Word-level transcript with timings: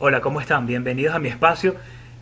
Hola, 0.00 0.20
¿cómo 0.20 0.40
están? 0.40 0.64
Bienvenidos 0.64 1.12
a 1.12 1.18
mi 1.18 1.28
espacio. 1.28 1.74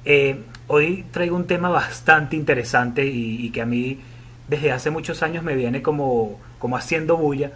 Eh, 0.06 0.40
hoy 0.66 1.04
traigo 1.10 1.36
un 1.36 1.46
tema 1.46 1.68
bastante 1.68 2.34
interesante 2.34 3.04
y, 3.04 3.50
que 3.50 3.60
a 3.60 3.66
mí 3.66 4.00
desde 4.48 4.72
hace 4.72 4.88
muchos 4.88 5.22
años 5.22 5.44
me 5.44 5.54
viene 5.54 5.82
como, 5.82 6.40
como 6.58 6.78
haciendo 6.78 7.18
bulla. 7.18 7.52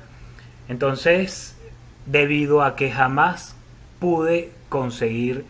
Entonces, 0.68 1.56
debido 2.04 2.62
a 2.62 2.76
que 2.76 2.90
jamás 2.90 3.56
pude 3.98 4.50
conseguir 4.68 5.46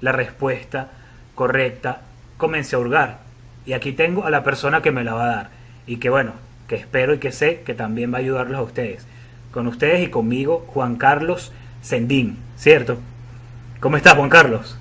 la 0.00 0.12
respuesta 0.12 0.92
correcta, 1.34 2.00
comencé 2.38 2.76
a 2.76 2.78
hurgar. 2.78 3.18
Y 3.66 3.74
aquí 3.74 3.92
tengo 3.92 4.24
a 4.24 4.30
la 4.30 4.42
persona 4.42 4.80
que 4.80 4.90
me 4.90 5.04
la 5.04 5.12
va 5.12 5.24
a 5.24 5.36
dar. 5.36 5.50
Y 5.86 5.98
que 5.98 6.08
bueno, 6.08 6.32
que 6.66 6.76
espero 6.76 7.12
y 7.12 7.18
que 7.18 7.30
sé 7.30 7.60
que 7.60 7.74
también 7.74 8.10
va 8.10 8.16
a 8.16 8.20
ayudarlos 8.20 8.58
a 8.58 8.62
ustedes. 8.62 9.06
Con 9.52 9.66
ustedes 9.66 10.02
y 10.02 10.08
conmigo, 10.08 10.64
Juan 10.68 10.96
Carlos 10.96 11.52
Sendín, 11.82 12.38
¿cierto? 12.56 12.96
¿Cómo 13.84 13.98
estás, 13.98 14.14
Juan 14.14 14.30
Carlos? 14.30 14.78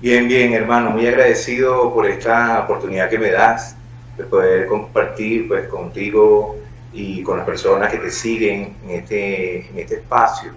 Bien, 0.00 0.28
bien, 0.28 0.52
hermano, 0.52 0.90
muy 0.90 1.04
agradecido 1.08 1.92
por 1.92 2.06
esta 2.06 2.60
oportunidad 2.60 3.10
que 3.10 3.18
me 3.18 3.32
das 3.32 3.74
de 4.16 4.22
poder 4.22 4.68
compartir 4.68 5.48
pues 5.48 5.66
contigo 5.66 6.56
y 6.92 7.24
con 7.24 7.38
las 7.38 7.44
personas 7.44 7.90
que 7.90 7.98
te 7.98 8.12
siguen 8.12 8.76
en 8.84 8.90
este, 8.90 9.68
en 9.68 9.78
este 9.80 9.96
espacio. 9.96 10.52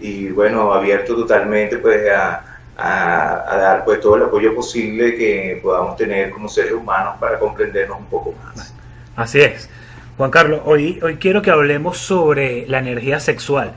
Y 0.00 0.30
bueno, 0.30 0.72
abierto 0.72 1.14
totalmente 1.14 1.78
pues 1.78 2.10
a, 2.10 2.42
a, 2.76 3.56
dar 3.56 3.84
pues 3.84 4.00
todo 4.00 4.16
el 4.16 4.24
apoyo 4.24 4.52
posible 4.52 5.14
que 5.14 5.60
podamos 5.62 5.96
tener 5.96 6.30
como 6.30 6.48
seres 6.48 6.72
humanos 6.72 7.14
para 7.20 7.38
comprendernos 7.38 8.00
un 8.00 8.06
poco 8.06 8.34
más. 8.42 8.74
Así 9.14 9.42
es. 9.42 9.70
Juan 10.16 10.32
Carlos, 10.32 10.62
hoy, 10.64 10.98
hoy 11.04 11.18
quiero 11.18 11.40
que 11.40 11.52
hablemos 11.52 11.98
sobre 11.98 12.66
la 12.66 12.80
energía 12.80 13.20
sexual, 13.20 13.74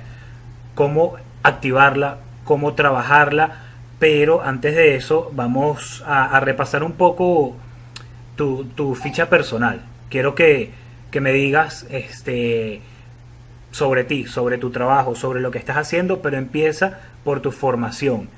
cómo 0.73 1.17
activarla, 1.43 2.17
cómo 2.49 2.73
trabajarla, 2.73 3.57
pero 3.99 4.41
antes 4.41 4.75
de 4.75 4.95
eso 4.95 5.31
vamos 5.35 6.03
a, 6.07 6.39
repasar 6.39 6.83
un 6.83 6.93
poco 6.93 7.55
tu, 8.35 8.95
ficha 8.95 9.29
personal. 9.29 9.83
Quiero 10.09 10.33
que, 10.33 10.71
me 11.13 11.31
digas 11.31 11.85
este, 11.91 12.81
sobre 13.69 14.03
ti, 14.03 14.25
sobre 14.25 14.57
tu 14.57 14.71
trabajo, 14.71 15.13
sobre 15.13 15.41
lo 15.41 15.51
que 15.51 15.59
estás 15.59 15.77
haciendo, 15.77 16.23
pero 16.23 16.37
empieza 16.37 16.99
por 17.23 17.39
tu 17.39 17.51
formación. 17.51 18.29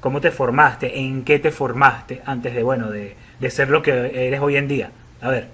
¿Cómo 0.00 0.20
te 0.20 0.32
formaste? 0.32 0.98
¿En 0.98 1.22
qué 1.22 1.38
te 1.38 1.52
formaste 1.52 2.22
antes 2.26 2.56
de, 2.56 2.64
bueno, 2.64 2.90
de, 2.90 3.14
de 3.38 3.50
ser 3.50 3.70
lo 3.70 3.82
que 3.82 3.92
eres 4.26 4.40
hoy 4.40 4.56
en 4.56 4.66
día? 4.66 4.90
A 5.20 5.30
ver. 5.30 5.46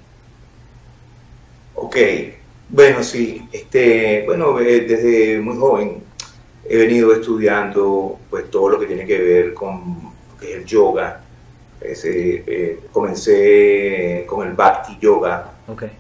Ok, 1.75 1.97
bueno, 2.71 3.03
sí, 3.03 3.47
este, 3.53 4.23
bueno, 4.25 4.59
eh, 4.59 4.87
desde 4.89 5.39
muy 5.41 5.59
joven 5.59 6.10
he 6.71 6.77
venido 6.77 7.13
estudiando 7.13 8.21
pues 8.31 8.49
todo 8.49 8.69
lo 8.69 8.79
que 8.79 8.87
tiene 8.87 9.05
que 9.05 9.19
ver 9.19 9.55
con 9.55 10.13
el 10.41 10.65
yoga. 10.65 11.21
Eh, 11.81 12.79
comencé 12.93 14.25
con 14.29 14.47
el 14.47 14.55
Bhakti 14.55 14.97
Yoga, 15.01 15.51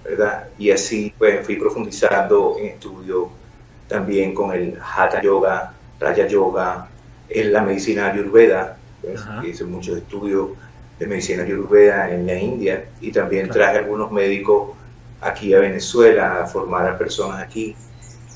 ¿verdad? 0.04 0.48
Y 0.58 0.70
así 0.70 1.12
pues 1.18 1.44
fui 1.44 1.56
profundizando 1.56 2.56
en 2.60 2.66
estudio 2.66 3.30
también 3.88 4.32
con 4.32 4.52
el 4.52 4.78
Hatha 4.80 5.20
Yoga, 5.20 5.72
Raya 5.98 6.28
Yoga, 6.28 6.86
en 7.28 7.52
la 7.52 7.62
medicina 7.62 8.12
ayurveda. 8.12 8.76
Pues, 9.02 9.20
hice 9.44 9.64
muchos 9.64 9.96
estudios 9.96 10.50
de 11.00 11.06
medicina 11.06 11.42
ayurveda 11.42 12.14
en 12.14 12.26
la 12.28 12.34
India 12.34 12.84
y 13.00 13.10
también 13.10 13.48
traje 13.48 13.78
algunos 13.78 14.12
médicos 14.12 14.76
aquí 15.20 15.52
a 15.52 15.58
Venezuela 15.58 16.42
a 16.42 16.46
formar 16.46 16.86
a 16.86 16.96
personas 16.96 17.42
aquí 17.42 17.74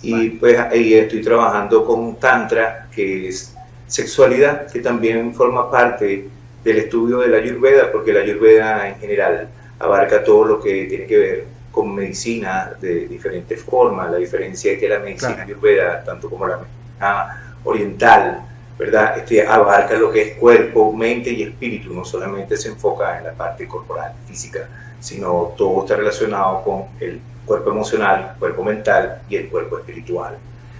y 0.04 0.30
pues 0.30 0.58
ahí 0.58 0.94
estoy 0.94 1.22
trabajando 1.22 1.84
con 1.84 2.16
Tantra, 2.16 2.88
que 2.94 3.28
es 3.28 3.54
sexualidad, 3.86 4.70
que 4.70 4.80
también 4.80 5.34
forma 5.34 5.70
parte 5.70 6.28
del 6.62 6.76
estudio 6.78 7.18
de 7.18 7.28
la 7.28 7.38
Ayurveda, 7.38 7.90
porque 7.90 8.12
la 8.12 8.20
Ayurveda 8.20 8.88
en 8.88 8.96
general 8.96 9.48
abarca 9.78 10.22
todo 10.22 10.44
lo 10.44 10.60
que 10.60 10.84
tiene 10.84 11.06
que 11.06 11.18
ver 11.18 11.44
con 11.70 11.94
medicina 11.94 12.72
de 12.80 13.06
diferentes 13.06 13.62
formas. 13.62 14.10
La 14.10 14.18
diferencia 14.18 14.72
es 14.72 14.78
que 14.78 14.88
la 14.88 14.98
medicina 14.98 15.42
Ayurveda, 15.42 16.04
tanto 16.04 16.28
como 16.30 16.46
la 16.46 16.58
medicina 16.58 17.58
oriental, 17.64 18.42
¿verdad? 18.78 19.18
Este, 19.18 19.46
abarca 19.46 19.94
lo 19.94 20.10
que 20.10 20.22
es 20.22 20.38
cuerpo, 20.38 20.92
mente 20.92 21.30
y 21.30 21.42
espíritu, 21.42 21.94
no 21.94 22.04
solamente 22.04 22.56
se 22.56 22.68
enfoca 22.68 23.18
en 23.18 23.24
la 23.24 23.32
parte 23.32 23.66
corporal, 23.66 24.12
física, 24.26 24.68
sino 25.00 25.54
todo 25.56 25.82
está 25.82 25.96
relacionado 25.96 26.62
con 26.62 26.84
el 27.00 27.20
cuerpo 27.46 27.70
emocional, 27.70 28.34
cuerpo 28.38 28.62
mental 28.64 29.22
y 29.28 29.36
el 29.36 29.48
cuerpo 29.48 29.78
espiritual. 29.78 30.36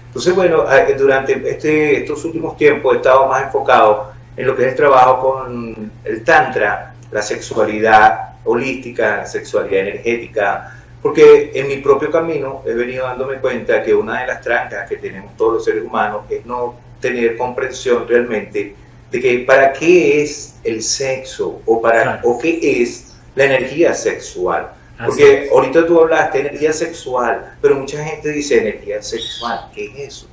Entonces, 0.07 0.33
bueno, 0.33 0.65
durante 0.97 1.33
este, 1.49 1.97
estos 1.97 2.23
últimos 2.25 2.55
tiempos 2.57 2.93
he 2.93 2.97
estado 2.97 3.27
más 3.27 3.43
enfocado 3.43 4.13
en 4.37 4.47
lo 4.47 4.55
que 4.55 4.63
es 4.63 4.69
el 4.69 4.75
trabajo 4.75 5.19
con 5.19 5.91
el 6.03 6.23
Tantra, 6.23 6.93
la 7.11 7.21
sexualidad 7.21 8.35
holística, 8.43 9.17
la 9.17 9.25
sexualidad 9.25 9.87
energética, 9.87 10.73
porque 11.01 11.51
en 11.53 11.67
mi 11.67 11.77
propio 11.77 12.09
camino 12.09 12.63
he 12.65 12.73
venido 12.73 13.05
dándome 13.05 13.35
cuenta 13.35 13.83
que 13.83 13.93
una 13.93 14.21
de 14.21 14.27
las 14.27 14.41
trancas 14.41 14.89
que 14.89 14.97
tenemos 14.97 15.35
todos 15.37 15.53
los 15.53 15.65
seres 15.65 15.83
humanos 15.83 16.23
es 16.29 16.45
no 16.45 16.75
tener 16.99 17.37
comprensión 17.37 18.07
realmente 18.07 18.75
de 19.11 19.19
que 19.19 19.39
para 19.39 19.71
qué 19.73 20.23
es 20.23 20.55
el 20.63 20.81
sexo 20.81 21.61
o 21.65 21.81
para 21.81 22.21
o 22.23 22.39
qué 22.39 22.81
es 22.81 23.15
la 23.35 23.45
energía 23.45 23.93
sexual. 23.93 24.71
Porque 25.03 25.49
ahorita 25.51 25.85
tú 25.85 26.01
hablaste 26.01 26.37
de 26.37 26.47
energía 26.49 26.71
sexual, 26.71 27.53
pero 27.61 27.75
mucha 27.75 28.03
gente 28.03 28.29
dice 28.29 28.59
energía 28.59 29.01
sexual, 29.01 29.69
¿qué 29.73 29.85
es 29.85 30.07
eso? 30.07 30.27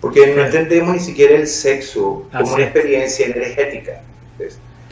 Porque 0.00 0.34
no 0.34 0.44
entendemos 0.44 0.94
ni 0.94 1.00
siquiera 1.00 1.36
el 1.36 1.46
sexo 1.46 2.26
como 2.32 2.54
una 2.54 2.64
experiencia 2.64 3.26
energética. 3.26 4.02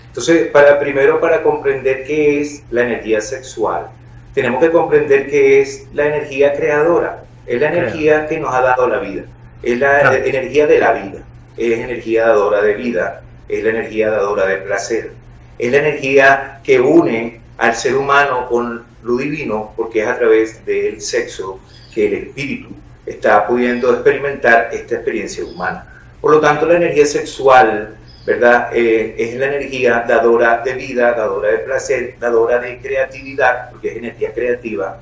Entonces, 0.06 0.48
para, 0.48 0.78
primero 0.80 1.20
para 1.20 1.42
comprender 1.42 2.04
qué 2.04 2.40
es 2.40 2.62
la 2.70 2.84
energía 2.84 3.20
sexual, 3.20 3.88
tenemos 4.34 4.62
que 4.62 4.70
comprender 4.70 5.28
qué 5.28 5.60
es 5.60 5.86
la 5.92 6.06
energía 6.06 6.54
creadora. 6.54 7.24
Es 7.46 7.60
la 7.60 7.68
energía 7.68 8.26
que 8.26 8.38
nos 8.38 8.54
ha 8.54 8.60
dado 8.60 8.88
la 8.88 8.98
vida. 8.98 9.22
Es 9.62 9.78
la 9.78 10.14
energía 10.16 10.66
de 10.66 10.78
la 10.78 10.92
vida. 10.92 11.22
Es 11.56 11.78
energía 11.78 12.26
dadora 12.26 12.62
de 12.62 12.74
vida. 12.74 13.22
Es 13.48 13.64
la 13.64 13.70
energía 13.70 14.10
dadora 14.10 14.46
de 14.46 14.56
placer. 14.58 15.12
Es 15.58 15.72
la 15.72 15.78
energía 15.78 16.60
que 16.62 16.78
une 16.80 17.37
al 17.58 17.74
ser 17.74 17.96
humano 17.96 18.46
con 18.48 18.84
lo 19.02 19.16
divino, 19.16 19.72
porque 19.76 20.02
es 20.02 20.08
a 20.08 20.16
través 20.16 20.64
del 20.64 21.00
sexo 21.00 21.60
que 21.92 22.06
el 22.06 22.14
espíritu 22.14 22.68
está 23.04 23.46
pudiendo 23.46 23.92
experimentar 23.92 24.70
esta 24.72 24.96
experiencia 24.96 25.44
humana. 25.44 25.86
Por 26.20 26.32
lo 26.32 26.40
tanto, 26.40 26.66
la 26.66 26.76
energía 26.76 27.06
sexual, 27.06 27.96
¿verdad? 28.24 28.70
Eh, 28.72 29.14
es 29.18 29.34
la 29.36 29.46
energía 29.46 30.04
dadora 30.06 30.62
de 30.64 30.74
vida, 30.74 31.12
dadora 31.12 31.50
de 31.50 31.58
placer, 31.58 32.16
dadora 32.20 32.60
de 32.60 32.78
creatividad, 32.78 33.70
porque 33.70 33.90
es 33.90 33.96
energía 33.96 34.32
creativa, 34.32 34.98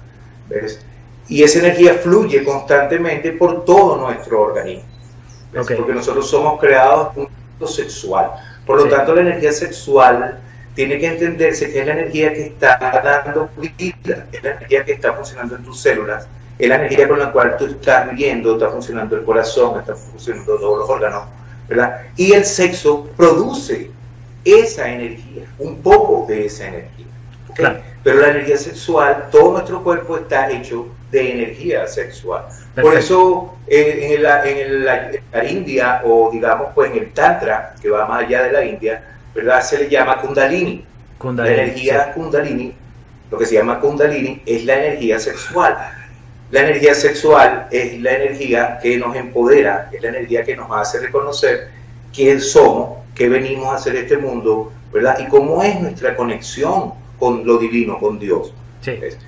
¿ves? 0.48 0.80
Y 1.28 1.42
esa 1.42 1.58
energía 1.58 1.94
fluye 1.94 2.44
constantemente 2.44 3.32
por 3.32 3.64
todo 3.64 3.96
nuestro 3.96 4.42
organismo, 4.42 4.88
porque 5.52 5.92
nosotros 5.92 6.30
somos 6.30 6.60
creados 6.60 7.16
un 7.16 7.28
mundo 7.28 7.66
sexual. 7.66 8.30
Por 8.64 8.82
lo 8.82 8.88
tanto, 8.88 9.14
la 9.14 9.22
energía 9.22 9.52
sexual 9.52 10.38
tiene 10.76 10.98
que 10.98 11.06
entenderse 11.06 11.72
que 11.72 11.80
es 11.80 11.86
la 11.86 11.94
energía 11.94 12.32
que 12.34 12.42
está 12.48 12.78
dando 12.78 13.48
vida, 13.56 14.26
es 14.30 14.42
la 14.42 14.50
energía 14.50 14.84
que 14.84 14.92
está 14.92 15.14
funcionando 15.14 15.56
en 15.56 15.64
tus 15.64 15.80
células, 15.80 16.28
es 16.58 16.68
la 16.68 16.76
energía 16.76 17.08
con 17.08 17.18
la 17.18 17.32
cual 17.32 17.56
tú 17.56 17.64
estás 17.64 18.10
viviendo, 18.10 18.52
está 18.52 18.68
funcionando 18.68 19.16
el 19.16 19.24
corazón, 19.24 19.80
está 19.80 19.96
funcionando 19.96 20.58
todos 20.58 20.80
los 20.80 20.90
órganos, 20.90 21.24
¿verdad? 21.66 22.02
Y 22.16 22.34
el 22.34 22.44
sexo 22.44 23.08
produce 23.16 23.90
esa 24.44 24.88
energía, 24.88 25.44
un 25.58 25.80
poco 25.80 26.26
de 26.28 26.44
esa 26.44 26.68
energía. 26.68 27.06
Pero 28.04 28.20
la 28.20 28.28
energía 28.28 28.58
sexual, 28.58 29.28
todo 29.32 29.52
nuestro 29.52 29.82
cuerpo 29.82 30.18
está 30.18 30.50
hecho 30.50 30.88
de 31.10 31.32
energía 31.32 31.86
sexual. 31.86 32.44
Por 32.78 32.94
eso 32.94 33.56
eh, 33.66 34.14
en, 34.14 34.22
la, 34.22 34.46
en 34.46 34.84
la 35.32 35.44
India, 35.48 36.02
o 36.04 36.30
digamos 36.30 36.68
pues 36.74 36.90
en 36.90 36.98
el 36.98 37.12
Tantra, 37.14 37.74
que 37.80 37.88
va 37.88 38.06
más 38.06 38.24
allá 38.24 38.42
de 38.42 38.52
la 38.52 38.62
India, 38.62 39.15
¿verdad? 39.36 39.62
Se 39.62 39.78
le 39.78 39.88
llama 39.88 40.20
Kundalini. 40.20 40.82
la 41.22 41.52
energía 41.52 42.12
Kundalini, 42.14 42.72
lo 43.30 43.38
que 43.38 43.46
se 43.46 43.54
llama 43.54 43.78
Kundalini, 43.80 44.42
es 44.46 44.64
la 44.64 44.82
energía 44.82 45.18
sexual. 45.18 45.76
La 46.50 46.60
energía 46.60 46.94
sexual 46.94 47.68
es 47.70 48.00
la 48.00 48.12
energía 48.12 48.78
que 48.82 48.96
nos 48.96 49.14
empodera, 49.14 49.90
es 49.92 50.00
la 50.02 50.08
energía 50.08 50.44
que 50.44 50.56
nos 50.56 50.70
hace 50.70 51.00
reconocer 51.00 51.68
quién 52.14 52.40
somos, 52.40 52.98
qué 53.14 53.28
venimos 53.28 53.66
a 53.66 53.76
hacer 53.76 53.96
este 53.96 54.16
mundo, 54.16 54.72
¿verdad? 54.92 55.18
Y 55.18 55.26
cómo 55.26 55.62
es 55.62 55.78
nuestra 55.80 56.16
conexión 56.16 56.94
con 57.18 57.46
lo 57.46 57.58
divino, 57.58 57.98
con 57.98 58.18
Dios. 58.18 58.54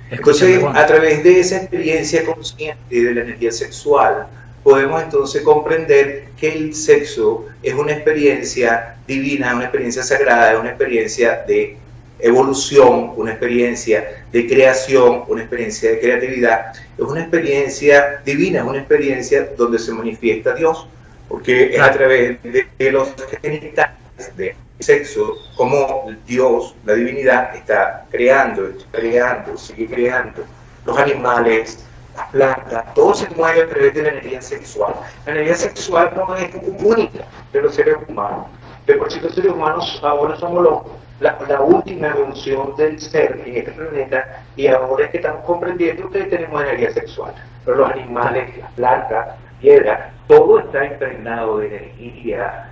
Entonces, 0.09 0.63
a 0.73 0.85
través 0.85 1.23
de 1.23 1.39
esa 1.39 1.57
experiencia 1.57 2.25
consciente 2.25 3.03
de 3.03 3.13
la 3.13 3.21
energía 3.21 3.51
sexual, 3.51 4.27
podemos 4.69 5.01
entonces 5.01 5.41
comprender 5.41 6.25
que 6.39 6.53
el 6.53 6.75
sexo 6.75 7.47
es 7.63 7.73
una 7.73 7.91
experiencia 7.93 8.97
divina, 9.07 9.55
una 9.55 9.63
experiencia 9.63 10.03
sagrada, 10.03 10.53
es 10.53 10.59
una 10.59 10.69
experiencia 10.69 11.43
de 11.47 11.75
evolución, 12.19 13.13
una 13.15 13.31
experiencia 13.31 14.23
de 14.31 14.47
creación, 14.47 15.23
una 15.27 15.41
experiencia 15.41 15.89
de 15.89 15.99
creatividad, 15.99 16.73
es 16.75 17.03
una 17.03 17.21
experiencia 17.21 18.21
divina, 18.23 18.59
es 18.59 18.65
una 18.65 18.77
experiencia 18.77 19.49
donde 19.57 19.79
se 19.79 19.91
manifiesta 19.91 20.53
Dios, 20.53 20.87
porque 21.27 21.75
es 21.75 21.81
a 21.81 21.91
través 21.91 22.37
de, 22.43 22.91
los 22.91 23.15
genitales, 23.41 23.95
de 24.37 24.55
sexo, 24.77 25.35
como 25.55 26.11
Dios, 26.27 26.75
la 26.85 26.93
divinidad, 26.93 27.55
está 27.55 28.05
creando, 28.11 28.67
está 28.67 28.85
creando, 28.91 29.57
sigue 29.57 29.87
creando. 29.87 30.45
Los 30.85 30.95
animales, 30.95 31.83
las 32.15 32.27
plantas, 32.29 32.93
todo 32.93 33.13
se 33.13 33.29
mueve 33.35 33.63
a 33.63 33.67
través 33.67 33.93
de 33.93 34.03
la 34.03 34.09
energía 34.09 34.41
sexual. 34.41 34.93
La 35.25 35.31
energía 35.33 35.55
sexual 35.55 36.13
no 36.15 36.35
es 36.35 36.49
única 36.83 37.25
de 37.53 37.61
los 37.61 37.75
seres 37.75 37.97
humanos. 38.07 38.47
De 38.85 38.95
por 38.95 39.11
sí 39.11 39.19
los 39.19 39.33
seres 39.35 39.51
humanos 39.51 39.99
ahora 40.03 40.35
somos 40.37 40.63
los 40.63 40.81
la, 41.19 41.61
última 41.61 42.07
evolución 42.07 42.75
del 42.77 42.99
ser 42.99 43.41
en 43.45 43.57
este 43.57 43.71
planeta 43.71 44.43
y 44.55 44.67
ahora 44.67 45.05
es 45.05 45.11
que 45.11 45.17
estamos 45.17 45.43
comprendiendo 45.45 46.09
que 46.09 46.23
tenemos 46.23 46.61
energía 46.61 46.91
sexual. 46.91 47.33
Pero 47.65 47.77
los 47.77 47.91
animales, 47.91 48.57
las 48.57 48.71
plantas, 48.73 49.35
piedras, 49.59 50.11
todo 50.27 50.59
está 50.59 50.85
impregnado 50.85 51.57
de 51.59 51.67
energía 51.67 52.71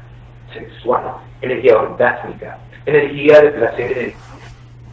sexual, 0.54 1.16
energía 1.42 1.78
orgásmica, 1.78 2.58
energía 2.86 3.42
de 3.42 3.50
placer. 3.50 4.14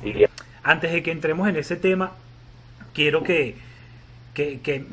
Energía. 0.02 0.29
Antes 0.62 0.93
de 0.93 1.02
que 1.02 1.12
entremos 1.12 1.49
en 1.49 1.56
ese 1.56 1.76
tema, 1.76 2.12
quiero 2.93 3.23
que, 3.23 3.56
que, 4.35 4.61
que 4.61 4.85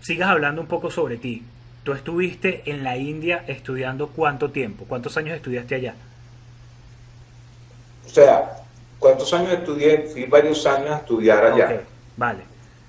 sigas 0.00 0.28
hablando 0.28 0.60
un 0.60 0.68
poco 0.68 0.90
sobre 0.90 1.16
ti. 1.16 1.42
Tú 1.82 1.92
estuviste 1.92 2.62
en 2.66 2.84
la 2.84 2.96
India 2.96 3.44
estudiando 3.46 4.08
cuánto 4.08 4.50
tiempo, 4.50 4.84
cuántos 4.88 5.16
años 5.16 5.36
estudiaste 5.36 5.76
allá. 5.76 5.94
O 8.04 8.08
sea, 8.08 8.62
¿cuántos 8.98 9.32
años 9.32 9.52
estudié? 9.52 10.08
Fui 10.12 10.24
varios 10.26 10.64
años 10.66 10.90
a 10.90 10.96
estudiar 10.98 11.44
allá. 11.44 11.82
vale. 12.16 12.40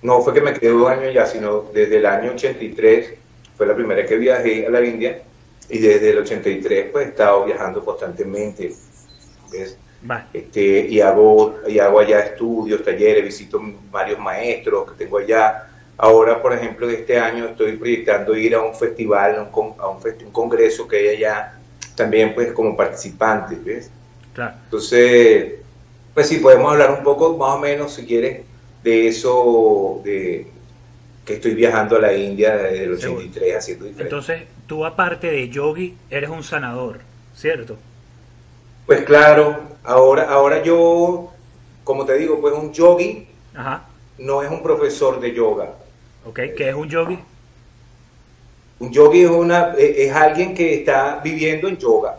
No 0.02 0.22
fue 0.22 0.34
que 0.34 0.42
me 0.42 0.54
quedé 0.54 0.72
dos 0.72 0.90
años 0.90 1.14
ya, 1.14 1.26
sino 1.26 1.62
desde 1.74 1.98
el 1.98 2.06
año 2.06 2.32
83 2.32 3.14
fue 3.58 3.66
la 3.66 3.76
primera 3.76 4.06
que 4.06 4.16
viajé 4.16 4.68
a 4.68 4.70
la 4.70 4.82
India 4.86 5.24
y 5.70 5.80
desde 5.80 6.12
el 6.12 6.20
83 6.20 6.92
pues 6.92 7.08
he 7.08 7.10
estado 7.10 7.46
viajando 7.46 7.84
constantemente. 7.84 8.74
Vale. 10.04 10.26
Este, 10.34 10.88
y, 10.88 11.02
hago, 11.02 11.56
y 11.68 11.80
hago 11.80 12.00
allá 12.00 12.20
estudios, 12.20 12.84
talleres, 12.84 13.24
visito 13.24 13.60
varios 13.90 14.20
maestros 14.20 14.92
que 14.92 15.04
tengo 15.04 15.18
allá. 15.18 15.67
Ahora, 15.98 16.42
por 16.42 16.54
ejemplo, 16.54 16.90
este 16.90 17.20
año 17.20 17.46
estoy 17.48 17.76
proyectando 17.78 18.36
ir 18.36 18.54
a 18.54 18.62
un 18.62 18.76
festival, 18.76 19.36
a 19.36 19.42
un, 19.42 19.74
a 19.80 19.88
un, 19.88 19.98
un 19.98 20.32
congreso 20.32 20.88
que 20.88 20.98
hay 20.98 21.08
allá, 21.18 21.60
también 21.96 22.36
pues 22.36 22.52
como 22.54 22.78
participante, 22.78 23.56
¿ves? 23.56 23.90
Entonces, 24.66 25.56
pues 26.14 26.28
sí, 26.28 26.38
podemos 26.38 26.72
hablar 26.72 26.92
un 26.92 27.04
poco 27.04 27.36
más 27.38 27.56
o 27.56 27.60
menos, 27.60 27.94
si 27.94 28.06
quieres, 28.06 28.44
de 28.84 29.08
eso, 29.08 30.02
de 30.04 30.48
que 31.26 31.34
estoy 31.34 31.56
viajando 31.56 31.98
a 31.98 32.00
la 32.00 32.14
India 32.14 32.56
desde 32.56 32.84
el 32.84 32.94
83 32.94 33.56
haciendo 33.58 33.86
diferente. 33.86 34.16
Entonces, 34.16 34.44
tú 34.68 34.86
aparte 34.86 35.32
de 35.32 35.50
yogi, 35.50 35.98
eres 36.10 36.30
un 36.30 36.44
sanador, 36.44 37.00
¿cierto? 37.36 37.78
Pues 38.86 39.02
claro, 39.02 39.60
ahora, 39.84 40.30
ahora 40.30 40.64
yo, 40.64 41.32
como 41.84 42.06
te 42.06 42.18
digo, 42.18 42.40
pues 42.40 42.54
un 42.54 42.72
yogi 42.72 43.28
no 44.20 44.44
es 44.44 44.50
un 44.50 44.64
profesor 44.64 45.20
de 45.20 45.34
yoga. 45.34 45.74
Ok, 46.28 46.40
¿qué 46.58 46.70
es 46.70 46.76
un 46.76 46.90
yogi? 46.90 47.18
Un 48.80 48.92
yogi 48.92 49.22
es, 49.24 49.30
una, 49.30 49.74
es 49.78 50.14
alguien 50.14 50.54
que 50.54 50.76
está 50.76 51.22
viviendo 51.24 51.70
en 51.70 51.78
yoga. 51.78 52.18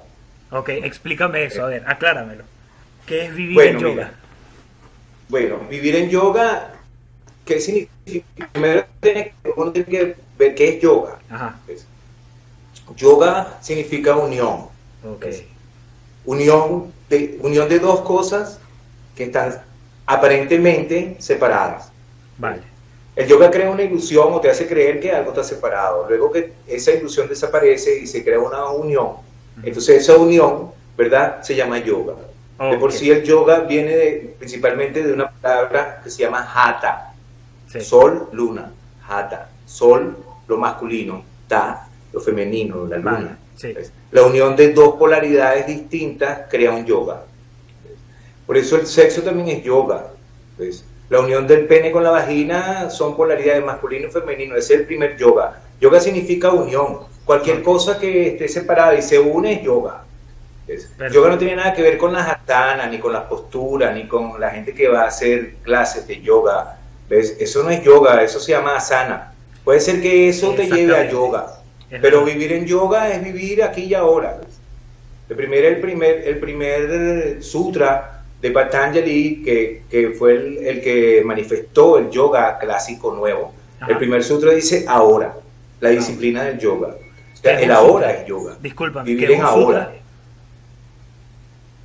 Ok, 0.51 0.71
explícame 0.71 1.45
eso, 1.45 1.63
a 1.65 1.69
ver, 1.69 1.85
acláramelo. 1.87 2.45
¿Qué 3.05 3.27
es 3.27 3.35
vivir 3.35 3.61
en 3.61 3.79
yoga? 3.79 4.13
bueno, 5.29 5.59
vivir 5.69 5.95
en 5.97 6.09
yoga, 6.09 6.73
¿qué 7.45 7.61
significa? 7.61 8.49
Primero 8.53 8.87
tiene 9.03 9.35
que 9.87 10.17
ver 10.39 10.55
qué 10.55 10.69
es 10.71 10.81
yoga. 10.81 11.19
Ajá. 11.29 11.59
Yoga 12.97 13.59
significa 13.61 14.17
unión. 14.17 14.69
Okay. 15.05 15.47
Unión, 16.25 16.93
de, 17.11 17.39
unión 17.43 17.69
de 17.69 17.79
dos 17.79 18.01
cosas 18.01 18.59
que 19.15 19.25
están 19.25 19.61
aparentemente 20.07 21.17
separadas. 21.19 21.93
Vale. 22.39 22.63
El 23.19 23.27
yoga 23.27 23.51
crea 23.51 23.69
una 23.69 23.83
ilusión 23.83 24.29
o 24.33 24.41
te 24.41 24.49
hace 24.49 24.69
creer 24.69 25.01
que 25.01 25.11
algo 25.11 25.31
está 25.31 25.43
separado. 25.43 26.07
Luego 26.09 26.31
que 26.31 26.53
esa 26.69 26.93
ilusión 26.93 27.29
desaparece 27.29 27.99
y 27.99 28.07
se 28.07 28.23
crea 28.23 28.39
una 28.39 28.67
unión, 28.71 29.15
entonces 29.61 30.03
esa 30.03 30.17
unión, 30.17 30.71
¿verdad? 30.97 31.43
Se 31.43 31.57
llama 31.57 31.81
yoga. 31.81 32.15
De 32.61 32.79
por 32.79 32.93
sí 32.93 33.11
el 33.11 33.25
yoga 33.25 33.61
viene 33.61 34.35
principalmente 34.39 35.03
de 35.03 35.13
una 35.13 35.33
palabra 35.33 36.01
que 36.05 36.11
se 36.11 36.23
llama 36.23 36.49
hatha. 36.55 37.13
Sol, 37.81 38.29
luna, 38.31 38.73
hatha. 39.09 39.51
Sol, 39.67 40.17
lo 40.47 40.57
masculino, 40.57 41.25
ta, 41.49 41.89
lo 42.13 42.21
femenino, 42.21 42.87
la 42.87 42.99
luna. 42.99 43.39
La 44.13 44.23
unión 44.23 44.55
de 44.55 44.73
dos 44.73 44.95
polaridades 44.95 45.67
distintas 45.67 46.43
crea 46.49 46.71
un 46.71 46.87
yoga. 46.87 47.25
Por 48.47 48.57
eso 48.57 48.77
el 48.77 48.87
sexo 48.87 49.23
también 49.23 49.49
es 49.49 49.65
yoga. 49.65 50.07
La 51.11 51.21
unión 51.21 51.47
del 51.47 51.67
pene 51.67 51.91
con 51.91 52.05
la 52.05 52.11
vagina 52.11 52.91
son 52.91 53.17
polaridades 53.17 53.65
masculino 53.65 54.09
y 54.09 54.11
femenino. 54.11 54.57
Ese 54.57 54.75
es 54.75 54.81
el 54.81 54.87
primer 54.87 55.17
yoga. 55.17 55.61
Yoga 55.81 56.01
significa 56.01 56.51
unión. 56.51 56.99
Cualquier 57.25 57.63
cosa 57.63 57.99
que 57.99 58.29
esté 58.29 58.49
separada 58.49 58.95
y 58.95 59.03
se 59.03 59.19
une 59.19 59.55
es 59.55 59.63
yoga. 59.63 60.05
yoga 61.11 61.31
no 61.31 61.39
tiene 61.39 61.57
nada 61.57 61.73
que 61.73 61.83
ver 61.83 61.97
con 61.97 62.13
las 62.13 62.29
asanas, 62.29 62.91
ni 62.91 62.99
con 62.99 63.13
las 63.13 63.25
posturas, 63.25 63.95
ni 63.95 64.07
con 64.07 64.39
la 64.39 64.51
gente 64.51 64.75
que 64.75 64.89
va 64.89 65.03
a 65.03 65.07
hacer 65.07 65.55
clases 65.63 66.07
de 66.07 66.21
yoga. 66.21 66.79
¿Ves? 67.09 67.37
Eso 67.41 67.63
no 67.63 67.71
es 67.71 67.83
yoga, 67.83 68.23
eso 68.23 68.39
se 68.39 68.53
llama 68.53 68.77
asana. 68.77 69.33
Puede 69.65 69.81
ser 69.81 70.03
que 70.03 70.29
eso 70.29 70.55
te 70.55 70.67
lleve 70.67 70.95
a 70.95 71.11
yoga, 71.11 71.61
pero 72.03 72.25
vivir 72.25 72.53
en 72.53 72.67
yoga 72.67 73.11
es 73.11 73.25
vivir 73.25 73.63
aquí 73.63 73.85
y 73.85 73.95
ahora. 73.95 74.39
El 75.29 75.37
primer, 75.37 75.65
el 75.65 75.81
primer, 75.81 76.27
el 76.27 76.39
primer 76.39 77.43
sutra 77.43 78.18
de 78.41 78.51
Patanjali, 78.51 79.43
que, 79.43 79.83
que 79.91 80.11
fue 80.11 80.35
el, 80.35 80.81
que 80.81 81.23
manifestó 81.25 81.99
el 81.99 82.11
yoga 82.11 82.59
clásico 82.59 83.15
nuevo, 83.15 83.53
el 83.87 83.97
primer 83.97 84.23
sutra 84.23 84.53
dice 84.53 84.85
ahora, 84.89 85.37
la 85.81 85.91
disciplina 85.91 86.45
del 86.45 86.59
yoga 86.59 86.97
el 87.43 87.71
ahora 87.71 88.13
es 88.13 88.27
yoga. 88.27 88.57
Disculpa, 88.61 89.03
vivir 89.03 89.31
en 89.33 89.43
ahora. 89.43 89.95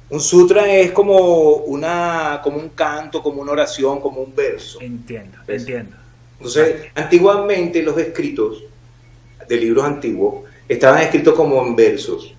Un 0.09 0.19
sutra 0.19 0.71
es 0.71 0.91
como 0.91 1.17
una 1.55 2.39
como 2.43 2.57
un 2.57 2.69
canto, 2.69 3.23
como 3.23 3.41
una 3.41 3.51
oración, 3.51 3.99
como 3.99 4.21
un 4.21 4.35
verso. 4.35 4.79
Entiendo, 4.81 5.37
entiendo. 5.47 5.95
Entonces, 6.37 6.87
antiguamente 6.93 7.81
los 7.81 7.97
escritos 7.97 8.63
de 9.47 9.57
libros 9.57 9.85
antiguos 9.85 10.43
estaban 10.67 11.01
escritos 11.01 11.33
como 11.33 11.65
en 11.65 11.75
versos, 11.75 12.35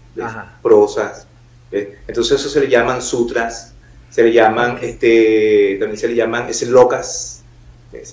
prosas. 0.63 1.27
Entonces 1.73 2.39
eso 2.39 2.49
se 2.49 2.61
le 2.61 2.69
llaman 2.69 3.03
sutras, 3.03 3.74
se 4.15 4.23
le 4.23 4.33
llaman, 4.33 4.79
este, 4.81 5.77
también 5.81 5.99
se 5.99 6.07
le 6.07 6.15
llaman 6.15 6.47
locas 6.69 7.43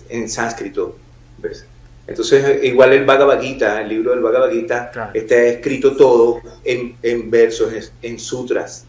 en 0.10 0.28
sánscrito. 0.28 0.98
¿ves? 1.38 1.64
Entonces, 2.08 2.64
igual 2.64 2.94
el 2.94 3.06
Bhagavad 3.06 3.40
Gita, 3.40 3.82
el 3.82 3.90
libro 3.90 4.10
del 4.10 4.22
Bhagavad 4.22 4.50
Gita, 4.50 5.12
está 5.14 5.44
escrito 5.44 5.96
todo 5.96 6.42
en, 6.64 7.30
versos, 7.30 7.92
en 8.02 8.18
sutras. 8.18 8.86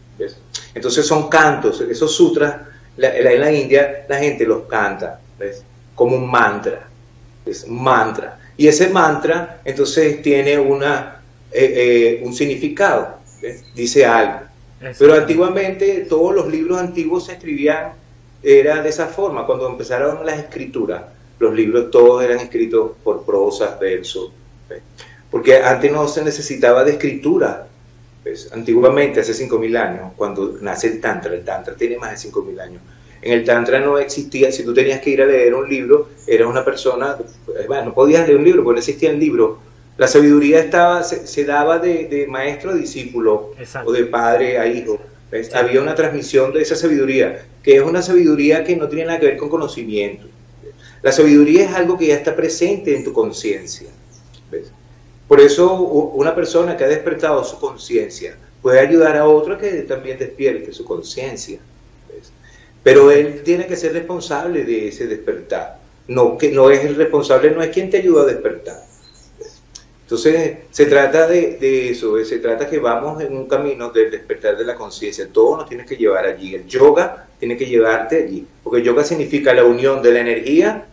Entonces 0.73 1.05
son 1.05 1.29
cantos, 1.29 1.81
esos 1.81 2.15
sutras, 2.15 2.55
en 2.97 3.39
la 3.41 3.51
India 3.51 4.07
la 4.09 4.17
gente 4.17 4.43
los 4.43 4.63
canta, 4.63 5.19
como 5.93 6.15
un 6.15 6.31
mantra, 6.31 6.89
es 7.45 7.63
un 7.65 7.83
mantra. 7.83 8.39
Y 8.57 8.67
ese 8.67 8.89
mantra 8.89 9.61
entonces 9.63 10.19
tiene 10.23 10.57
una, 10.57 11.21
eh, 11.51 12.19
eh, 12.19 12.21
un 12.25 12.33
significado, 12.33 13.19
dice 13.75 14.03
algo. 14.03 14.52
Pero 14.97 15.13
antiguamente 15.13 16.05
todos 16.09 16.35
los 16.35 16.47
libros 16.49 16.79
antiguos 16.79 17.25
se 17.25 17.33
escribían, 17.33 17.93
era 18.41 18.81
de 18.81 18.89
esa 18.89 19.07
forma, 19.07 19.45
cuando 19.45 19.69
empezaron 19.69 20.25
las 20.25 20.39
escrituras 20.39 21.03
los 21.43 21.53
libros 21.53 21.91
todos 21.91 22.23
eran 22.23 22.39
escritos 22.39 22.91
por 23.03 23.23
prosas, 23.23 23.79
versos, 23.79 24.31
porque 25.29 25.57
antes 25.57 25.91
no 25.91 26.07
se 26.07 26.23
necesitaba 26.23 26.83
de 26.83 26.93
escritura. 26.93 27.67
Antiguamente, 28.53 29.19
hace 29.19 29.33
5.000 29.33 29.77
años, 29.77 30.13
cuando 30.15 30.57
nace 30.61 30.87
el 30.87 31.01
Tantra, 31.01 31.33
el 31.33 31.43
Tantra 31.43 31.75
tiene 31.75 31.97
más 31.97 32.11
de 32.11 32.29
5.000 32.29 32.61
años, 32.61 32.81
en 33.21 33.33
el 33.33 33.43
Tantra 33.43 33.81
no 33.81 33.97
existía, 33.97 34.49
si 34.51 34.63
tú 34.63 34.73
tenías 34.73 35.01
que 35.01 35.09
ir 35.09 35.21
a 35.21 35.25
leer 35.25 35.53
un 35.53 35.69
libro, 35.69 36.09
eras 36.25 36.47
una 36.47 36.63
persona, 36.63 37.17
bueno, 37.67 37.85
no 37.85 37.93
podías 37.93 38.25
leer 38.25 38.39
un 38.39 38.45
libro 38.45 38.63
porque 38.63 38.75
no 38.75 38.79
existía 38.79 39.09
el 39.11 39.19
libro. 39.19 39.59
La 39.97 40.07
sabiduría 40.07 40.59
estaba, 40.59 41.03
se, 41.03 41.45
daba 41.45 41.77
de, 41.77 42.25
maestro 42.27 42.71
a 42.71 42.75
discípulo 42.75 43.51
o 43.85 43.91
de 43.91 44.05
padre 44.05 44.57
a 44.57 44.65
hijo. 44.65 44.99
Había 45.53 45.81
una 45.81 45.95
transmisión 45.95 46.51
de 46.51 46.61
esa 46.61 46.75
sabiduría, 46.75 47.45
que 47.61 47.75
es 47.75 47.81
una 47.81 48.01
sabiduría 48.01 48.63
que 48.63 48.75
no 48.75 48.87
tiene 48.87 49.05
nada 49.05 49.19
que 49.19 49.27
ver 49.27 49.37
con 49.37 49.49
conocimiento. 49.49 50.27
La 51.03 51.11
sabiduría 51.11 51.65
es 51.65 51.75
algo 51.75 51.97
que 51.97 52.07
ya 52.07 52.15
está 52.15 52.35
presente 52.35 52.95
en 52.95 53.03
tu 53.03 53.13
conciencia. 53.13 53.89
Por 55.27 55.39
eso 55.39 55.73
una 55.75 56.33
persona 56.33 56.75
que 56.75 56.83
ha 56.85 56.87
despertado 56.87 57.43
su 57.43 57.59
conciencia 57.59 58.35
puede 58.61 58.79
ayudar 58.79 59.17
a 59.17 59.27
otro 59.27 59.57
que 59.57 59.69
también 59.83 60.17
despierte 60.17 60.73
su 60.73 60.85
conciencia. 60.85 61.59
Pero 62.81 63.11
él 63.11 63.41
tiene 63.43 63.67
que 63.67 63.75
ser 63.75 63.93
responsable 63.93 64.65
de 64.65 64.87
ese 64.87 65.07
despertar. 65.07 65.79
No, 66.07 66.37
que 66.37 66.51
no 66.51 66.69
es 66.69 66.83
el 66.83 66.95
responsable, 66.95 67.51
no 67.51 67.61
es 67.61 67.69
quien 67.69 67.89
te 67.89 67.97
ayuda 67.97 68.23
a 68.23 68.25
despertar. 68.25 68.92
Entonces, 70.13 70.57
se 70.69 70.85
trata 70.85 71.25
de, 71.25 71.89
eso, 71.89 72.23
se 72.23 72.37
trata 72.37 72.69
que 72.69 72.77
vamos 72.77 73.19
en 73.23 73.35
un 73.35 73.47
camino 73.47 73.89
del 73.89 74.11
despertar 74.11 74.55
de 74.55 74.63
la 74.63 74.75
conciencia. 74.75 75.27
Todo 75.33 75.57
nos 75.57 75.67
tiene 75.67 75.87
que 75.87 75.95
llevar 75.95 76.27
allí. 76.27 76.53
El 76.53 76.67
yoga 76.67 77.25
tiene 77.39 77.57
que 77.57 77.65
llevarte 77.65 78.23
allí. 78.23 78.45
Porque 78.63 78.83
yoga 78.83 79.03
significa 79.03 79.55
la 79.55 79.63
unión 79.63 80.03
de 80.03 80.11
la 80.13 80.19
energía 80.19 80.85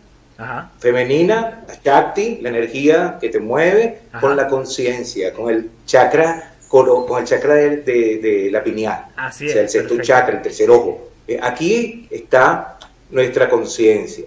femenina, 0.79 1.63
la 1.67 1.75
Shakti, 1.83 2.39
la 2.41 2.49
energía 2.49 3.19
que 3.21 3.29
te 3.29 3.39
mueve, 3.39 3.99
con 4.19 4.35
la 4.35 4.47
conciencia, 4.47 5.31
con 5.33 5.51
el 5.53 5.69
chakra, 5.85 6.55
con, 6.67 6.87
el 7.19 7.25
chakra 7.25 7.53
de, 7.53 8.49
la 8.51 8.63
pineal. 8.63 9.05
Así 9.17 9.49
o 9.49 9.51
sea, 9.51 9.61
el 9.61 9.69
sexto 9.69 10.01
chakra, 10.01 10.37
el 10.37 10.41
tercer 10.41 10.71
ojo. 10.71 11.11
Eh, 11.27 11.39
aquí 11.39 12.07
está 12.09 12.79
nuestra 13.11 13.47
conciencia, 13.47 14.25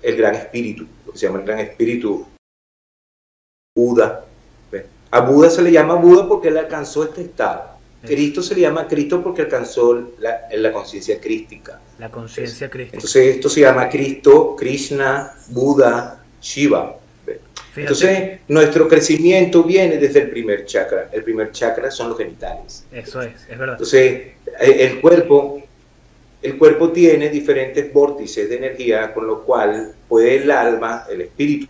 el 0.00 0.16
gran 0.16 0.36
espíritu, 0.36 0.86
lo 1.04 1.12
que 1.12 1.18
se 1.18 1.26
llama 1.26 1.40
el 1.40 1.44
gran 1.44 1.58
espíritu 1.58 2.24
Buda. 3.74 4.27
A 5.10 5.20
Buda 5.20 5.50
se 5.50 5.62
le 5.62 5.72
llama 5.72 5.94
Buda 5.94 6.28
porque 6.28 6.48
él 6.48 6.58
alcanzó 6.58 7.04
este 7.04 7.22
estado. 7.22 7.78
Cristo 8.02 8.42
se 8.42 8.54
le 8.54 8.60
llama 8.60 8.86
Cristo 8.86 9.22
porque 9.22 9.42
alcanzó 9.42 10.12
la, 10.18 10.72
conciencia 10.72 11.20
crística. 11.20 11.80
La 11.98 12.10
conciencia 12.10 12.70
crística. 12.70 12.96
Entonces 12.96 13.36
esto 13.36 13.48
se 13.48 13.60
llama 13.62 13.88
Cristo, 13.88 14.54
Krishna, 14.56 15.34
Buda, 15.48 16.22
Shiva. 16.40 16.96
Entonces 17.74 18.40
nuestro 18.48 18.88
crecimiento 18.88 19.62
viene 19.62 19.96
desde 19.96 20.20
el 20.20 20.30
primer 20.30 20.64
chakra. 20.64 21.08
El 21.12 21.24
primer 21.24 21.50
chakra 21.52 21.90
son 21.90 22.10
los 22.10 22.18
genitales. 22.18 22.84
Eso 22.92 23.22
es, 23.22 23.34
es 23.48 23.58
verdad. 23.58 23.74
Entonces 23.74 24.28
el 24.60 25.00
cuerpo, 25.00 25.62
el 26.42 26.56
cuerpo 26.56 26.92
tiene 26.92 27.28
diferentes 27.30 27.92
vórtices 27.92 28.48
de 28.48 28.56
energía 28.56 29.12
con 29.12 29.26
lo 29.26 29.42
cual 29.42 29.94
puede 30.08 30.36
el 30.36 30.50
alma, 30.50 31.04
el 31.10 31.22
espíritu, 31.22 31.68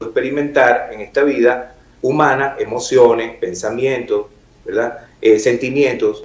experimentar 0.00 0.90
en 0.92 1.00
esta 1.00 1.24
vida 1.24 1.76
humana 2.02 2.56
emociones, 2.58 3.36
pensamientos, 3.38 4.26
¿verdad? 4.64 5.06
Eh, 5.20 5.38
sentimientos. 5.38 6.24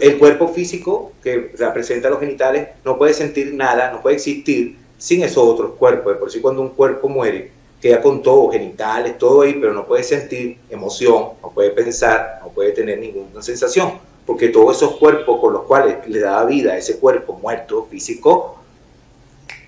El 0.00 0.18
cuerpo 0.18 0.48
físico 0.48 1.12
que 1.22 1.52
representa 1.56 2.10
los 2.10 2.20
genitales 2.20 2.68
no 2.84 2.98
puede 2.98 3.14
sentir 3.14 3.54
nada, 3.54 3.92
no 3.92 4.02
puede 4.02 4.16
existir 4.16 4.76
sin 4.98 5.22
esos 5.22 5.44
otros 5.44 5.72
cuerpos. 5.72 6.16
Por 6.16 6.30
si 6.30 6.40
cuando 6.40 6.60
un 6.60 6.70
cuerpo 6.70 7.08
muere, 7.08 7.52
queda 7.80 8.02
con 8.02 8.22
todo, 8.22 8.50
genitales, 8.50 9.16
todo 9.18 9.42
ahí, 9.42 9.54
pero 9.60 9.72
no 9.72 9.86
puede 9.86 10.02
sentir 10.02 10.58
emoción, 10.70 11.30
no 11.42 11.50
puede 11.50 11.70
pensar, 11.70 12.40
no 12.42 12.48
puede 12.50 12.72
tener 12.72 12.98
ninguna 12.98 13.42
sensación, 13.42 13.92
porque 14.24 14.48
todos 14.48 14.76
esos 14.76 14.96
cuerpos 14.96 15.40
con 15.40 15.52
los 15.52 15.62
cuales 15.62 15.96
le 16.08 16.20
daba 16.20 16.44
vida 16.46 16.72
a 16.72 16.78
ese 16.78 16.98
cuerpo 16.98 17.38
muerto 17.40 17.86
físico, 17.88 18.58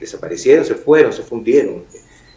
desaparecieron, 0.01 0.65
se 0.65 0.75
fueron, 0.75 1.13
se 1.13 1.23
fundieron. 1.23 1.85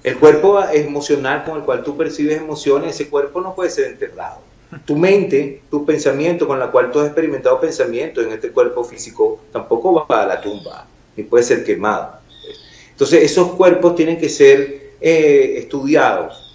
El 0.03 0.17
cuerpo 0.17 0.61
emocional 0.71 1.43
con 1.43 1.57
el 1.57 1.63
cual 1.63 1.83
tú 1.83 1.95
percibes 1.95 2.37
emociones, 2.37 2.95
ese 2.95 3.09
cuerpo 3.09 3.41
no 3.41 3.53
puede 3.53 3.69
ser 3.69 3.85
enterrado 3.85 4.41
tu 4.85 4.95
mente, 4.95 5.61
tu 5.69 5.85
pensamiento 5.85 6.47
con 6.47 6.59
la 6.59 6.71
cual 6.71 6.91
tú 6.91 6.99
has 6.99 7.07
experimentado 7.07 7.59
pensamiento 7.59 8.21
en 8.21 8.31
este 8.31 8.51
cuerpo 8.51 8.83
físico, 8.83 9.41
tampoco 9.51 10.05
va 10.09 10.23
a 10.23 10.25
la 10.25 10.41
tumba, 10.41 10.87
ni 11.15 11.23
puede 11.23 11.43
ser 11.43 11.63
quemado. 11.63 12.19
Entonces 12.91 13.23
esos 13.23 13.53
cuerpos 13.53 13.95
tienen 13.95 14.17
que 14.17 14.29
ser 14.29 14.93
eh, 15.01 15.55
estudiados. 15.57 16.47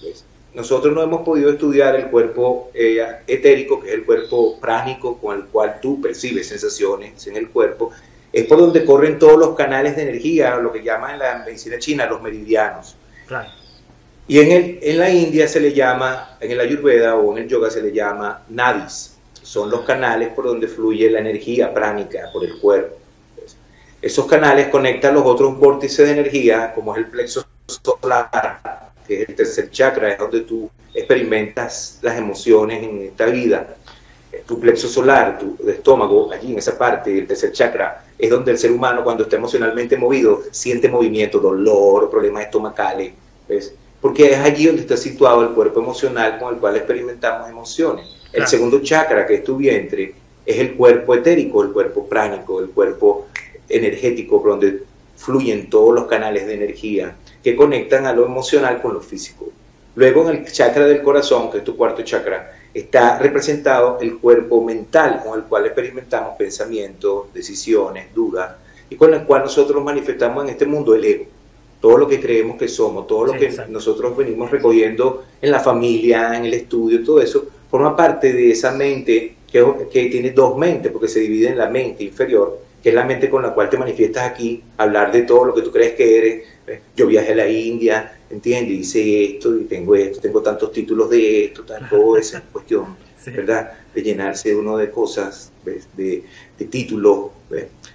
Nosotros 0.55 0.95
no 0.95 1.03
hemos 1.03 1.23
podido 1.23 1.50
estudiar 1.50 1.97
el 1.97 2.07
cuerpo 2.07 2.71
eh, 2.73 3.05
etérico, 3.26 3.81
que 3.81 3.88
es 3.88 3.95
el 3.95 4.07
cuerpo 4.07 4.59
pránico 4.59 5.19
con 5.19 5.37
el 5.37 5.45
cual 5.45 5.81
tú 5.83 6.00
percibes 6.00 6.49
sensaciones 6.49 7.26
en 7.26 7.37
el 7.37 7.50
cuerpo. 7.50 7.91
Es 8.33 8.47
por 8.47 8.59
donde 8.59 8.87
corren 8.87 9.19
todos 9.19 9.38
los 9.38 9.55
canales 9.55 9.97
de 9.97 10.03
energía, 10.03 10.57
lo 10.57 10.73
que 10.73 10.83
llaman 10.83 11.15
en 11.15 11.19
la 11.19 11.43
medicina 11.45 11.79
china 11.79 12.07
los 12.07 12.23
meridianos. 12.23 12.97
Y 14.28 14.40
en, 14.40 14.50
el, 14.50 14.78
en 14.83 14.99
la 14.99 15.11
India 15.11 15.47
se 15.47 15.61
le 15.61 15.73
llama, 15.73 16.37
en 16.40 16.50
el 16.50 16.61
Ayurveda 16.61 17.16
o 17.16 17.33
en 17.33 17.45
el 17.45 17.49
yoga 17.49 17.71
se 17.71 17.83
le 17.83 17.92
llama 17.92 18.42
nadis. 18.49 19.16
Son 19.42 19.71
los 19.71 19.83
canales 19.83 20.30
por 20.30 20.47
donde 20.47 20.66
fluye 20.66 21.09
la 21.09 21.21
energía 21.21 21.73
pránica 21.73 22.30
por 22.33 22.45
el 22.45 22.59
cuerpo. 22.59 22.97
Esos 24.02 24.26
canales 24.26 24.68
conectan 24.68 25.14
los 25.14 25.25
otros 25.25 25.56
vórtices 25.59 26.06
de 26.06 26.12
energía, 26.12 26.73
como 26.75 26.92
es 26.92 26.99
el 26.99 27.06
plexo 27.06 27.47
solar, 27.83 28.92
que 29.06 29.23
es 29.23 29.28
el 29.28 29.35
tercer 29.35 29.71
chakra, 29.71 30.12
es 30.12 30.18
donde 30.18 30.40
tú 30.40 30.71
experimentas 30.92 31.99
las 32.02 32.18
emociones 32.18 32.83
en 32.83 33.02
esta 33.02 33.26
vida. 33.26 33.76
Tu 34.47 34.61
plexo 34.61 34.88
solar, 34.88 35.38
tu 35.38 35.56
estómago, 35.68 36.30
allí 36.33 36.52
en 36.52 36.59
esa 36.59 36.76
parte, 36.76 37.16
el 37.18 37.26
tercer 37.26 37.52
chakra, 37.52 38.04
es 38.19 38.31
donde 38.31 38.53
el 38.53 38.59
ser 38.59 38.73
humano 38.73 39.05
cuando 39.05 39.25
está 39.25 39.37
emocionalmente 39.37 39.97
movido 39.97 40.43
siente 40.51 40.89
movimiento, 40.89 41.39
dolor, 41.39 42.11
problemas 42.11 42.45
estomacales. 42.45 43.13
¿ves? 43.49 43.75
porque 44.01 44.31
es 44.31 44.39
allí 44.39 44.67
donde 44.67 44.83
está 44.83 44.97
situado 44.97 45.43
el 45.43 45.51
cuerpo 45.51 45.81
emocional 45.81 46.39
con 46.39 46.55
el 46.55 46.61
cual 46.61 46.77
experimentamos 46.77 47.49
emociones. 47.49 48.07
El 48.33 48.47
segundo 48.47 48.81
chakra, 48.81 49.27
que 49.27 49.35
es 49.35 49.45
tu 49.45 49.57
vientre, 49.57 50.15
es 50.45 50.59
el 50.59 50.75
cuerpo 50.75 51.15
etérico, 51.15 51.63
el 51.63 51.73
cuerpo 51.73 52.07
pránico, 52.07 52.61
el 52.61 52.69
cuerpo 52.69 53.27
energético, 53.69 54.41
por 54.41 54.51
donde 54.53 54.83
fluyen 55.17 55.71
todos 55.71 55.95
los 55.95 56.07
canales 56.07 56.47
de 56.47 56.55
energía 56.55 57.17
que 57.43 57.57
conectan 57.57 58.07
a 58.07 58.13
lo 58.13 58.27
emocional 58.27 58.81
con 58.83 58.95
lo 58.95 59.01
físico. 59.01 59.49
Luego 59.95 60.31
en 60.31 60.37
el 60.37 60.53
chakra 60.53 60.87
del 60.87 61.03
corazón, 61.03 61.51
que 61.51 61.59
es 61.59 61.65
tu 61.65 61.77
cuarto 61.77 62.03
chakra, 62.03 62.56
está 62.80 63.18
representado 63.18 63.99
el 64.02 64.18
cuerpo 64.18 64.62
mental 64.62 65.23
con 65.25 65.38
el 65.38 65.47
cual 65.47 65.64
experimentamos 65.64 66.37
pensamientos, 66.37 67.33
decisiones, 67.33 68.14
dudas, 68.14 68.54
y 68.90 68.97
con 68.97 69.14
el 69.14 69.25
cual 69.25 69.45
nosotros 69.45 69.83
manifestamos 69.83 70.45
en 70.45 70.50
este 70.50 70.66
mundo 70.66 70.95
el 70.95 71.04
ego. 71.04 71.25
Todo 71.80 71.97
lo 71.97 72.09
que 72.09 72.21
creemos 72.21 72.59
que 72.59 72.68
somos, 72.68 73.06
todo 73.06 73.26
lo 73.26 73.33
que 73.33 73.50
nosotros 73.68 74.14
venimos 74.14 74.50
recogiendo 74.50 75.25
en 75.40 75.50
la 75.50 75.61
familia, 75.61 76.37
en 76.37 76.45
el 76.45 76.52
estudio, 76.52 77.02
todo 77.02 77.21
eso, 77.21 77.47
forma 77.71 77.97
parte 77.97 78.33
de 78.33 78.50
esa 78.50 78.73
mente 78.73 79.37
que, 79.50 79.64
que 79.90 80.06
tiene 80.06 80.33
dos 80.33 80.59
mentes, 80.59 80.92
porque 80.92 81.09
se 81.09 81.21
divide 81.21 81.49
en 81.49 81.59
la 81.59 81.71
mente 81.71 82.04
inferior, 82.04 82.59
que 82.87 82.90
es 82.90 82.95
la 82.95 83.05
mente 83.05 83.28
con 83.28 83.43
la 83.43 83.52
cual 83.52 83.69
te 83.69 83.76
manifiestas 83.76 84.31
aquí, 84.31 84.62
hablar 84.76 85.11
de 85.11 85.23
todo 85.23 85.47
lo 85.47 85.52
que 85.52 85.62
tú 85.62 85.73
crees 85.73 85.95
que 85.95 86.19
eres. 86.19 86.45
Yo 86.95 87.09
viajé 87.09 87.33
a 87.33 87.35
la 87.35 87.49
India, 87.49 88.16
¿entiendes? 88.31 88.78
Hice 88.78 89.25
esto 89.25 89.59
y 89.59 89.64
tengo 89.64 89.97
esto, 89.97 90.21
tengo 90.21 90.40
tantos 90.40 90.71
títulos 90.71 91.11
de 91.11 91.47
esto, 91.47 91.64
tal, 91.64 91.88
todo 91.90 92.16
esa 92.16 92.43
cuestión, 92.43 92.97
¿verdad? 93.26 93.73
De 93.93 94.02
llenarse 94.05 94.55
uno 94.55 94.76
de 94.76 94.93
cosas, 94.93 95.50
de, 95.64 96.23
de 96.57 96.64
títulos. 96.66 97.31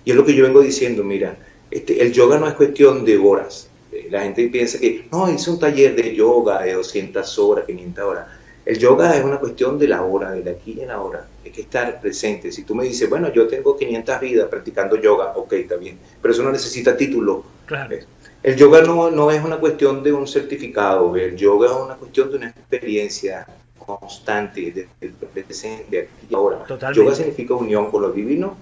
Y 0.03 0.12
es 0.12 0.17
lo 0.17 0.25
que 0.25 0.36
yo 0.36 0.43
vengo 0.43 0.60
diciendo, 0.60 1.05
mira, 1.05 1.38
este, 1.71 2.01
el 2.01 2.12
yoga 2.12 2.38
no 2.38 2.50
es 2.50 2.55
cuestión 2.55 3.05
de 3.05 3.17
horas, 3.17 3.69
la 4.10 4.24
gente 4.24 4.50
piensa 4.50 4.77
que, 4.77 5.05
no, 5.10 5.31
hice 5.31 5.51
un 5.51 5.60
taller 5.60 5.95
de 5.95 6.13
yoga 6.13 6.63
de 6.63 6.74
200 6.74 7.39
horas, 7.39 7.63
500 7.65 8.03
horas. 8.03 8.27
El 8.65 8.77
yoga 8.77 9.15
es 9.18 9.24
una 9.24 9.39
cuestión 9.39 9.80
de 9.80 9.88
la 9.88 10.03
hora, 10.03 10.32
de 10.32 10.50
aquí 10.50 10.80
en 10.80 10.89
la 10.89 11.01
hora. 11.01 11.25
Hay 11.44 11.51
que 11.51 11.62
estar 11.62 12.00
presente. 12.00 12.51
Si 12.51 12.63
tú 12.63 12.75
me 12.75 12.84
dices, 12.84 13.10
bueno, 13.10 13.32
yo 13.34 13.48
tengo 13.48 13.75
500 13.75 14.20
vidas 14.20 14.48
practicando 14.50 14.96
yoga, 14.98 15.34
ok, 15.36 15.53
está 15.53 15.75
bien. 15.75 15.98
Pero 16.22 16.34
eso 16.34 16.44
no 16.44 16.51
necesita 16.51 16.96
título. 16.96 17.44
Claro. 17.65 17.96
El 18.44 18.56
yoga 18.56 18.82
no, 18.82 19.10
no 19.10 19.32
es 19.32 19.44
una 19.44 19.58
cuestión 19.58 20.03
de 20.03 20.13
un 20.13 20.27
certificado. 20.27 21.15
El 21.15 21.36
yoga 21.36 21.68
es 21.68 21.75
una 21.75 21.96
cuestión 21.96 22.30
de 22.30 22.38
una 22.38 22.50
experiencia 22.50 23.48
constante, 23.77 24.72
de, 24.72 25.10
presente, 25.44 25.86
de 25.89 26.00
aquí 26.01 26.27
y 26.30 26.36
ahora. 26.36 26.63
Yoga 26.94 27.15
significa 27.15 27.56
unión 27.56 27.89
con 27.89 28.03
lo 28.03 28.12
divino, 28.12 28.56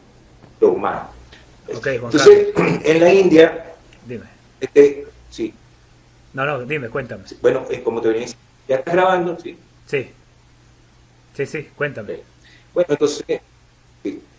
lo 0.61 0.69
humano. 0.69 1.09
Okay, 1.75 1.97
Entonces, 1.97 2.47
en 2.55 2.99
la 2.99 3.13
India, 3.13 3.75
Dime. 4.07 4.25
Este, 4.59 5.05
Sí. 5.29 5.53
No, 6.33 6.45
no, 6.45 6.65
dime, 6.65 6.89
cuéntame. 6.89 7.23
Bueno, 7.41 7.65
es 7.69 7.81
como 7.81 8.01
te 8.01 8.09
venía 8.09 8.27
¿Ya 8.67 8.77
estás 8.77 8.93
grabando? 8.93 9.37
Sí. 9.39 9.57
Sí. 9.89 10.07
Sí, 11.35 11.45
sí, 11.47 11.67
cuéntame. 11.75 12.19
Bueno, 12.75 12.89
entonces, 12.91 13.41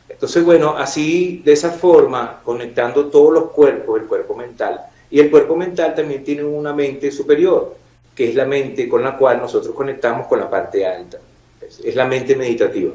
entonces, 0.08 0.44
bueno, 0.44 0.76
así, 0.76 1.42
de 1.44 1.52
esa 1.52 1.70
forma, 1.72 2.40
conectando 2.44 3.06
todos 3.06 3.32
los 3.32 3.50
cuerpos, 3.50 4.00
el 4.00 4.06
cuerpo 4.06 4.36
mental, 4.36 4.80
y 5.10 5.18
el 5.18 5.28
cuerpo 5.28 5.56
mental 5.56 5.96
también 5.96 6.22
tiene 6.22 6.44
una 6.44 6.72
mente 6.72 7.10
superior, 7.10 7.76
que 8.14 8.28
es 8.28 8.36
la 8.36 8.44
mente 8.44 8.88
con 8.88 9.02
la 9.02 9.16
cual 9.16 9.38
nosotros 9.38 9.74
conectamos 9.74 10.28
con 10.28 10.38
la 10.38 10.48
parte 10.48 10.86
alta. 10.86 11.18
Es 11.60 11.96
la 11.96 12.06
mente 12.06 12.36
meditativa. 12.36 12.92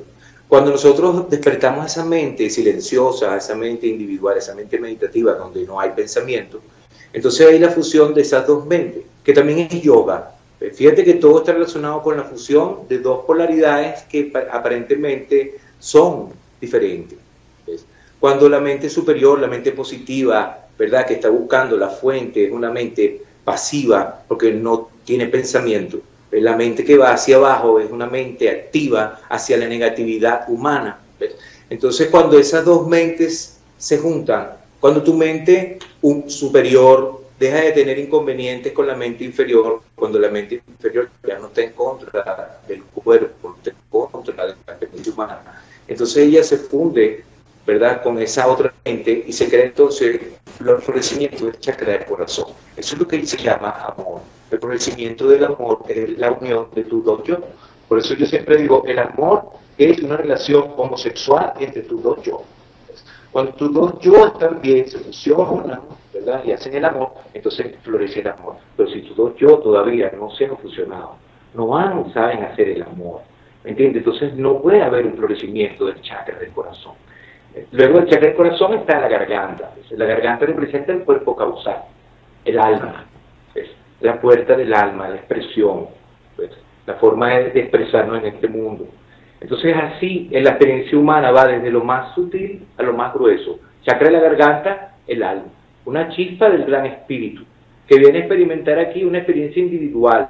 Cuando 0.48 0.72
nosotros 0.72 1.30
despertamos 1.30 1.88
esa 1.88 2.06
mente 2.06 2.50
silenciosa, 2.50 3.36
esa 3.36 3.56
mente 3.56 3.88
individual, 3.88 4.38
esa 4.38 4.56
mente 4.56 4.80
meditativa, 4.80 5.34
donde 5.34 5.66
no 5.66 5.78
hay 5.78 5.90
pensamiento, 5.90 6.62
entonces 7.12 7.48
hay 7.48 7.60
la 7.60 7.70
fusión 7.70 8.14
de 8.14 8.22
esas 8.22 8.48
dos 8.48 8.66
mentes, 8.66 9.04
que 9.26 9.34
también 9.34 9.60
es 9.60 9.82
yoga. 9.82 10.35
Fíjate 10.74 11.04
que 11.04 11.16
todo 11.16 11.40
está 11.40 11.54
relacionado 11.54 12.02
con 12.02 12.18
la 12.18 12.24
fusión 12.24 12.88
de 12.88 13.00
dos 13.00 13.26
polaridades 13.26 14.04
que 14.04 14.32
aparentemente 14.52 15.56
son 15.80 16.30
diferentes. 16.62 17.18
Cuando 18.20 18.48
la 18.48 18.60
mente 18.60 18.90
superior, 18.90 19.40
la 19.40 19.48
mente 19.48 19.72
positiva, 19.74 20.68
¿verdad? 20.80 21.06
Que 21.06 21.16
está 21.16 21.30
buscando 21.30 21.78
la 21.78 21.90
fuente, 21.90 22.46
es 22.46 22.52
una 22.52 22.72
mente 22.72 23.22
pasiva 23.44 24.24
porque 24.28 24.52
no 24.52 24.90
tiene 25.04 25.28
pensamiento. 25.28 26.00
La 26.32 26.56
mente 26.56 26.84
que 26.84 26.98
va 26.98 27.12
hacia 27.12 27.36
abajo 27.36 27.80
es 27.80 27.92
una 27.92 28.08
mente 28.08 28.50
activa 28.50 29.22
hacia 29.30 29.58
la 29.58 29.68
negatividad 29.68 30.50
humana. 30.50 31.00
Entonces 31.70 32.08
cuando 32.10 32.40
esas 32.40 32.66
dos 32.66 32.88
mentes 32.88 33.60
se 33.78 33.98
juntan, 33.98 34.54
cuando 34.80 35.04
tu 35.04 35.14
mente 35.14 35.80
un 36.02 36.30
superior 36.30 37.22
deja 37.40 37.62
de 37.62 37.72
tener 37.72 38.00
inconvenientes 38.00 38.72
con 38.74 38.88
la 38.88 38.96
mente 38.96 39.24
inferior 39.24 39.82
cuando 39.96 40.20
la 40.20 40.30
mente 40.30 40.62
inferior 40.68 41.10
ya 41.28 41.38
no 41.40 41.48
está 41.48 41.62
en 41.62 41.74
contra 41.74 42.62
del 42.68 42.84
cuerpo, 42.84 43.56
está 43.58 43.72
en 43.72 43.78
contra 43.90 44.46
de 44.46 44.56
la 44.66 44.74
experiencia 44.74 45.14
humana. 45.14 45.62
Entonces 45.88 46.18
ella 46.18 46.44
se 46.44 46.58
funde, 46.58 47.24
¿verdad?, 47.66 48.02
con 48.02 48.20
esa 48.20 48.48
otra 48.48 48.74
mente 48.86 49.24
y 49.28 49.34
se 49.34 49.50
crea 49.50 49.66
entonces 49.66 50.22
el 50.60 50.78
florecimiento 50.78 51.46
del 51.46 51.60
chakra 51.60 51.94
del 51.94 52.06
corazón. 52.06 52.48
Eso 52.78 52.96
es 52.96 53.02
lo 53.02 53.08
que 53.08 53.26
se 53.26 53.38
llama 53.38 53.94
amor. 53.96 54.22
El 54.52 54.60
florecimiento 54.60 55.28
del 55.28 55.44
amor 55.44 55.84
es 55.90 56.18
la 56.18 56.32
unión 56.32 56.68
de 56.74 56.84
tus 56.84 57.04
dos 57.04 57.24
yo. 57.24 57.40
Por 57.88 58.00
eso 58.00 58.14
yo 58.16 58.26
siempre 58.26 58.58
digo, 58.58 58.84
el 58.88 58.98
amor 58.98 59.50
es 59.78 60.00
una 60.00 60.18
relación 60.18 60.74
homosexual 60.78 61.54
entre 61.60 61.82
tus 61.84 62.02
dos 62.02 62.22
yo. 62.24 62.44
Cuando 63.32 63.54
tus 63.54 63.74
dos 63.74 64.00
yo 64.00 64.28
están 64.28 64.62
bien, 64.62 64.90
se 64.90 64.98
fusionan, 64.98 65.82
Y 66.46 66.52
hacen 66.52 66.74
el 66.74 66.86
amor, 66.86 67.12
entonces 67.34 67.76
florece 67.82 68.22
el 68.22 68.28
amor. 68.28 68.56
Pero 68.78 68.90
si 68.90 69.02
dos 69.16 69.36
yo 69.36 69.58
todavía 69.60 70.12
no 70.18 70.32
se 70.32 70.46
han 70.46 70.58
fusionado, 70.58 71.18
no 71.54 71.68
van, 71.68 72.12
saben 72.14 72.44
hacer 72.44 72.70
el 72.70 72.84
amor, 72.84 73.22
¿me 73.64 73.72
entiendes? 73.72 74.06
Entonces 74.06 74.34
no 74.36 74.62
puede 74.62 74.82
haber 74.82 75.06
un 75.06 75.18
florecimiento 75.18 75.86
del 75.86 76.02
chakra 76.02 76.40
del 76.40 76.52
corazón. 76.52 76.94
Luego 77.72 78.00
el 78.00 78.06
chakra 78.08 78.28
del 78.28 78.38
corazón 78.38 78.74
está 78.76 79.00
la 79.00 79.08
garganta. 79.08 79.74
La 79.92 80.06
garganta 80.06 80.46
representa 80.46 80.94
el 80.94 81.04
cuerpo 81.04 81.36
causal, 81.36 81.84
el 82.46 82.60
alma, 82.60 83.06
la 84.02 84.20
puerta 84.20 84.56
del 84.56 84.74
alma, 84.74 85.10
la 85.10 85.16
expresión, 85.16 85.88
la 86.86 86.94
forma 86.96 87.30
de 87.30 87.60
expresarnos 87.60 88.20
en 88.20 88.26
este 88.26 88.48
mundo. 88.48 88.88
Entonces 89.40 89.76
así, 89.76 90.30
en 90.32 90.44
la 90.44 90.52
experiencia 90.52 90.98
humana 90.98 91.32
va 91.32 91.46
desde 91.46 91.70
lo 91.72 91.84
más 91.84 92.16
sutil 92.16 92.66
a 92.78 92.84
lo 92.84 92.94
más 92.94 93.14
grueso. 93.14 93.60
Chakra 93.84 94.08
de 94.08 94.14
la 94.14 94.20
garganta, 94.20 94.96
el 95.08 95.24
alma. 95.24 95.55
Una 95.86 96.10
chispa 96.10 96.50
del 96.50 96.66
gran 96.66 96.86
espíritu, 96.88 97.44
que 97.88 98.00
viene 98.00 98.18
a 98.18 98.22
experimentar 98.22 98.80
aquí 98.80 99.04
una 99.04 99.20
experiencia 99.20 99.62
individual. 99.62 100.30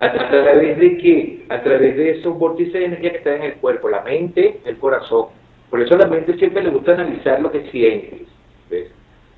¿A 0.00 0.12
través 0.12 0.78
de 0.78 0.98
qué? 0.98 1.44
A 1.48 1.62
través 1.62 1.96
de 1.96 2.10
esos 2.10 2.38
vórtices 2.38 2.74
de 2.74 2.84
energía 2.84 3.12
que 3.12 3.18
están 3.18 3.34
en 3.36 3.42
el 3.42 3.54
cuerpo, 3.54 3.88
la 3.88 4.02
mente, 4.02 4.60
el 4.64 4.76
corazón. 4.78 5.26
Por 5.70 5.80
eso 5.80 5.94
a 5.94 5.98
la 5.98 6.06
mente 6.06 6.36
siempre 6.36 6.62
le 6.62 6.70
gusta 6.70 6.92
analizar 6.92 7.40
lo 7.40 7.50
que 7.50 7.70
sientes. 7.70 8.28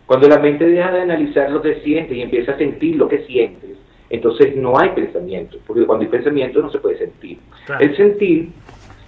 Cuando 0.06 0.28
la 0.28 0.38
mente 0.38 0.66
deja 0.66 0.92
de 0.92 1.02
analizar 1.02 1.50
lo 1.50 1.62
que 1.62 1.80
sientes 1.80 2.16
y 2.16 2.22
empieza 2.22 2.52
a 2.52 2.58
sentir 2.58 2.96
lo 2.96 3.08
que 3.08 3.24
sientes, 3.24 3.78
entonces 4.10 4.54
no 4.56 4.78
hay 4.78 4.90
pensamiento, 4.90 5.58
porque 5.66 5.86
cuando 5.86 6.04
hay 6.04 6.10
pensamiento 6.10 6.60
no 6.60 6.70
se 6.70 6.78
puede 6.78 6.98
sentir. 6.98 7.38
El 7.80 7.96
sentir 7.96 8.50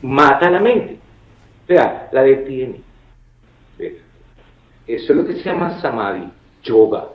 mata 0.03 0.49
a 0.49 0.51
la 0.51 0.61
mente, 0.61 0.99
o 1.65 1.67
sea, 1.67 2.09
la 2.13 2.23
detiene. 2.23 2.81
Eso 4.87 5.13
es 5.13 5.17
lo 5.19 5.27
que 5.27 5.35
se 5.35 5.43
llama 5.43 5.81
samadhi, 5.81 6.31
yoga. 6.63 7.09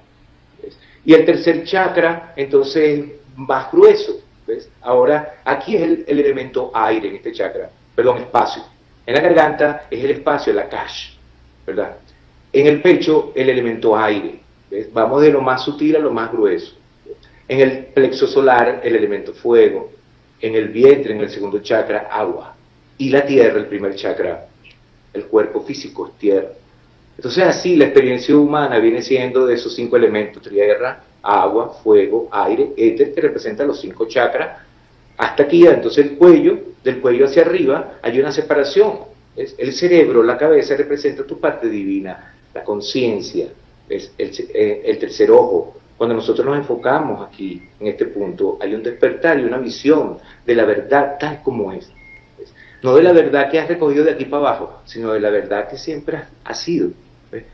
Y 1.06 1.14
el 1.14 1.26
tercer 1.26 1.64
chakra, 1.64 2.34
entonces, 2.36 3.06
más 3.36 3.72
grueso. 3.72 4.22
¿ves? 4.46 4.70
Ahora, 4.82 5.42
aquí 5.46 5.76
es 5.76 5.84
el, 5.84 6.06
elemento 6.08 6.72
aire 6.74 7.10
en 7.10 7.16
este 7.16 7.32
chakra, 7.32 7.70
perdón, 7.96 8.20
espacio. 8.20 8.64
En 9.06 9.16
la 9.16 9.22
garganta 9.22 9.88
es 9.90 10.04
el 10.04 10.12
espacio, 10.12 10.54
la 10.54 10.70
cash, 10.70 11.14
¿verdad? 11.66 11.98
En 12.54 12.68
el 12.68 12.82
pecho, 12.82 13.32
el 13.36 13.50
elemento 13.50 13.98
aire. 13.98 14.42
Vamos 14.94 15.22
de 15.22 15.32
lo 15.32 15.42
más 15.42 15.64
sutil 15.64 15.96
a 15.96 16.00
lo 16.00 16.12
más 16.12 16.32
grueso. 16.32 16.76
En 17.48 17.60
el 17.60 17.86
plexo 17.88 18.28
solar, 18.28 18.82
el 18.84 18.96
elemento 18.96 19.34
fuego. 19.34 19.92
En 20.40 20.56
el 20.56 20.70
vientre, 20.70 21.14
en 21.14 21.22
el 21.22 21.30
segundo 21.30 21.60
chakra, 21.60 22.10
agua. 22.12 22.56
Y 22.98 23.10
la 23.10 23.26
tierra, 23.26 23.60
el 23.60 23.66
primer 23.66 23.96
chakra. 23.96 24.48
El 25.14 25.26
cuerpo 25.26 25.62
físico 25.62 26.08
es 26.08 26.14
tierra. 26.18 26.50
Entonces 27.18 27.44
así 27.44 27.76
la 27.76 27.86
experiencia 27.86 28.36
humana 28.36 28.80
viene 28.80 29.02
siendo 29.02 29.46
de 29.46 29.56
esos 29.56 29.76
cinco 29.76 29.98
elementos, 29.98 30.44
tierra, 30.44 31.04
agua, 31.22 31.70
fuego, 31.84 32.28
aire, 32.32 32.72
éter, 32.78 33.14
que 33.14 33.22
representan 33.22 33.68
los 33.68 33.80
cinco 33.80 34.08
chakras. 34.08 34.60
Hasta 35.18 35.44
aquí, 35.44 35.68
entonces 35.68 36.06
el 36.06 36.18
cuello, 36.18 36.60
del 36.84 37.00
cuello 37.00 37.26
hacia 37.26 37.44
arriba, 37.44 38.00
hay 38.02 38.20
una 38.20 38.32
separación. 38.32 39.00
El 39.36 39.72
cerebro, 39.74 40.24
la 40.24 40.38
cabeza 40.38 40.76
representa 40.76 41.26
tu 41.26 41.40
parte 41.40 41.70
divina, 41.70 42.34
la 42.54 42.64
conciencia, 42.64 43.48
el, 43.88 44.10
eh, 44.18 44.82
el 44.86 44.98
tercer 44.98 45.32
ojo, 45.32 45.82
cuando 46.02 46.16
nosotros 46.16 46.48
nos 46.48 46.58
enfocamos 46.58 47.28
aquí, 47.28 47.62
en 47.80 47.86
este 47.86 48.06
punto, 48.06 48.58
hay 48.60 48.74
un 48.74 48.82
despertar 48.82 49.40
y 49.40 49.44
una 49.44 49.60
visión 49.60 50.18
de 50.44 50.56
la 50.56 50.66
verdad 50.66 51.18
tal 51.20 51.44
como 51.44 51.72
es. 51.72 51.92
No 52.84 52.96
de 52.96 53.04
la 53.04 53.14
verdad 53.14 53.50
que 53.50 53.60
has 53.60 53.68
recogido 53.68 54.04
de 54.04 54.12
aquí 54.12 54.26
para 54.26 54.50
abajo, 54.50 54.82
sino 54.86 55.14
de 55.14 55.20
la 55.20 55.30
verdad 55.30 55.70
que 55.70 55.78
siempre 55.78 56.20
has 56.44 56.60
sido. 56.60 56.90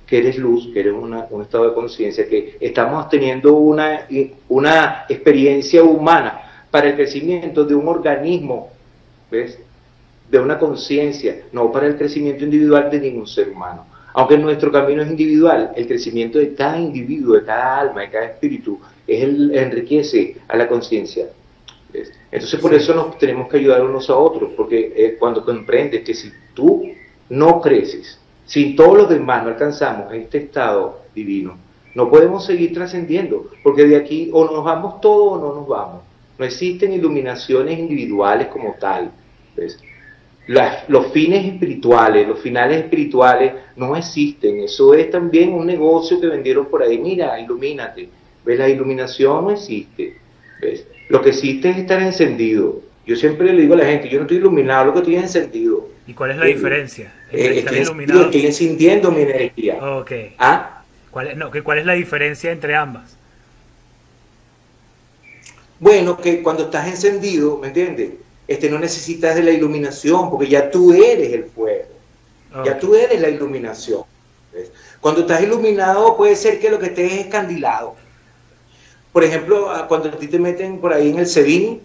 Que 0.07 0.17
eres 0.17 0.37
luz, 0.37 0.69
que 0.73 0.79
eres 0.79 0.93
un 0.93 1.41
estado 1.41 1.69
de 1.69 1.75
conciencia, 1.75 2.27
que 2.27 2.57
estamos 2.59 3.07
teniendo 3.09 3.53
una, 3.53 4.07
una 4.49 5.05
experiencia 5.07 5.83
humana 5.83 6.65
para 6.71 6.89
el 6.89 6.95
crecimiento 6.95 7.63
de 7.63 7.75
un 7.75 7.87
organismo, 7.87 8.71
¿ves? 9.29 9.59
de 10.29 10.39
una 10.39 10.57
conciencia, 10.57 11.43
no 11.51 11.71
para 11.71 11.87
el 11.87 11.95
crecimiento 11.95 12.43
individual 12.43 12.89
de 12.89 12.99
ningún 12.99 13.27
ser 13.27 13.49
humano. 13.49 13.85
Aunque 14.13 14.37
nuestro 14.37 14.71
camino 14.71 15.03
es 15.03 15.09
individual, 15.09 15.71
el 15.75 15.87
crecimiento 15.87 16.39
de 16.39 16.53
cada 16.55 16.79
individuo, 16.79 17.35
de 17.35 17.45
cada 17.45 17.79
alma, 17.81 18.01
de 18.01 18.09
cada 18.09 18.25
espíritu, 18.25 18.79
es 19.05 19.23
el, 19.23 19.55
enriquece 19.55 20.37
a 20.47 20.57
la 20.57 20.67
conciencia. 20.67 21.27
Entonces 22.31 22.59
por 22.59 22.73
eso 22.73 22.93
nos 22.93 23.17
tenemos 23.17 23.47
que 23.47 23.57
ayudar 23.57 23.83
unos 23.83 24.09
a 24.09 24.15
otros, 24.15 24.51
porque 24.55 24.93
eh, 24.95 25.15
cuando 25.17 25.45
comprendes 25.45 26.03
que 26.03 26.13
si 26.13 26.31
tú 26.53 26.91
no 27.29 27.61
creces, 27.61 28.19
si 28.45 28.75
todos 28.75 28.97
los 28.97 29.09
demás 29.09 29.43
no 29.43 29.49
alcanzamos 29.49 30.13
este 30.13 30.39
estado 30.39 31.01
divino, 31.15 31.57
no 31.95 32.09
podemos 32.09 32.45
seguir 32.45 32.73
trascendiendo, 32.73 33.49
porque 33.63 33.85
de 33.85 33.95
aquí 33.95 34.29
o 34.31 34.45
nos 34.45 34.63
vamos 34.63 35.01
todos 35.01 35.37
o 35.37 35.41
no 35.41 35.55
nos 35.55 35.67
vamos. 35.67 36.01
No 36.37 36.45
existen 36.45 36.93
iluminaciones 36.93 37.79
individuales 37.79 38.47
como 38.47 38.75
tal. 38.79 39.11
los 40.87 41.07
fines 41.07 41.45
espirituales, 41.45 42.27
los 42.27 42.39
finales 42.39 42.83
espirituales 42.83 43.53
no 43.75 43.95
existen. 43.95 44.59
Eso 44.59 44.93
es 44.93 45.09
también 45.09 45.53
un 45.53 45.65
negocio 45.65 46.21
que 46.21 46.27
vendieron 46.27 46.67
por 46.67 46.83
ahí. 46.83 46.99
Mira, 46.99 47.39
ilumínate. 47.39 48.09
¿Ves? 48.45 48.59
La 48.59 48.69
iluminación 48.69 49.45
no 49.45 49.51
existe. 49.51 50.17
¿Ves? 50.61 50.85
Lo 51.09 51.21
que 51.21 51.29
existe 51.29 51.69
es 51.69 51.77
estar 51.77 52.01
encendido. 52.01 52.81
Yo 53.05 53.15
siempre 53.15 53.53
le 53.53 53.61
digo 53.61 53.73
a 53.73 53.77
la 53.77 53.85
gente, 53.85 54.09
yo 54.09 54.17
no 54.17 54.23
estoy 54.23 54.37
iluminado, 54.37 54.85
lo 54.85 54.93
que 54.93 54.99
estoy 54.99 55.15
es 55.15 55.23
encendido. 55.23 55.89
¿Y 56.05 56.13
cuál 56.13 56.31
es 56.31 56.37
la 56.37 56.45
diferencia? 56.45 57.13
Eh, 57.31 57.59
estoy, 57.59 57.79
iluminado? 57.79 58.25
estoy 58.25 58.45
encendiendo 58.45 59.11
mi 59.11 59.21
energía. 59.21 59.79
¿Ah? 60.37 60.83
¿Cuál, 61.11 61.27
es, 61.27 61.37
no, 61.37 61.51
¿Cuál 61.63 61.79
es 61.79 61.85
la 61.85 61.93
diferencia 61.93 62.51
entre 62.51 62.75
ambas? 62.75 63.17
Bueno, 65.79 66.17
que 66.17 66.41
cuando 66.41 66.63
estás 66.63 66.87
encendido, 66.87 67.57
¿me 67.59 67.67
entiendes? 67.67 68.11
este, 68.47 68.69
no 68.69 68.79
necesitas 68.79 69.35
de 69.35 69.43
la 69.43 69.51
iluminación, 69.51 70.29
porque 70.29 70.47
ya 70.47 70.71
tú 70.71 70.93
eres 70.93 71.33
el 71.33 71.45
fuego, 71.45 71.89
ya 72.63 72.79
tú 72.79 72.95
eres 72.95 73.19
la 73.19 73.29
iluminación. 73.29 74.03
Cuando 75.01 75.21
estás 75.21 75.43
iluminado 75.43 76.15
puede 76.17 76.35
ser 76.35 76.59
que 76.59 76.69
lo 76.69 76.79
que 76.79 76.87
estés 76.87 77.11
es 77.11 77.19
escandilado. 77.19 77.95
Por 79.17 79.23
ejemplo, 79.23 79.67
cuando 79.87 80.09
a 80.09 80.11
ti 80.11 80.27
te 80.27 80.37
meten 80.37 80.77
por 80.77 80.93
ahí 80.93 81.09
en 81.09 81.17
el 81.17 81.25
SEBIN, 81.25 81.81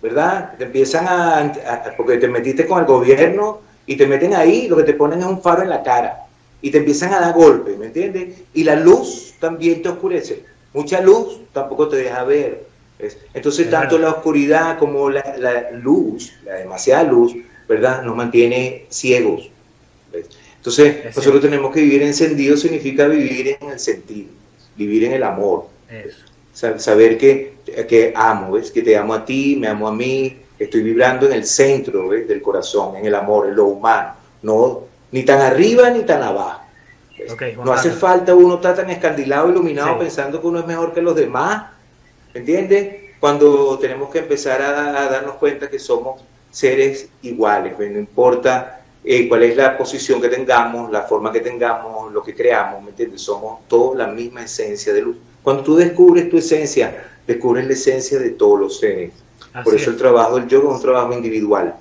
¿verdad? 0.00 0.56
Te 0.58 0.62
empiezan 0.62 1.08
a, 1.08 1.52
porque 1.96 2.18
te 2.18 2.28
metiste 2.28 2.68
con 2.68 2.78
el 2.78 2.84
gobierno 2.84 3.62
y 3.84 3.96
te 3.96 4.06
meten 4.06 4.32
ahí, 4.32 4.68
lo 4.68 4.76
que 4.76 4.84
te 4.84 4.94
ponen 4.94 5.18
es 5.18 5.24
un 5.24 5.42
faro 5.42 5.64
en 5.64 5.70
la 5.70 5.82
cara 5.82 6.26
y 6.62 6.70
te 6.70 6.78
empiezan 6.78 7.12
a 7.14 7.18
dar 7.18 7.34
golpes, 7.34 7.76
¿me 7.76 7.86
entiendes? 7.86 8.42
Y 8.54 8.62
la 8.62 8.76
luz 8.76 9.34
también 9.40 9.82
te 9.82 9.88
oscurece. 9.88 10.44
Mucha 10.72 11.00
luz 11.00 11.40
tampoco 11.52 11.88
te 11.88 11.96
deja 11.96 12.22
ver. 12.22 12.66
Entonces, 13.34 13.68
tanto 13.68 13.98
la 13.98 14.10
oscuridad 14.10 14.78
como 14.78 15.10
la, 15.10 15.70
luz, 15.72 16.32
la 16.44 16.54
demasiada 16.54 17.02
luz, 17.02 17.34
¿verdad? 17.68 18.04
Nos 18.04 18.14
mantiene 18.14 18.86
ciegos. 18.88 19.50
Entonces, 20.58 21.06
nosotros 21.06 21.42
tenemos 21.42 21.74
que 21.74 21.80
vivir 21.80 22.02
encendido, 22.02 22.56
significa 22.56 23.08
vivir 23.08 23.58
en 23.60 23.70
el 23.70 23.80
sentido, 23.80 24.28
vivir 24.76 25.06
en 25.06 25.14
el 25.14 25.24
amor. 25.24 25.76
Saber 26.58 27.18
que, 27.18 27.54
que 27.88 28.12
amo, 28.16 28.52
¿ves? 28.52 28.70
Que 28.70 28.82
te 28.82 28.96
amo 28.96 29.14
a 29.14 29.24
ti, 29.24 29.56
me 29.56 29.68
amo 29.68 29.86
a 29.86 29.92
mí, 29.92 30.36
estoy 30.58 30.82
vibrando 30.82 31.26
en 31.26 31.32
el 31.32 31.44
centro 31.44 32.08
del 32.08 32.42
corazón, 32.42 32.96
en 32.96 33.06
el 33.06 33.14
amor, 33.14 33.46
en 33.46 33.56
lo 33.56 33.66
humano, 33.66 34.14
no 34.42 34.82
ni 35.12 35.22
tan 35.22 35.40
arriba 35.40 35.88
ni 35.90 36.02
tan 36.02 36.22
abajo. 36.22 36.62
no 37.64 37.72
hace 37.72 37.90
falta 37.90 38.34
uno 38.34 38.56
estar 38.56 38.74
tan 38.74 38.90
escandilado, 38.90 39.50
iluminado, 39.50 39.98
pensando 39.98 40.40
que 40.40 40.46
uno 40.46 40.58
es 40.60 40.66
mejor 40.66 40.92
que 40.92 41.00
los 41.00 41.14
demás 41.14 41.78
¿Entiendes? 42.34 43.14
Cuando 43.20 43.78
tenemos 43.78 44.10
que 44.10 44.20
empezar 44.20 44.62
a, 44.62 45.08
darnos 45.08 45.36
cuenta 45.36 45.68
que 45.68 45.78
somos 45.78 46.22
seres 46.50 47.08
iguales, 47.22 47.74
no 47.78 47.98
importa 47.98 48.82
eh, 49.04 49.28
cuál 49.28 49.42
es 49.42 49.56
la 49.56 49.76
posición 49.76 50.20
que 50.20 50.28
tengamos, 50.28 50.90
la 50.90 51.02
forma 51.02 51.32
que 51.32 51.40
tengamos, 51.40 52.12
lo 52.12 52.22
que 52.22 52.34
creamos, 52.34 52.82
¿me 52.82 52.90
entiendes? 52.90 53.22
Somos 53.22 53.66
todos 53.66 53.96
la 53.96 54.06
misma 54.06 54.44
esencia 54.44 54.92
de 54.92 55.02
luz. 55.02 55.16
Cuando 55.48 55.62
tú 55.62 55.76
descubres 55.76 56.28
tu 56.28 56.36
esencia, 56.36 57.06
descubres 57.26 57.66
la 57.66 57.72
esencia 57.72 58.18
de 58.18 58.32
todos 58.32 58.60
los 58.60 58.80
seres. 58.80 59.12
Por 59.64 59.74
eso 59.74 59.92
el 59.92 59.96
trabajo 59.96 60.38
del 60.38 60.46
yoga 60.46 60.68
es 60.68 60.74
un 60.74 60.82
trabajo 60.82 61.14
individual. 61.14 61.74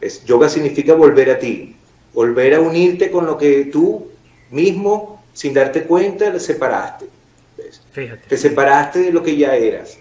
Es, 0.00 0.24
yoga 0.24 0.48
significa 0.48 0.94
volver 0.94 1.30
a 1.30 1.38
ti, 1.40 1.74
volver 2.14 2.54
a 2.54 2.60
unirte 2.60 3.10
con 3.10 3.26
lo 3.26 3.36
que 3.36 3.64
tú 3.72 4.06
mismo, 4.52 5.20
sin 5.32 5.52
darte 5.52 5.82
cuenta, 5.82 6.38
separaste. 6.38 7.06
Fíjate. 7.90 8.22
Te 8.28 8.36
separaste 8.36 9.00
de 9.00 9.10
lo 9.12 9.20
que 9.20 9.36
ya 9.36 9.56
eras. 9.56 9.98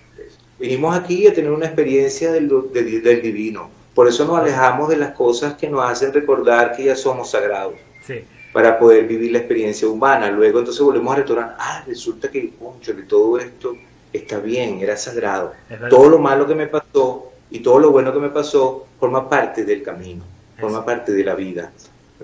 Vinimos 0.60 0.96
aquí 0.96 1.26
a 1.26 1.34
tener 1.34 1.50
una 1.50 1.66
experiencia 1.66 2.32
del, 2.32 2.52
del, 2.72 3.22
divino. 3.24 3.72
Por 3.96 4.08
eso 4.08 4.26
nos 4.26 4.38
alejamos 4.38 4.90
de 4.90 4.98
las 4.98 5.16
cosas 5.16 5.56
que 5.56 5.68
nos 5.68 5.90
hacen 5.90 6.14
recordar 6.14 6.76
que 6.76 6.84
ya 6.84 6.96
somos 6.96 7.32
sagrados. 7.32 7.74
Sí. 8.06 8.24
Para 8.54 8.78
poder 8.78 9.08
vivir 9.08 9.32
la 9.32 9.40
experiencia 9.40 9.88
humana. 9.88 10.30
Luego 10.30 10.60
entonces 10.60 10.84
volvemos 10.84 11.14
a 11.14 11.18
retornar. 11.18 11.56
Ah, 11.58 11.84
resulta 11.88 12.30
que, 12.30 12.52
de 12.86 13.04
todo 13.04 13.40
esto 13.40 13.76
está 14.12 14.40
bien, 14.40 14.80
era 14.80 14.98
sagrado. 14.98 15.54
Todo 15.90 16.10
lo 16.10 16.20
malo 16.20 16.46
que 16.46 16.56
me 16.56 16.68
pasó 16.68 17.32
y 17.50 17.60
todo 17.60 17.80
lo 17.80 17.92
bueno 17.92 18.14
que 18.14 18.20
me 18.20 18.30
pasó 18.30 18.88
forma 19.00 19.30
parte 19.30 19.64
del 19.64 19.84
camino, 19.84 20.24
forma 20.60 20.84
parte 20.86 21.12
de 21.12 21.24
la 21.24 21.36
vida. 21.36 21.72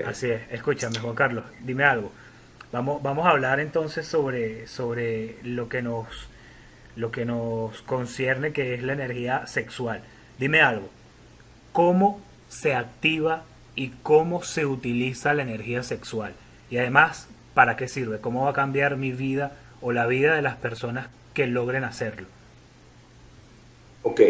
Así 0.05 0.29
es, 0.29 0.41
escúchame 0.51 0.99
Juan 0.99 1.15
Carlos, 1.15 1.43
dime 1.63 1.83
algo. 1.83 2.11
Vamos, 2.71 3.01
vamos 3.01 3.25
a 3.25 3.31
hablar 3.31 3.59
entonces 3.59 4.05
sobre, 4.05 4.67
sobre 4.67 5.37
lo 5.43 5.69
que 5.69 5.81
nos 5.81 6.07
lo 6.95 7.11
que 7.11 7.25
nos 7.25 7.83
concierne 7.83 8.51
que 8.51 8.73
es 8.73 8.83
la 8.83 8.93
energía 8.93 9.45
sexual. 9.45 10.01
Dime 10.39 10.61
algo, 10.61 10.89
¿cómo 11.71 12.19
se 12.49 12.73
activa 12.73 13.43
y 13.77 13.93
cómo 14.03 14.43
se 14.43 14.65
utiliza 14.65 15.33
la 15.33 15.43
energía 15.43 15.83
sexual? 15.83 16.33
Y 16.69 16.77
además, 16.77 17.27
¿para 17.53 17.77
qué 17.77 17.87
sirve? 17.87 18.19
¿Cómo 18.19 18.43
va 18.43 18.49
a 18.49 18.53
cambiar 18.53 18.97
mi 18.97 19.11
vida 19.11 19.53
o 19.79 19.93
la 19.93 20.07
vida 20.07 20.35
de 20.35 20.41
las 20.41 20.57
personas 20.57 21.07
que 21.33 21.47
logren 21.47 21.85
hacerlo? 21.85 22.27
Ok, 24.03 24.21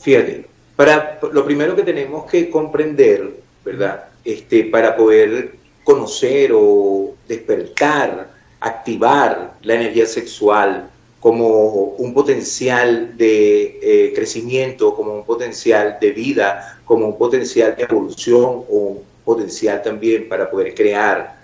fíjate, 0.00 0.46
para, 0.74 1.20
lo 1.32 1.44
primero 1.44 1.76
que 1.76 1.82
tenemos 1.82 2.28
que 2.30 2.50
comprender, 2.50 3.30
¿verdad? 3.64 4.06
Este, 4.24 4.64
para 4.64 4.96
poder 4.96 5.56
conocer 5.84 6.50
o 6.54 7.14
despertar, 7.28 8.30
activar 8.60 9.54
la 9.62 9.74
energía 9.74 10.06
sexual 10.06 10.88
como 11.20 11.94
un 11.98 12.14
potencial 12.14 13.16
de 13.16 13.78
eh, 13.82 14.12
crecimiento, 14.14 14.94
como 14.94 15.14
un 15.14 15.24
potencial 15.24 15.98
de 16.00 16.12
vida, 16.12 16.80
como 16.84 17.06
un 17.06 17.18
potencial 17.18 17.74
de 17.76 17.82
evolución 17.82 18.44
o 18.44 18.64
un 18.68 19.02
potencial 19.24 19.82
también 19.82 20.28
para 20.28 20.50
poder 20.50 20.74
crear 20.74 21.38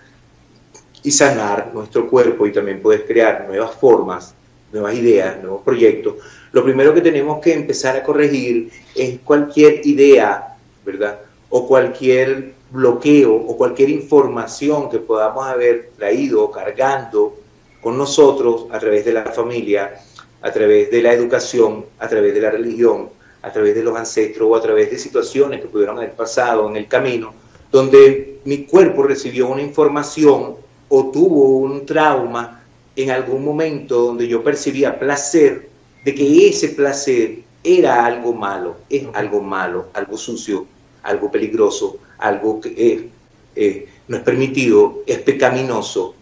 y 1.02 1.10
sanar 1.10 1.72
nuestro 1.74 2.08
cuerpo 2.08 2.46
y 2.46 2.52
también 2.52 2.80
poder 2.80 3.06
crear 3.06 3.46
nuevas 3.46 3.74
formas 3.74 4.34
nuevas 4.74 4.94
ideas, 4.94 5.40
nuevos 5.40 5.62
proyectos, 5.62 6.16
lo 6.52 6.62
primero 6.64 6.92
que 6.92 7.00
tenemos 7.00 7.40
que 7.40 7.54
empezar 7.54 7.96
a 7.96 8.02
corregir 8.02 8.70
es 8.94 9.18
cualquier 9.20 9.86
idea, 9.86 10.56
¿verdad? 10.84 11.20
O 11.48 11.66
cualquier 11.66 12.54
bloqueo 12.70 13.34
o 13.34 13.56
cualquier 13.56 13.90
información 13.90 14.90
que 14.90 14.98
podamos 14.98 15.46
haber 15.46 15.90
traído 15.96 16.42
o 16.42 16.50
cargando 16.50 17.38
con 17.84 17.98
nosotros 17.98 18.64
a 18.70 18.78
través 18.80 19.04
de 19.04 19.12
la 19.12 19.26
familia, 19.26 20.00
a 20.40 20.50
través 20.50 20.90
de 20.90 21.02
la 21.02 21.12
educación, 21.12 21.84
a 21.98 22.08
través 22.08 22.32
de 22.32 22.40
la 22.40 22.50
religión, 22.50 23.10
a 23.42 23.52
través 23.52 23.74
de 23.74 23.82
los 23.82 23.94
ancestros 23.94 24.48
o 24.50 24.56
a 24.56 24.62
través 24.62 24.90
de 24.90 24.98
situaciones 24.98 25.60
que 25.60 25.68
pudieron 25.68 25.98
haber 25.98 26.14
pasado 26.14 26.66
en 26.70 26.76
el 26.76 26.88
camino, 26.88 27.34
donde 27.70 28.40
mi 28.46 28.64
cuerpo 28.64 29.02
recibió 29.02 29.48
una 29.48 29.60
información 29.60 30.56
o 30.88 31.10
tuvo 31.10 31.58
un 31.58 31.84
trauma 31.84 32.62
en 32.96 33.10
algún 33.10 33.44
momento 33.44 34.00
donde 34.00 34.26
yo 34.26 34.42
percibía 34.42 34.98
placer, 34.98 35.68
de 36.06 36.14
que 36.14 36.48
ese 36.48 36.70
placer 36.70 37.40
era 37.62 38.06
algo 38.06 38.32
malo, 38.32 38.76
es 38.88 39.04
algo 39.12 39.42
malo, 39.42 39.88
algo 39.92 40.16
sucio, 40.16 40.66
algo 41.02 41.30
peligroso, 41.30 41.98
algo 42.16 42.62
que 42.62 43.10
eh, 43.56 43.88
no 44.08 44.16
es 44.16 44.22
permitido, 44.22 45.02
es 45.06 45.18
pecaminoso. 45.18 46.14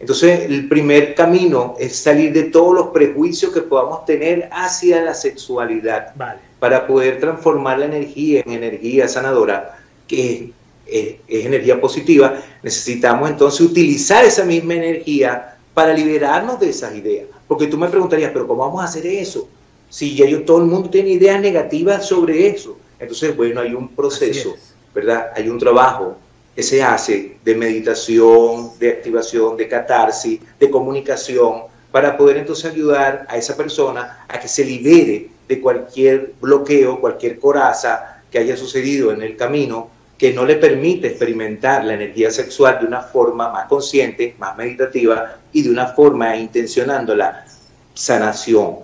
Entonces, 0.00 0.48
el 0.48 0.68
primer 0.68 1.14
camino 1.14 1.74
es 1.78 1.96
salir 1.96 2.32
de 2.32 2.44
todos 2.44 2.74
los 2.74 2.86
prejuicios 2.88 3.52
que 3.52 3.62
podamos 3.62 4.04
tener 4.04 4.48
hacia 4.52 5.02
la 5.02 5.12
sexualidad 5.12 6.14
para 6.60 6.86
poder 6.86 7.18
transformar 7.18 7.80
la 7.80 7.86
energía 7.86 8.42
en 8.46 8.52
energía 8.52 9.08
sanadora, 9.08 9.78
que 10.06 10.52
es 10.86 11.16
energía 11.28 11.80
positiva. 11.80 12.40
Necesitamos 12.62 13.28
entonces 13.28 13.60
utilizar 13.60 14.24
esa 14.24 14.44
misma 14.44 14.74
energía 14.74 15.56
para 15.74 15.92
liberarnos 15.92 16.60
de 16.60 16.70
esas 16.70 16.94
ideas. 16.94 17.26
Porque 17.48 17.66
tú 17.66 17.76
me 17.76 17.88
preguntarías, 17.88 18.30
pero 18.32 18.46
¿cómo 18.46 18.66
vamos 18.66 18.82
a 18.82 18.84
hacer 18.84 19.04
eso? 19.06 19.48
Si 19.90 20.14
ya 20.14 20.26
yo, 20.26 20.44
todo 20.44 20.58
el 20.58 20.66
mundo 20.66 20.90
tiene 20.90 21.10
ideas 21.10 21.40
negativas 21.40 22.06
sobre 22.06 22.46
eso. 22.48 22.78
Entonces, 23.00 23.36
bueno, 23.36 23.60
hay 23.60 23.74
un 23.74 23.88
proceso, 23.88 24.54
¿verdad? 24.94 25.32
Hay 25.34 25.48
un 25.48 25.58
trabajo 25.58 26.16
que 26.58 26.64
se 26.64 26.82
hace 26.82 27.36
de 27.44 27.54
meditación, 27.54 28.72
de 28.80 28.90
activación, 28.90 29.56
de 29.56 29.68
catarsis, 29.68 30.40
de 30.58 30.68
comunicación, 30.68 31.62
para 31.92 32.16
poder 32.16 32.38
entonces 32.38 32.72
ayudar 32.72 33.26
a 33.28 33.36
esa 33.36 33.56
persona 33.56 34.26
a 34.26 34.40
que 34.40 34.48
se 34.48 34.64
libere 34.64 35.28
de 35.46 35.60
cualquier 35.60 36.32
bloqueo, 36.40 37.00
cualquier 37.00 37.38
coraza 37.38 38.22
que 38.28 38.40
haya 38.40 38.56
sucedido 38.56 39.12
en 39.12 39.22
el 39.22 39.36
camino 39.36 39.88
que 40.18 40.32
no 40.32 40.44
le 40.44 40.56
permite 40.56 41.06
experimentar 41.06 41.84
la 41.84 41.94
energía 41.94 42.28
sexual 42.32 42.80
de 42.80 42.86
una 42.86 43.02
forma 43.02 43.50
más 43.52 43.68
consciente, 43.68 44.34
más 44.40 44.56
meditativa 44.56 45.36
y 45.52 45.62
de 45.62 45.70
una 45.70 45.86
forma 45.86 46.34
intencionando 46.34 47.14
la 47.14 47.46
sanación. 47.94 48.78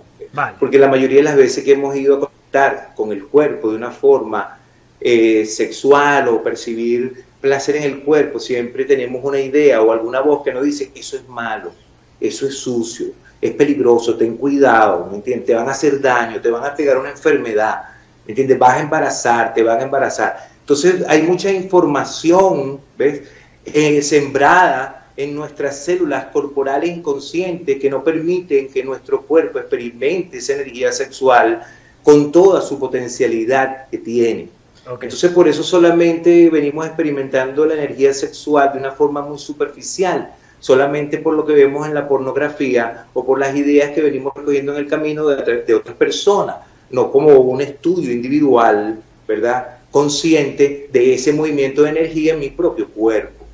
Porque 0.61 0.79
la 0.79 0.87
mayoría 0.87 1.17
de 1.17 1.23
las 1.23 1.35
veces 1.35 1.65
que 1.65 1.73
hemos 1.73 1.93
ido 1.93 2.15
a 2.15 2.19
conectar 2.21 2.93
con 2.95 3.11
el 3.11 3.25
cuerpo 3.25 3.71
de 3.71 3.75
una 3.75 3.91
forma 3.91 4.59
eh, 5.01 5.45
sexual 5.45 6.29
o 6.29 6.41
percibir 6.41 7.25
placer 7.41 7.75
en 7.77 7.83
el 7.83 8.03
cuerpo, 8.03 8.39
siempre 8.39 8.85
tenemos 8.85 9.23
una 9.23 9.39
idea 9.39 9.81
o 9.81 9.91
alguna 9.91 10.21
voz 10.21 10.43
que 10.43 10.53
nos 10.53 10.63
dice, 10.63 10.91
eso 10.95 11.17
es 11.17 11.27
malo, 11.27 11.71
eso 12.19 12.47
es 12.47 12.57
sucio, 12.57 13.07
es 13.41 13.51
peligroso, 13.51 14.15
ten 14.15 14.37
cuidado, 14.37 15.07
¿me 15.09 15.17
entiendes? 15.17 15.45
Te 15.47 15.55
van 15.55 15.67
a 15.67 15.71
hacer 15.71 16.01
daño, 16.01 16.41
te 16.41 16.49
van 16.49 16.65
a 16.65 16.75
pegar 16.75 16.97
una 16.97 17.11
enfermedad, 17.11 17.83
¿me 18.25 18.31
entiendes? 18.31 18.57
Vas 18.57 18.77
a 18.77 18.81
embarazar, 18.81 19.53
te 19.53 19.63
van 19.63 19.79
a 19.79 19.83
embarazar. 19.83 20.49
Entonces 20.59 21.03
hay 21.07 21.21
mucha 21.21 21.51
información, 21.51 22.79
¿ves? 22.97 23.21
Eh, 23.65 24.01
sembrada 24.01 25.05
en 25.17 25.35
nuestras 25.35 25.83
células 25.83 26.25
corporales 26.25 26.89
inconscientes 26.89 27.79
que 27.79 27.89
no 27.89 28.03
permiten 28.03 28.67
que 28.69 28.83
nuestro 28.83 29.21
cuerpo 29.21 29.59
experimente 29.59 30.37
esa 30.37 30.53
energía 30.53 30.91
sexual 30.91 31.63
con 32.03 32.31
toda 32.31 32.61
su 32.61 32.79
potencialidad 32.79 33.87
que 33.89 33.97
tiene. 33.97 34.49
Entonces 34.87 35.31
por 35.31 35.47
eso 35.47 35.63
solamente 35.63 36.49
venimos 36.49 36.85
experimentando 36.85 37.65
la 37.65 37.73
energía 37.73 38.13
sexual 38.13 38.71
de 38.73 38.79
una 38.79 38.91
forma 38.91 39.21
muy 39.21 39.39
superficial, 39.39 40.31
solamente 40.59 41.17
por 41.17 41.33
lo 41.33 41.45
que 41.45 41.53
vemos 41.53 41.87
en 41.87 41.93
la 41.93 42.07
pornografía 42.07 43.07
o 43.13 43.25
por 43.25 43.39
las 43.39 43.55
ideas 43.55 43.91
que 43.91 44.01
venimos 44.01 44.33
recogiendo 44.35 44.73
en 44.73 44.79
el 44.79 44.87
camino 44.87 45.25
de, 45.27 45.63
de 45.63 45.73
otras 45.73 45.95
personas, 45.95 46.57
no 46.91 47.11
como 47.11 47.31
un 47.31 47.61
estudio 47.61 48.11
individual, 48.11 48.99
¿verdad? 49.27 49.75
consciente 49.95 50.89
de 50.91 51.13
ese 51.13 51.31
movimiento 51.31 51.83
de 51.83 51.91
energía 51.91 52.33
en 52.33 52.39
mi 52.41 52.49
propio 52.49 52.89
cuerpo. 52.89 53.45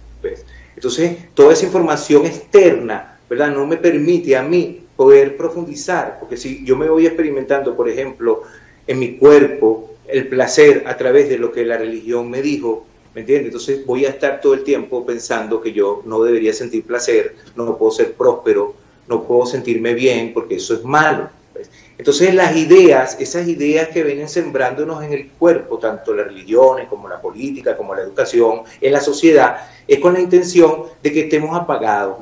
Entonces, 0.75 1.15
toda 1.35 1.53
esa 1.53 1.67
información 1.67 2.25
externa, 2.25 3.19
¿verdad? 3.29 3.51
No 3.51 3.67
me 3.67 3.77
permite 3.77 4.35
a 4.35 4.41
mí 4.41 4.81
poder 4.95 5.37
profundizar, 5.37 6.17
porque 6.19 6.37
si 6.37 6.65
yo 6.65 6.75
me 6.75 6.89
voy 6.89 7.05
experimentando, 7.05 7.77
por 7.77 7.87
ejemplo, 7.87 8.41
en 8.87 8.97
mi 8.97 9.17
cuerpo, 9.17 9.90
el 10.07 10.27
placer 10.27 10.83
a 10.87 10.97
través 10.97 11.29
de 11.29 11.37
lo 11.37 11.51
que 11.51 11.65
la 11.65 11.77
religión 11.77 12.29
me 12.29 12.41
dijo, 12.41 12.85
¿me 13.13 13.21
entiendes? 13.21 13.47
Entonces 13.47 13.85
voy 13.85 14.05
a 14.05 14.09
estar 14.09 14.41
todo 14.41 14.53
el 14.53 14.63
tiempo 14.63 15.05
pensando 15.05 15.61
que 15.61 15.73
yo 15.73 16.01
no 16.05 16.23
debería 16.23 16.53
sentir 16.53 16.85
placer, 16.85 17.35
no 17.55 17.77
puedo 17.77 17.91
ser 17.91 18.13
próspero, 18.13 18.73
no 19.07 19.23
puedo 19.23 19.45
sentirme 19.45 19.93
bien, 19.93 20.33
porque 20.33 20.55
eso 20.55 20.73
es 20.73 20.83
malo. 20.83 21.29
Entonces 21.97 22.33
las 22.33 22.55
ideas, 22.55 23.17
esas 23.19 23.47
ideas 23.47 23.89
que 23.89 24.03
vienen 24.03 24.27
sembrándonos 24.27 25.03
en 25.03 25.13
el 25.13 25.29
cuerpo, 25.29 25.77
tanto 25.77 26.13
las 26.13 26.27
religiones 26.27 26.87
como 26.87 27.07
la 27.07 27.21
política, 27.21 27.77
como 27.77 27.93
la 27.93 28.01
educación, 28.01 28.63
en 28.79 28.93
la 28.93 29.01
sociedad, 29.01 29.69
es 29.87 29.99
con 29.99 30.13
la 30.13 30.19
intención 30.19 30.85
de 31.03 31.11
que 31.11 31.21
estemos 31.21 31.55
apagados, 31.55 32.17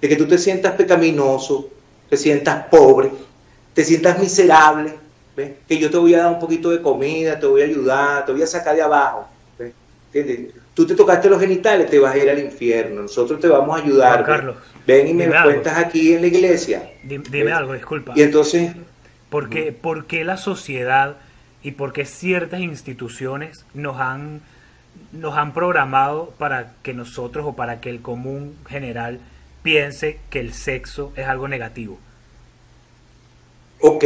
de 0.00 0.08
que 0.08 0.16
tú 0.16 0.26
te 0.26 0.38
sientas 0.38 0.72
pecaminoso, 0.72 1.68
te 2.08 2.16
sientas 2.16 2.66
pobre, 2.68 3.10
te 3.74 3.84
sientas 3.84 4.18
miserable, 4.18 4.94
que 5.68 5.78
yo 5.78 5.90
te 5.90 5.96
voy 5.96 6.14
a 6.14 6.18
dar 6.18 6.32
un 6.32 6.38
poquito 6.38 6.70
de 6.70 6.80
comida, 6.80 7.38
te 7.38 7.46
voy 7.46 7.62
a 7.62 7.64
ayudar, 7.64 8.26
te 8.26 8.32
voy 8.32 8.42
a 8.42 8.46
sacar 8.46 8.74
de 8.74 8.82
abajo. 8.82 9.28
Tú 10.74 10.86
te 10.86 10.94
tocaste 10.94 11.28
los 11.28 11.40
genitales, 11.40 11.90
te 11.90 11.98
vas 11.98 12.14
a 12.14 12.18
ir 12.18 12.30
al 12.30 12.38
infierno, 12.38 13.02
nosotros 13.02 13.40
te 13.40 13.48
vamos 13.48 13.78
a 13.78 13.82
ayudar. 13.82 14.24
Carlos, 14.24 14.56
ven 14.86 15.08
y 15.08 15.14
me 15.14 15.28
cuentas 15.28 15.78
aquí 15.78 16.14
en 16.14 16.22
la 16.22 16.26
iglesia. 16.26 16.90
Dime, 17.02 17.52
algo, 17.52 17.74
disculpa. 17.74 18.12
Y 18.16 18.22
entonces 18.22 18.72
¿Por 19.30 19.48
qué, 20.06 20.24
la 20.24 20.36
sociedad 20.36 21.16
y 21.62 21.72
por 21.72 21.92
qué 21.92 22.04
ciertas 22.04 22.60
instituciones 22.60 23.64
nos 23.74 23.98
han, 24.00 24.40
nos 25.12 25.36
han 25.36 25.54
programado 25.54 26.34
para 26.36 26.72
que 26.82 26.94
nosotros 26.94 27.46
o 27.46 27.52
para 27.54 27.80
que 27.80 27.90
el 27.90 28.02
común 28.02 28.56
general 28.68 29.20
piense 29.62 30.18
que 30.30 30.40
el 30.40 30.52
sexo 30.52 31.12
es 31.14 31.28
algo 31.28 31.46
negativo? 31.46 31.98
Ok, 33.80 34.04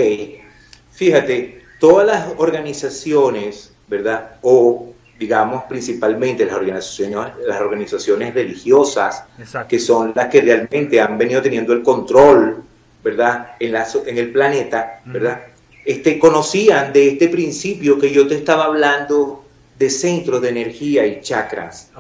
fíjate, 0.95 1.63
todas 1.79 2.07
las 2.07 2.27
organizaciones, 2.39 3.73
¿verdad? 3.89 4.37
O 4.43 4.95
digamos, 5.19 5.65
principalmente 5.65 6.45
las 6.45 6.57
organizaciones, 6.57 7.35
las 7.47 7.61
organizaciones 7.61 8.35
religiosas, 8.35 9.25
que 9.69 9.79
son 9.79 10.13
las 10.15 10.29
que 10.29 10.41
realmente 10.41 11.01
han 11.01 11.17
venido 11.17 11.41
teniendo 11.41 11.73
el 11.73 11.83
control, 11.83 12.63
¿verdad?, 13.03 13.53
en, 13.61 13.73
la, 13.73 13.87
en 14.07 14.19
el 14.19 14.33
planeta, 14.33 15.01
¿verdad? 15.05 15.43
Este, 15.85 16.19
conocían 16.19 16.93
de 16.93 17.11
este 17.11 17.29
principio 17.29 17.99
que 17.99 18.11
yo 18.11 18.27
te 18.27 18.35
estaba 18.35 18.65
hablando 18.65 19.45
de 19.79 19.91
centros 19.91 20.43
de 20.43 20.49
energía 20.49 21.07
y 21.07 21.21
chakras. 21.21 21.91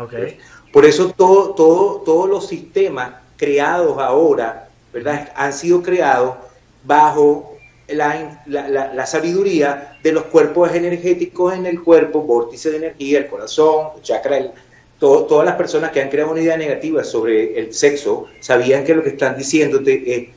Por 0.72 0.85
eso 0.85 1.11
todo, 1.11 1.54
todo, 1.54 2.02
todos 2.04 2.28
los 2.28 2.48
sistemas 2.48 3.12
creados 3.37 3.96
ahora, 3.98 4.68
¿verdad?, 4.92 5.33
han 5.37 5.52
sido 5.52 5.83
creados 5.83 6.35
bajo 6.83 7.54
la, 7.88 9.07
sabiduría 9.07 9.99
de 10.03 10.12
los 10.12 10.25
cuerpos 10.25 10.75
energéticos 10.75 11.55
en 11.55 11.66
el 11.66 11.83
cuerpo, 11.83 12.23
vórtice 12.23 12.70
de 12.70 12.77
energía, 12.79 13.18
el 13.18 13.27
corazón, 13.27 13.88
el 13.97 14.03
chakra, 14.03 14.53
todas 14.99 15.44
las 15.44 15.57
personas 15.57 15.90
que 15.90 16.01
han 16.01 16.09
creado 16.09 16.33
una 16.33 16.40
idea 16.40 16.57
negativa 16.57 17.05
sobre 17.05 17.59
el 17.59 17.75
sexo 17.75 18.27
sabían 18.40 18.85
que 18.85 18.94
lo 18.94 19.03
que 19.03 19.11
están 19.11 19.37
diciéndote 19.37 20.14
es 20.14 20.29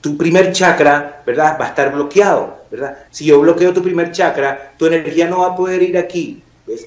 tu 0.00 0.16
primer 0.16 0.52
chakra, 0.52 1.22
¿verdad? 1.24 1.56
Va 1.58 1.66
a 1.66 1.68
estar 1.68 1.92
bloqueado, 1.92 2.58
¿verdad? 2.70 2.98
Si 3.10 3.24
yo 3.24 3.40
bloqueo 3.40 3.72
tu 3.72 3.82
primer 3.82 4.12
chakra, 4.12 4.74
tu 4.76 4.86
energía 4.86 5.28
no 5.28 5.40
va 5.40 5.48
a 5.48 5.56
poder 5.56 5.82
ir 5.82 5.96
aquí, 5.96 6.42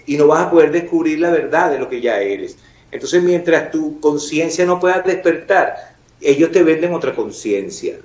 Y 0.06 0.18
no 0.18 0.28
vas 0.28 0.48
a 0.48 0.52
poder 0.52 0.72
descubrir 0.72 1.20
la 1.20 1.32
verdad 1.32 1.72
de 1.72 1.80
lo 1.80 1.90
que 1.90 2.02
ya 2.02 2.20
eres. 2.20 2.58
Entonces, 2.92 3.24
mientras 3.24 3.72
tu 3.72 4.00
conciencia 4.00 4.66
no 4.66 4.80
pueda 4.80 5.02
despertar, 5.02 5.96
ellos 6.22 6.52
te 6.52 6.64
venden 6.64 6.94
otra 6.94 7.16
conciencia. 7.16 7.96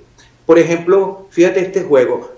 Por 0.45 0.59
ejemplo, 0.59 1.27
fíjate 1.29 1.61
este 1.61 1.83
juego. 1.83 2.31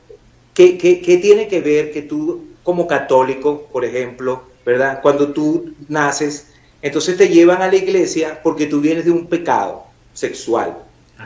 ¿Qué, 0.53 1.19
tiene 1.21 1.47
que 1.47 1.59
ver 1.59 1.91
que 1.91 2.01
tú, 2.01 2.45
como 2.63 2.87
católico, 2.87 3.67
por 3.71 3.83
ejemplo, 3.83 4.43
¿verdad? 4.65 5.01
Cuando 5.01 5.33
tú 5.33 5.73
naces, 5.89 6.47
entonces 6.81 7.17
te 7.17 7.27
llevan 7.27 7.61
a 7.61 7.67
la 7.67 7.75
iglesia 7.75 8.39
porque 8.41 8.67
tú 8.67 8.79
vienes 8.79 9.05
de 9.05 9.11
un 9.11 9.27
pecado 9.27 9.83
sexual. 10.13 10.77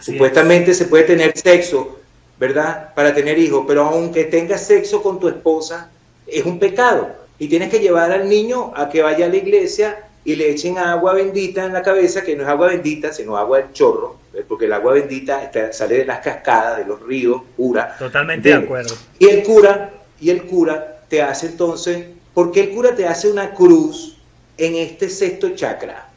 Supuestamente 0.02 0.74
se 0.74 0.86
puede 0.86 1.04
tener 1.04 1.38
sexo, 1.38 2.00
¿verdad? 2.40 2.94
Para 2.96 3.14
tener 3.14 3.38
hijos, 3.38 3.66
pero 3.68 3.86
aunque 3.86 4.24
tengas 4.24 4.66
sexo 4.66 5.04
con 5.04 5.20
tu 5.20 5.28
esposa, 5.28 5.90
es 6.26 6.46
un 6.46 6.60
pecado. 6.60 7.10
Y 7.38 7.48
tienes 7.48 7.70
que 7.70 7.80
llevar 7.80 8.12
al 8.12 8.30
niño 8.30 8.72
a 8.76 8.90
que 8.90 9.02
vaya 9.02 9.26
a 9.26 9.30
la 9.30 9.38
iglesia 9.38 10.10
y 10.26 10.36
le 10.36 10.52
echen 10.52 10.78
agua 10.78 11.14
bendita 11.14 11.66
en 11.66 11.74
la 11.74 11.82
cabeza, 11.82 12.24
que 12.24 12.36
no 12.36 12.44
es 12.44 12.50
agua 12.50 12.68
bendita, 12.68 13.14
sino 13.14 13.38
agua 13.38 13.60
del 13.60 13.74
chorro, 13.74 14.18
porque 14.48 14.66
el 14.66 14.74
agua 14.74 14.94
bendita 14.94 15.52
sale 15.72 15.98
de 15.98 16.06
las 16.06 16.20
cascadas, 16.20 16.78
de 16.80 16.86
los 16.86 17.02
ríos, 17.02 17.42
pura. 17.56 17.96
Totalmente 17.98 18.50
de 18.50 18.56
acuerdo. 18.56 18.96
Y 19.18 19.28
el 19.28 19.44
cura, 19.44 19.92
y 20.20 20.30
el 20.30 20.44
cura 20.44 21.02
te 21.08 21.22
hace 21.22 21.48
entonces, 21.48 22.06
porque 22.34 22.62
el 22.62 22.70
cura 22.72 22.96
te 22.96 23.08
hace 23.08 23.30
una 23.32 23.54
cruz 23.54 24.18
en 24.58 24.76
este 24.76 25.10
sexto 25.10 25.50
chakra. 25.56 26.10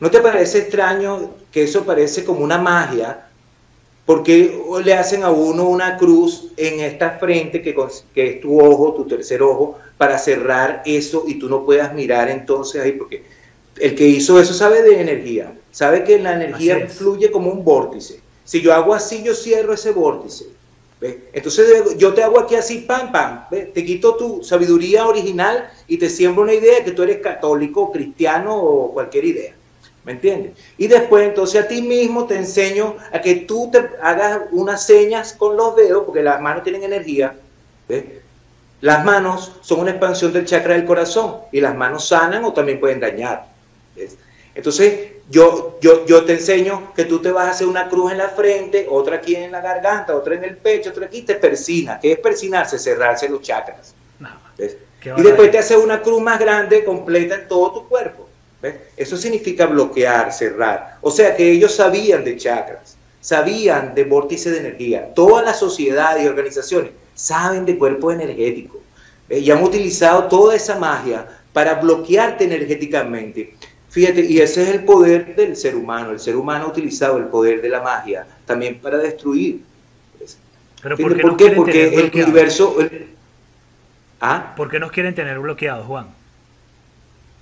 ¿No 0.00 0.10
te 0.10 0.20
parece 0.20 0.58
extraño 0.58 1.30
que 1.50 1.64
eso 1.64 1.84
parece 1.84 2.24
como 2.24 2.40
una 2.40 2.58
magia? 2.58 3.26
Porque 4.06 4.58
le 4.84 4.94
hacen 4.94 5.22
a 5.22 5.30
uno 5.30 5.64
una 5.64 5.96
cruz 5.96 6.52
en 6.56 6.80
esta 6.80 7.18
frente, 7.18 7.60
que, 7.60 7.76
que 8.14 8.28
es 8.28 8.40
tu 8.40 8.60
ojo, 8.60 8.94
tu 8.94 9.06
tercer 9.06 9.42
ojo, 9.42 9.78
para 9.98 10.18
cerrar 10.18 10.82
eso 10.86 11.24
y 11.26 11.38
tú 11.38 11.48
no 11.48 11.64
puedas 11.64 11.92
mirar 11.92 12.30
entonces 12.30 12.80
ahí, 12.80 12.92
porque 12.92 13.24
el 13.80 13.94
que 13.94 14.06
hizo 14.06 14.40
eso 14.40 14.54
sabe 14.54 14.82
de 14.82 15.00
energía, 15.00 15.52
sabe 15.70 16.04
que 16.04 16.18
la 16.18 16.34
energía 16.34 16.88
fluye 16.88 17.30
como 17.30 17.50
un 17.50 17.64
vórtice. 17.64 18.20
Si 18.44 18.60
yo 18.60 18.72
hago 18.72 18.94
así, 18.94 19.22
yo 19.22 19.34
cierro 19.34 19.74
ese 19.74 19.90
vórtice. 19.90 20.46
Entonces 21.00 21.96
yo 21.96 22.12
te 22.12 22.24
hago 22.24 22.40
aquí 22.40 22.56
así, 22.56 22.78
pam, 22.78 23.12
pam, 23.12 23.44
te 23.50 23.84
quito 23.84 24.16
tu 24.16 24.42
sabiduría 24.42 25.06
original 25.06 25.70
y 25.86 25.96
te 25.96 26.10
siembro 26.10 26.42
una 26.42 26.54
idea 26.54 26.82
que 26.82 26.90
tú 26.90 27.04
eres 27.04 27.18
católico, 27.18 27.92
cristiano 27.92 28.56
o 28.56 28.92
cualquier 28.92 29.24
idea. 29.24 29.54
¿Me 30.04 30.12
entiendes? 30.12 30.52
Y 30.78 30.86
después 30.86 31.28
entonces 31.28 31.62
a 31.62 31.68
ti 31.68 31.82
mismo 31.82 32.26
te 32.26 32.36
enseño 32.36 32.96
a 33.12 33.20
que 33.20 33.34
tú 33.34 33.68
te 33.70 33.90
hagas 34.02 34.40
unas 34.52 34.84
señas 34.84 35.34
con 35.34 35.56
los 35.56 35.76
dedos, 35.76 36.04
porque 36.04 36.22
las 36.22 36.40
manos 36.40 36.64
tienen 36.64 36.82
energía. 36.82 37.36
Las 38.80 39.04
manos 39.04 39.52
son 39.60 39.80
una 39.80 39.90
expansión 39.90 40.32
del 40.32 40.46
chakra 40.46 40.74
del 40.74 40.86
corazón 40.86 41.36
y 41.52 41.60
las 41.60 41.76
manos 41.76 42.08
sanan 42.08 42.44
o 42.44 42.52
también 42.52 42.80
pueden 42.80 43.00
dañar. 43.00 43.46
Entonces, 44.54 45.12
yo, 45.30 45.78
yo, 45.80 46.04
yo 46.06 46.24
te 46.24 46.32
enseño 46.32 46.92
que 46.94 47.04
tú 47.04 47.20
te 47.20 47.30
vas 47.30 47.46
a 47.46 47.50
hacer 47.50 47.66
una 47.66 47.88
cruz 47.88 48.12
en 48.12 48.18
la 48.18 48.30
frente, 48.30 48.86
otra 48.88 49.16
aquí 49.16 49.36
en 49.36 49.52
la 49.52 49.60
garganta, 49.60 50.16
otra 50.16 50.34
en 50.34 50.44
el 50.44 50.56
pecho, 50.56 50.90
otra 50.90 51.06
aquí, 51.06 51.22
te 51.22 51.36
persina. 51.36 52.00
¿Qué 52.00 52.12
es 52.12 52.18
persinarse? 52.18 52.78
Cerrarse 52.78 53.28
los 53.28 53.42
chakras. 53.42 53.94
Y 55.16 55.22
después 55.22 55.50
te 55.50 55.58
hace 55.58 55.76
una 55.76 56.02
cruz 56.02 56.20
más 56.20 56.40
grande, 56.40 56.84
completa 56.84 57.36
en 57.36 57.48
todo 57.48 57.72
tu 57.72 57.88
cuerpo. 57.88 58.28
Eso 58.96 59.16
significa 59.16 59.66
bloquear, 59.66 60.32
cerrar. 60.32 60.98
O 61.00 61.10
sea 61.10 61.36
que 61.36 61.52
ellos 61.52 61.74
sabían 61.76 62.24
de 62.24 62.36
chakras, 62.36 62.96
sabían 63.20 63.94
de 63.94 64.04
vórtice 64.04 64.50
de 64.50 64.58
energía. 64.58 65.14
Todas 65.14 65.44
las 65.44 65.60
sociedades 65.60 66.24
y 66.24 66.26
organizaciones 66.26 66.90
saben 67.14 67.64
de 67.64 67.78
cuerpo 67.78 68.10
energético. 68.10 68.80
Y 69.30 69.48
han 69.50 69.62
utilizado 69.62 70.24
toda 70.24 70.56
esa 70.56 70.76
magia 70.78 71.28
para 71.52 71.74
bloquearte 71.74 72.44
energéticamente. 72.44 73.54
Fíjate, 73.90 74.24
y 74.24 74.40
ese 74.40 74.62
es 74.64 74.68
el 74.70 74.84
poder 74.84 75.34
del 75.34 75.56
ser 75.56 75.74
humano. 75.74 76.10
El 76.10 76.20
ser 76.20 76.36
humano 76.36 76.66
ha 76.66 76.68
utilizado 76.68 77.16
el 77.16 77.24
poder 77.24 77.62
de 77.62 77.68
la 77.68 77.80
magia 77.80 78.26
también 78.44 78.78
para 78.80 78.98
destruir. 78.98 79.62
¿Pero 80.82 80.96
por 80.96 81.36
qué, 81.36 81.44
qué? 81.44 81.50
Porque 81.52 81.94
el 81.94 82.10
universo... 82.14 82.76
¿Ah? 84.20 84.54
¿Por 84.56 84.70
qué 84.70 84.78
nos 84.78 84.92
quieren 84.92 85.14
tener 85.14 85.38
bloqueados, 85.38 85.86
Juan? 85.86 86.08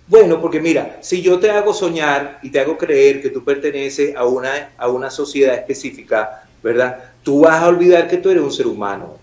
Bueno, 0.09 0.40
porque 0.40 0.61
mira, 0.61 0.98
si 1.00 1.20
yo 1.20 1.40
te 1.40 1.50
hago 1.50 1.74
soñar 1.74 2.38
y 2.42 2.50
te 2.50 2.61
hago 2.61 2.78
creer 2.78 3.20
que 3.20 3.30
tú 3.30 3.42
perteneces 3.42 4.14
a 4.14 4.24
una, 4.24 4.70
a 4.76 4.88
una 4.88 5.11
sociedad 5.11 5.54
específica, 5.54 6.44
¿verdad? 6.62 7.12
Tú 7.24 7.40
vas 7.40 7.62
a 7.62 7.68
olvidar 7.68 8.06
que 8.06 8.18
tú 8.18 8.30
eres 8.30 8.42
un 8.42 8.52
ser 8.52 8.68
humano. 8.68 9.18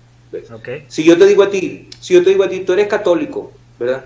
Okay. 0.51 0.85
Si 0.89 1.03
yo 1.03 1.17
te 1.17 1.25
digo 1.25 1.43
a 1.43 1.49
ti, 1.49 1.89
si 1.99 2.15
yo 2.15 2.23
te 2.23 2.31
digo 2.31 2.43
a 2.43 2.49
ti, 2.49 2.61
tú 2.61 2.73
eres 2.73 2.87
católico, 2.87 3.51
¿verdad? 3.79 4.03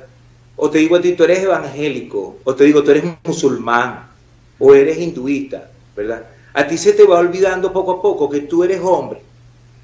O 0.58 0.70
te 0.70 0.80
digo 0.80 0.96
a 0.96 1.02
ti, 1.02 1.14
tú 1.14 1.24
eres 1.24 1.44
evangélico, 1.44 2.38
o 2.44 2.56
te 2.56 2.64
digo, 2.64 2.84
tú 2.84 2.92
eres 2.92 3.04
musulmán, 3.24 4.08
o 4.58 4.74
eres 4.74 4.98
hinduista, 4.98 5.70
¿verdad? 5.96 6.26
A 6.54 6.68
ti 6.68 6.78
se 6.78 6.94
te 6.94 7.06
va 7.06 7.20
olvidando 7.20 7.72
poco 7.72 7.92
a 7.92 8.02
poco 8.02 8.28
que 8.28 8.42
tú 8.42 8.64
eres 8.64 8.82
hombre, 8.84 9.22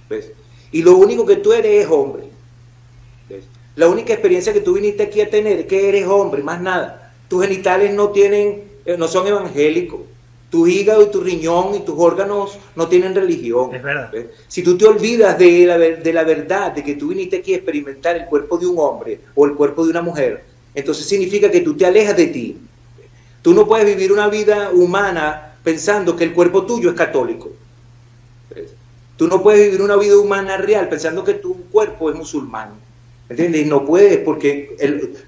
¿ves? 0.09 0.31
Y 0.71 0.81
lo 0.81 0.97
único 0.97 1.25
que 1.25 1.35
tú 1.35 1.53
eres 1.53 1.85
es 1.85 1.91
hombre. 1.91 2.23
La 3.75 3.87
única 3.87 4.13
experiencia 4.13 4.53
que 4.53 4.61
tú 4.61 4.73
viniste 4.73 5.03
aquí 5.03 5.21
a 5.21 5.29
tener 5.29 5.59
es 5.59 5.65
que 5.67 5.89
eres 5.89 6.07
hombre, 6.07 6.41
más 6.41 6.59
nada. 6.61 7.13
Tus 7.27 7.43
genitales 7.43 7.93
no 7.93 8.09
tienen, 8.09 8.63
eh, 8.85 8.97
no 8.97 9.07
son 9.07 9.27
evangélicos. 9.27 10.01
Tu 10.49 10.67
hígado 10.67 11.03
y 11.03 11.11
tu 11.11 11.21
riñón 11.21 11.73
y 11.75 11.79
tus 11.79 11.95
órganos 11.97 12.59
no 12.75 12.87
tienen 12.87 13.15
religión. 13.15 13.73
Es 13.73 13.81
verdad. 13.81 14.11
Si 14.47 14.63
tú 14.63 14.77
te 14.77 14.85
olvidas 14.85 15.37
de 15.39 15.65
la, 15.65 15.77
de 15.77 16.13
la 16.13 16.23
verdad, 16.23 16.71
de 16.71 16.83
que 16.83 16.95
tú 16.95 17.07
viniste 17.07 17.37
aquí 17.37 17.53
a 17.53 17.57
experimentar 17.57 18.15
el 18.15 18.25
cuerpo 18.25 18.57
de 18.59 18.67
un 18.67 18.77
hombre 18.77 19.19
o 19.33 19.45
el 19.45 19.55
cuerpo 19.55 19.83
de 19.83 19.89
una 19.89 20.03
mujer, 20.03 20.43
entonces 20.75 21.05
significa 21.05 21.51
que 21.51 21.61
tú 21.61 21.75
te 21.75 21.85
alejas 21.85 22.17
de 22.17 22.27
ti. 22.27 22.57
Tú 23.41 23.53
no 23.53 23.67
puedes 23.67 23.85
vivir 23.85 24.11
una 24.11 24.27
vida 24.27 24.71
humana 24.71 25.53
pensando 25.63 26.15
que 26.15 26.23
el 26.23 26.33
cuerpo 26.33 26.65
tuyo 26.65 26.89
es 26.89 26.95
católico. 26.95 27.51
Tú 29.17 29.27
no 29.27 29.41
puedes 29.43 29.65
vivir 29.65 29.81
una 29.81 29.95
vida 29.95 30.17
humana 30.17 30.57
real 30.57 30.89
pensando 30.89 31.23
que 31.23 31.35
tu 31.35 31.65
cuerpo 31.65 32.09
es 32.09 32.15
musulmán. 32.15 32.71
¿Entiendes? 33.29 33.65
No 33.67 33.85
puedes 33.85 34.17
porque 34.19 34.75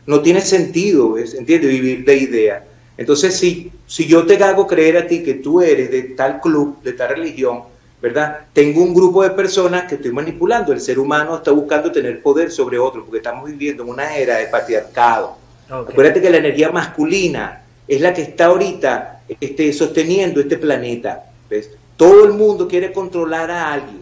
no 0.06 0.22
tiene 0.22 0.42
sentido, 0.42 1.18
¿entiendes? 1.18 1.70
Vivir 1.70 2.06
de 2.06 2.18
idea. 2.18 2.68
Entonces, 2.98 3.36
si, 3.36 3.72
si 3.88 4.06
yo 4.06 4.26
te 4.26 4.42
hago 4.44 4.68
creer 4.68 4.98
a 4.98 5.08
ti 5.08 5.24
que 5.24 5.36
tú 5.36 5.62
eres 5.62 5.92
de 5.92 6.04
tal 6.04 6.40
club, 6.42 6.82
de 6.84 6.94
tal 6.94 7.10
religión, 7.10 7.64
¿verdad? 8.06 8.42
Tengo 8.54 8.84
un 8.84 8.94
grupo 8.94 9.24
de 9.24 9.32
personas 9.32 9.86
que 9.86 9.96
estoy 9.96 10.12
manipulando. 10.12 10.72
El 10.72 10.80
ser 10.80 11.00
humano 11.00 11.38
está 11.38 11.50
buscando 11.50 11.92
tener 11.92 12.22
poder 12.22 12.52
sobre 12.52 12.78
otro, 12.78 13.04
porque 13.04 13.18
estamos 13.18 13.50
viviendo 13.50 13.82
en 13.82 13.90
una 13.90 14.16
era 14.16 14.38
de 14.38 14.46
patriarcado. 14.46 15.38
Acuérdate 15.68 16.22
que 16.22 16.30
la 16.30 16.38
energía 16.38 16.70
masculina 16.70 17.64
es 17.88 18.00
la 18.02 18.14
que 18.14 18.22
está 18.22 18.46
ahorita 18.46 19.22
este, 19.40 19.74
sosteniendo 19.74 20.40
este 20.40 20.56
planeta. 20.58 21.32
¿ves? 21.50 21.72
Todo 21.98 22.26
el 22.26 22.34
mundo 22.34 22.68
quiere 22.68 22.94
controlar 22.94 23.50
a 23.50 23.74
alguien. 23.74 24.02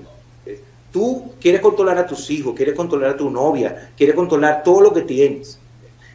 Tú 0.91 1.31
quieres 1.39 1.61
controlar 1.61 1.97
a 1.97 2.05
tus 2.05 2.29
hijos, 2.29 2.53
quieres 2.57 2.75
controlar 2.75 3.11
a 3.11 3.17
tu 3.17 3.29
novia, 3.29 3.89
quieres 3.95 4.17
controlar 4.17 4.63
todo 4.63 4.81
lo 4.81 4.93
que 4.93 5.03
tienes. 5.03 5.57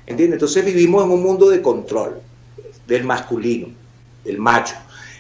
¿Entiendes? 0.07 0.35
Entonces 0.35 0.63
vivimos 0.63 1.07
en 1.07 1.11
un 1.11 1.23
mundo 1.23 1.49
de 1.49 1.63
control 1.63 2.21
del 2.87 3.05
masculino, 3.05 3.69
del 4.27 4.37
macho. 4.37 4.75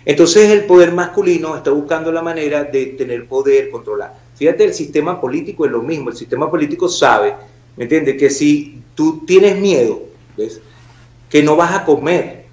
Entonces 0.08 0.48
el 0.48 0.64
poder 0.64 0.92
masculino 0.92 1.54
está 1.54 1.70
buscando 1.70 2.10
la 2.10 2.22
manera 2.22 2.64
de 2.64 2.86
tener 2.86 3.28
poder, 3.28 3.68
controlar. 3.68 4.14
Fíjate, 4.36 4.64
el 4.64 4.72
sistema 4.72 5.20
político 5.20 5.66
es 5.66 5.70
lo 5.70 5.82
mismo. 5.82 6.08
El 6.08 6.16
sistema 6.16 6.50
político 6.50 6.88
sabe, 6.88 7.34
¿me 7.76 7.84
entiendes? 7.84 8.16
Que 8.16 8.30
si 8.30 8.82
tú 8.94 9.22
tienes 9.26 9.58
miedo, 9.58 10.00
¿ves? 10.34 10.62
Que 11.28 11.42
no 11.42 11.56
vas 11.56 11.74
a 11.74 11.84
comer, 11.84 12.46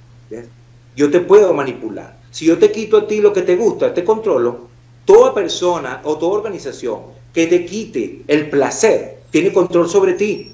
yo 0.97 1.09
te 1.09 1.21
puedo 1.21 1.53
manipular. 1.53 2.17
Si 2.29 2.45
yo 2.45 2.57
te 2.57 2.73
quito 2.73 2.97
a 2.97 3.07
ti 3.07 3.21
lo 3.21 3.31
que 3.31 3.43
te 3.43 3.55
gusta, 3.55 3.93
te 3.93 4.03
controlo. 4.03 4.67
Toda 5.05 5.33
persona 5.33 6.01
o 6.03 6.17
toda 6.17 6.39
organización 6.39 7.03
que 7.33 7.47
te 7.47 7.65
quite 7.65 8.23
el 8.27 8.49
placer 8.49 9.19
tiene 9.31 9.53
control 9.53 9.87
sobre 9.87 10.15
ti. 10.15 10.51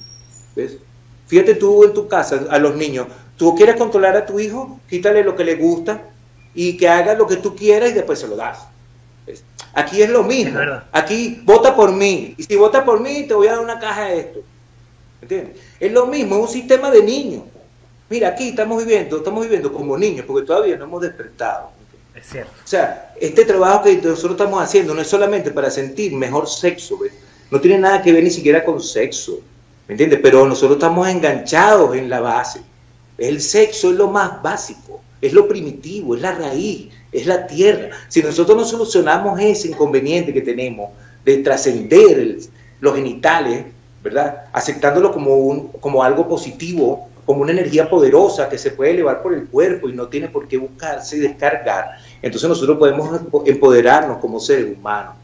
¿ves? 0.56 0.78
Fíjate 1.26 1.56
tú 1.56 1.84
en 1.84 1.96
tu 1.96 2.08
casa, 2.08 2.46
a 2.48 2.60
los 2.60 2.76
niños, 2.76 3.08
tú 3.38 3.56
quieres 3.56 3.78
controlar 3.78 4.16
a 4.16 4.28
tu 4.28 4.40
hijo, 4.40 4.80
quítale 4.88 5.24
lo 5.24 5.36
que 5.36 5.46
le 5.46 5.56
gusta 5.56 6.11
y 6.54 6.78
que 6.78 6.88
haga 6.88 7.14
lo 7.14 7.28
que 7.28 7.38
tú 7.38 7.56
quieras 7.56 7.92
y 7.92 7.94
después 7.94 8.20
se 8.20 8.28
lo 8.28 8.36
das. 8.36 8.60
Aquí 9.74 10.02
es 10.02 10.10
lo 10.10 10.24
mismo. 10.24 10.60
Aquí 10.92 11.42
vota 11.44 11.76
por 11.76 11.92
mí. 11.92 12.36
Y 12.38 12.44
si 12.44 12.56
vota 12.56 12.84
por 12.84 13.00
mí, 13.00 13.24
te 13.28 13.34
voy 13.34 13.48
a 13.48 13.52
dar 13.52 13.62
una 13.62 13.80
caja 13.80 14.06
de 14.06 14.20
esto. 14.20 14.40
¿Entiendes? 15.22 15.58
Es 15.80 15.92
lo 15.92 16.08
mismo, 16.08 16.36
es 16.36 16.42
un 16.42 16.48
sistema 16.48 16.90
de 16.90 17.04
niños. 17.04 17.44
Mira, 18.10 18.30
aquí 18.30 18.50
estamos 18.50 18.84
viviendo, 18.84 19.18
estamos 19.18 19.44
viviendo 19.44 19.72
como 19.72 19.98
niños, 19.98 20.26
porque 20.26 20.46
todavía 20.46 20.76
no 20.76 20.86
hemos 20.86 21.02
despertado. 21.02 21.70
Es 22.14 22.28
cierto. 22.28 22.52
O 22.64 22.68
sea, 22.68 23.14
este 23.20 23.46
trabajo 23.46 23.84
que 23.84 23.96
nosotros 23.96 24.32
estamos 24.32 24.62
haciendo 24.62 24.94
no 24.94 25.02
es 25.02 25.08
solamente 25.08 25.52
para 25.52 25.72
sentir 25.72 26.14
mejor 26.14 26.50
sexo, 26.50 27.00
no 27.50 27.62
tiene 27.62 27.78
nada 27.78 28.02
que 28.02 28.12
ver 28.12 28.24
ni 28.24 28.30
siquiera 28.30 28.66
con 28.66 28.82
sexo, 28.82 29.40
¿me 29.88 29.94
entiendes? 29.94 30.20
Pero 30.22 30.46
nosotros 30.46 30.78
estamos 30.78 31.08
enganchados 31.08 31.96
en 31.96 32.10
la 32.10 32.20
base. 32.20 32.62
El 33.18 33.40
sexo 33.40 33.92
es 33.92 33.96
lo 33.96 34.10
más 34.10 34.42
básico, 34.42 35.02
es 35.22 35.34
lo 35.34 35.48
primitivo, 35.48 36.16
es 36.16 36.22
la 36.22 36.34
raíz, 36.34 36.90
es 37.12 37.26
la 37.28 37.46
tierra. 37.46 37.90
Si 38.08 38.24
nosotros 38.24 38.58
no 38.58 38.66
solucionamos 38.66 39.40
ese 39.40 39.70
inconveniente 39.70 40.34
que 40.34 40.42
tenemos 40.42 40.90
de 41.24 41.38
trascender 41.38 42.38
los 42.80 42.96
genitales, 42.96 43.66
¿verdad? 44.04 44.46
Aceptándolo 44.52 45.12
como, 45.12 45.36
un, 45.36 45.68
como 45.68 46.04
algo 46.04 46.28
positivo, 46.28 47.08
como 47.26 47.42
una 47.42 47.52
energía 47.52 47.90
poderosa 47.90 48.50
que 48.50 48.58
se 48.58 48.72
puede 48.72 48.92
elevar 48.92 49.22
por 49.22 49.34
el 49.34 49.46
cuerpo 49.46 49.88
y 49.88 49.94
no 49.94 50.08
tiene 50.08 50.28
por 50.28 50.48
qué 50.48 50.58
buscarse 50.58 51.18
y 51.18 51.20
descargar, 51.20 51.98
entonces 52.22 52.50
nosotros 52.50 52.80
podemos 52.80 53.22
empoderarnos 53.46 54.18
como 54.18 54.40
seres 54.40 54.76
humanos. 54.76 55.16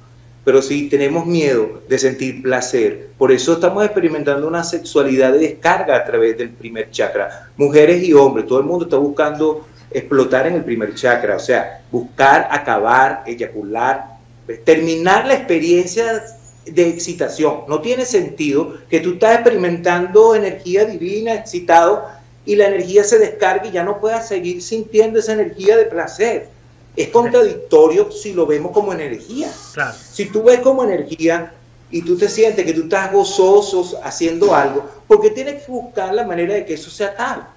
Pero 0.46 0.62
si 0.62 0.88
tenemos 0.88 1.26
miedo 1.26 1.82
de 1.90 2.00
sentir 2.00 2.42
placer, 2.42 3.10
por 3.18 3.34
eso 3.34 3.54
estamos 3.54 3.84
experimentando 3.84 4.48
una 4.48 4.64
sexualidad 4.64 5.34
de 5.34 5.40
descarga 5.40 5.98
a 5.98 6.06
través 6.06 6.38
del 6.38 6.52
primer 6.52 6.90
chakra. 6.90 7.50
Mujeres 7.58 8.02
y 8.04 8.14
hombres, 8.14 8.46
todo 8.46 8.60
el 8.60 8.66
mundo 8.66 8.86
está 8.86 8.96
buscando 8.96 9.66
explotar 9.92 10.48
en 10.48 10.56
el 10.56 10.64
primer 10.64 10.94
chakra, 10.96 11.36
o 11.36 11.40
sea, 11.40 11.84
buscar, 11.92 12.48
acabar, 12.52 13.24
eyacular, 13.26 14.18
terminar 14.66 15.26
la 15.26 15.36
experiencia 15.36 16.24
de 16.66 16.90
excitación. 16.90 17.62
No 17.68 17.82
tiene 17.82 18.06
sentido 18.06 18.76
que 18.90 19.00
tú 19.00 19.14
estás 19.14 19.36
experimentando 19.36 20.36
energía 20.36 20.86
divina, 20.86 21.34
excitado, 21.34 22.06
y 22.46 22.56
la 22.56 22.68
energía 22.68 23.04
se 23.04 23.20
descargue 23.20 23.70
y 23.70 23.72
ya 23.72 23.84
no 23.84 24.00
puedas 24.00 24.28
seguir 24.28 24.62
sintiendo 24.62 25.20
esa 25.20 25.34
energía 25.34 25.76
de 25.76 25.86
placer. 25.86 26.50
Es 26.96 27.10
contradictorio 27.10 28.10
si 28.12 28.34
lo 28.34 28.46
vemos 28.46 28.72
como 28.72 28.94
energía. 28.94 29.52
Si 30.12 30.26
tú 30.26 30.44
ves 30.44 30.62
como 30.62 30.84
energía 30.84 31.54
y 31.92 32.02
tú 32.02 32.18
te 32.18 32.30
sientes 32.30 32.66
que 32.66 32.74
tú 32.74 32.84
estás 32.84 33.12
gozoso 33.12 34.00
haciendo 34.04 34.56
algo, 34.56 34.90
porque 35.08 35.30
tienes 35.30 35.64
que 35.64 35.72
buscar 35.72 36.14
la 36.14 36.26
manera 36.26 36.54
de 36.54 36.66
que 36.66 36.74
eso 36.74 36.90
sea 36.90 37.16
tal. 37.16 37.48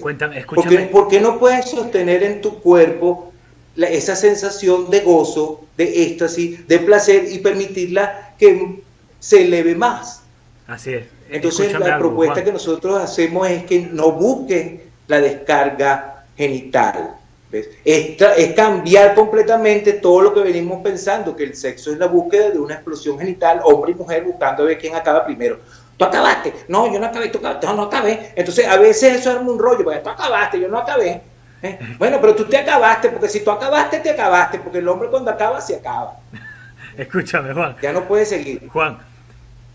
Cuéntame, 0.00 0.38
escúchame. 0.38 0.86
¿Por 0.86 1.08
qué, 1.08 1.20
no 1.20 1.38
puedes 1.38 1.70
sostener 1.70 2.22
en 2.22 2.40
tu 2.40 2.60
cuerpo 2.60 3.32
esa 3.76 4.16
sensación 4.16 4.90
de 4.90 5.00
gozo, 5.00 5.64
de 5.76 6.04
éxtasis, 6.04 6.66
de 6.66 6.78
placer 6.78 7.24
y 7.30 7.38
permitirla 7.38 8.34
que 8.38 8.82
se 9.20 9.42
eleve 9.42 9.74
más? 9.74 10.22
Así 10.66 10.94
es. 10.94 11.04
Entonces 11.30 11.72
la 11.78 11.98
propuesta 11.98 12.42
que 12.42 12.52
nosotros 12.52 13.00
hacemos 13.00 13.48
es 13.48 13.64
que 13.64 13.80
no 13.80 14.12
busquen 14.12 14.82
la 15.08 15.20
descarga 15.20 16.24
genital. 16.36 17.16
Es, 17.52 17.68
es, 17.84 18.52
cambiar 18.54 19.14
completamente 19.14 19.94
todo 19.94 20.20
lo 20.20 20.34
que 20.34 20.40
venimos 20.40 20.82
pensando, 20.82 21.36
que 21.36 21.44
el 21.44 21.54
sexo 21.54 21.92
es 21.92 21.98
la 21.98 22.06
búsqueda 22.06 22.50
de 22.50 22.58
una 22.58 22.74
explosión 22.74 23.18
genital, 23.18 23.60
hombre 23.64 23.92
y 23.92 23.94
mujer 23.94 24.24
buscando 24.24 24.64
a 24.64 24.66
ver 24.66 24.78
quién 24.78 24.94
acaba 24.94 25.24
primero. 25.24 25.60
Tú 25.96 26.04
acabaste. 26.04 26.52
No, 26.68 26.92
yo 26.92 26.98
no 26.98 27.06
acabé, 27.06 27.28
tú 27.28 27.38
acabaste. 27.38 27.66
No, 27.66 27.74
no 27.74 27.82
acabé. 27.84 28.32
Entonces, 28.36 28.66
a 28.66 28.76
veces 28.76 29.20
eso 29.20 29.30
es 29.32 29.38
un 29.38 29.58
rollo, 29.58 29.84
porque 29.84 30.00
tú 30.00 30.10
acabaste, 30.10 30.60
yo 30.60 30.68
no 30.68 30.78
acabé. 30.78 31.22
¿eh? 31.62 31.78
Bueno, 31.98 32.18
pero 32.20 32.34
tú 32.34 32.44
te 32.44 32.58
acabaste, 32.58 33.08
porque 33.08 33.28
si 33.28 33.42
tú 33.42 33.50
acabaste, 33.50 34.00
te 34.00 34.10
acabaste, 34.10 34.58
porque 34.58 34.78
el 34.78 34.88
hombre 34.88 35.08
cuando 35.08 35.30
acaba, 35.30 35.60
se 35.60 35.76
acaba. 35.76 36.16
Escúchame, 36.96 37.52
Juan. 37.52 37.76
Ya 37.82 37.92
no 37.92 38.04
puedes 38.04 38.28
seguir. 38.28 38.68
Juan, 38.68 38.98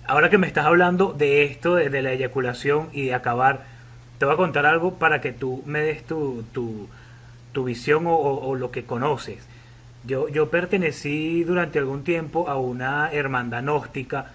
ahora 0.08 0.30
que 0.30 0.38
me 0.38 0.48
estás 0.48 0.66
hablando 0.66 1.14
de 1.14 1.44
esto, 1.44 1.76
de, 1.76 2.02
la 2.02 2.12
eyaculación 2.12 2.90
y 2.94 3.08
de 3.08 3.14
acabar, 3.16 3.62
te 4.18 4.26
voy 4.26 4.36
a 4.36 4.38
contar 4.38 4.66
algo 4.68 4.96
para 4.96 5.22
que 5.22 5.32
tú 5.32 5.64
me 5.66 5.82
des 5.82 6.06
tu, 6.06 6.44
tu, 6.52 6.88
tu 7.52 7.64
visión 7.64 8.06
o, 8.06 8.16
o, 8.16 8.56
lo 8.56 8.70
que 8.70 8.86
conoces. 8.86 9.48
Yo, 10.04 10.28
yo 10.30 10.50
pertenecí 10.50 11.44
durante 11.44 11.80
algún 11.80 12.04
tiempo 12.04 12.48
a 12.48 12.58
una 12.58 13.12
hermandad 13.12 13.62
gnóstica 13.62 14.28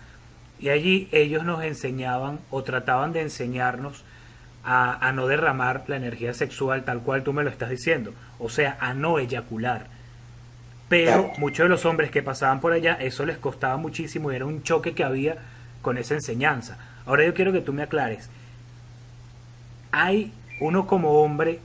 y 0.59 0.71
allí 0.71 1.09
ellos 1.13 1.45
nos 1.45 1.63
enseñaban 1.63 2.39
o 2.51 2.63
trataban 2.63 3.13
de 3.13 3.21
enseñarnos 3.21 4.05
a, 4.65 5.13
no 5.13 5.29
derramar 5.29 5.85
la 5.87 5.97
energía 5.97 6.35
sexual 6.35 6.85
tal 6.85 7.01
cual 7.01 7.23
tú 7.23 7.33
me 7.33 7.45
lo 7.45 7.51
estás 7.51 7.71
diciendo, 7.71 8.13
o 8.41 8.49
sea, 8.49 8.77
a 8.81 8.95
no 8.95 9.19
eyacular. 9.19 9.87
Pero 10.89 11.31
muchos 11.39 11.65
de 11.65 11.69
los 11.69 11.85
hombres 11.85 12.11
que 12.11 12.23
pasaban 12.23 12.61
por 12.61 12.73
allá, 12.73 12.95
eso 12.95 13.25
les 13.25 13.39
costaba 13.39 13.77
muchísimo 13.77 14.33
y 14.33 14.37
era 14.37 14.45
un 14.45 14.63
choque 14.63 14.93
que 14.93 15.05
había 15.05 15.37
con 15.83 15.99
esa 15.99 16.15
enseñanza. 16.15 16.79
Ahora 17.07 17.25
yo 17.25 17.35
quiero 17.35 17.53
que 17.53 17.61
tú 17.61 17.73
me 17.73 17.83
aclares. 17.83 18.29
¿Hay 19.93 20.33
uno 20.61 20.87
como 20.87 21.23
hombre 21.23 21.61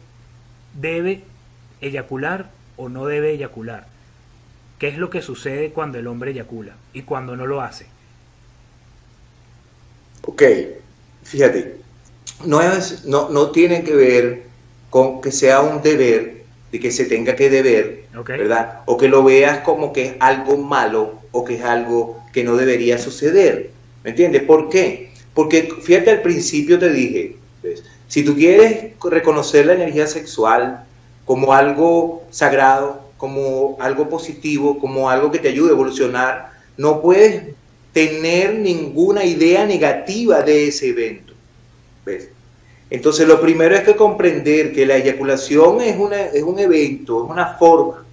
debe 0.74 1.24
eyacular 1.82 2.50
o 2.78 2.88
no 2.88 3.08
debe 3.08 3.32
eyacular? 3.32 3.88
¿Qué 4.78 4.88
es 4.90 4.98
lo 4.98 5.10
que 5.10 5.24
sucede 5.24 5.72
cuando 5.72 5.98
el 5.98 6.08
hombre 6.08 6.32
eyacula 6.32 6.74
y 6.94 7.02
cuando 7.02 7.36
no 7.36 7.48
lo 7.48 7.62
hace? 7.62 7.88
Ok, 10.26 10.44
fíjate, 11.24 11.78
no, 12.46 12.62
es, 12.62 13.06
no, 13.06 13.30
no 13.30 13.52
tiene 13.52 13.84
que 13.84 13.96
ver 13.96 14.44
con 14.90 15.22
que 15.22 15.32
sea 15.32 15.62
un 15.62 15.82
deber, 15.82 16.44
de 16.72 16.80
que 16.80 16.92
se 16.92 17.06
tenga 17.06 17.36
que 17.36 17.50
deber, 17.50 18.06
¿verdad? 18.28 18.82
O 18.86 18.98
que 18.98 19.10
lo 19.10 19.24
veas 19.24 19.60
como 19.60 19.92
que 19.92 20.06
es 20.06 20.14
algo 20.20 20.58
malo 20.58 21.20
o 21.32 21.44
que 21.44 21.56
es 21.56 21.64
algo 21.64 22.22
que 22.32 22.44
no 22.44 22.56
debería 22.56 22.98
suceder. 22.98 23.72
¿Me 24.04 24.12
entiendes? 24.12 24.44
¿Por 24.44 24.70
qué? 24.70 25.12
Porque 25.34 25.70
fíjate, 25.82 26.12
al 26.12 26.22
principio 26.22 26.80
te 26.80 26.90
dije, 26.90 27.36
si 28.08 28.24
tú 28.24 28.36
quieres 28.36 28.94
reconocer 29.04 29.66
la 29.66 29.74
energía 29.74 30.08
sexual 30.08 30.86
como 31.26 31.54
algo 31.54 32.24
sagrado, 32.32 33.02
como 33.18 33.78
algo 33.80 34.10
positivo, 34.10 34.80
como 34.80 35.10
algo 35.10 35.32
que 35.32 35.40
te 35.40 35.50
ayude 35.50 35.70
a 35.70 35.74
evolucionar, 35.74 36.54
no 36.78 37.02
puedes 37.02 37.44
tener 37.94 38.56
ninguna 38.56 39.24
idea 39.26 39.66
negativa 39.66 40.42
de 40.42 40.68
ese 40.68 40.90
evento. 40.90 41.34
¿Ves? 42.06 42.30
Entonces 42.90 43.28
lo 43.28 43.40
primero 43.40 43.74
es 43.76 43.84
que 43.84 43.96
comprender 43.96 44.74
que 44.74 44.86
la 44.86 44.98
eyaculación 44.98 45.82
es, 45.82 45.98
una, 45.98 46.22
es 46.22 46.44
un 46.44 46.60
evento, 46.60 47.24
es 47.24 47.32
una 47.32 47.54
forma, 47.54 48.04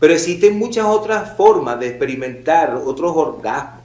pero 0.00 0.12
existen 0.12 0.58
muchas 0.58 0.86
otras 0.86 1.36
formas 1.36 1.78
de 1.78 1.88
experimentar 1.88 2.74
otros 2.84 3.12
orgasmos. 3.14 3.82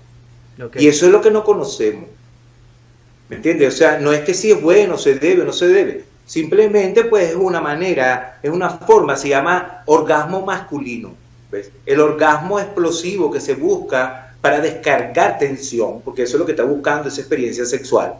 Y 0.76 0.88
eso 0.88 1.06
es 1.06 1.12
lo 1.12 1.22
que 1.22 1.32
no 1.32 1.44
conocemos. 1.44 2.10
¿Me 3.30 3.36
entiendes? 3.36 3.76
O 3.76 3.78
sea, 3.78 4.00
no 4.00 4.12
es 4.12 4.22
que 4.22 4.34
si 4.34 4.52
es 4.52 4.60
bueno, 4.60 4.98
se 4.98 5.16
debe 5.16 5.44
o 5.44 5.46
no 5.46 5.54
se 5.54 5.68
debe. 5.68 6.04
Simplemente 6.26 7.04
pues 7.04 7.30
es 7.30 7.36
una 7.36 7.62
manera, 7.62 8.40
es 8.42 8.52
una 8.52 8.72
forma, 8.72 9.16
se 9.16 9.30
llama 9.30 9.84
orgasmo 9.86 10.44
masculino. 10.46 11.14
¿ves? 11.52 11.72
El 11.86 12.00
orgasmo 12.00 12.60
explosivo 12.60 13.32
que 13.32 13.40
se 13.40 13.54
busca 13.54 14.29
para 14.42 14.62
descargar 14.62 15.38
tensión, 15.38 16.02
porque 16.02 16.24
eso 16.24 16.38
es 16.38 16.40
lo 16.40 16.46
que 16.46 16.54
está 16.54 16.64
buscando 16.64 17.10
esa 17.10 17.22
experiencia 17.22 17.66
sexual. 17.66 18.16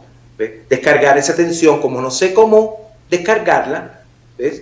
Descargar 0.68 1.18
esa 1.18 1.34
tensión, 1.34 1.80
como 1.80 2.00
no 2.00 2.10
sé 2.10 2.32
cómo 2.32 2.92
descargarla, 3.10 4.00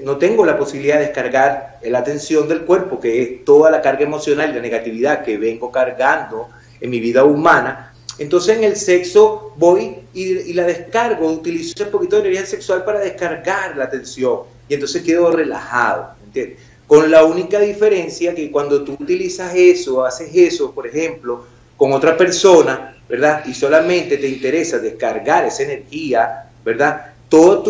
no 0.03 0.17
tengo 0.17 0.45
la 0.45 0.59
posibilidad 0.59 0.97
de 0.97 1.07
descargar 1.07 1.79
la 1.83 2.03
tensión 2.03 2.49
del 2.49 2.63
cuerpo, 2.63 2.99
que 2.99 3.23
es 3.23 3.45
toda 3.45 3.71
la 3.71 3.81
carga 3.81 4.03
emocional 4.03 4.51
y 4.51 4.55
la 4.55 4.61
negatividad 4.61 5.25
que 5.25 5.39
vengo 5.39 5.71
cargando 5.71 6.49
en 6.81 6.91
mi 6.91 7.01
vida 7.01 7.25
humana. 7.25 7.95
Entonces 8.19 8.57
en 8.57 8.65
el 8.65 8.75
sexo 8.75 9.53
voy 9.57 9.99
y, 10.13 10.53
la 10.53 10.65
descargo, 10.65 11.31
utilizo 11.31 11.85
un 11.85 11.91
poquito 11.91 12.17
de 12.17 12.23
energía 12.23 12.47
sexual 12.47 12.85
para 12.85 12.99
descargar 12.99 13.77
la 13.77 13.89
tensión 13.89 14.41
y 14.69 14.75
entonces 14.75 15.03
quedo 15.03 15.31
relajado. 15.31 16.15
¿entiendes? 16.25 16.59
Con 16.89 17.11
la 17.11 17.23
única 17.23 17.61
diferencia 17.61 18.35
que 18.35 18.51
cuando 18.51 18.83
tú 18.83 18.97
utilizas 18.99 19.55
eso, 19.55 20.05
haces 20.05 20.31
eso, 20.35 20.73
por 20.73 20.87
ejemplo, 20.87 21.45
con 21.77 21.93
otra 21.93 22.17
persona, 22.17 22.97
¿verdad? 23.09 23.45
Y 23.47 23.53
solamente 23.53 24.17
te 24.17 24.27
interesa 24.27 24.79
descargar 24.79 25.45
esa 25.45 25.65
energía, 25.65 26.51
¿verdad? 26.65 27.13
Todas 27.29 27.63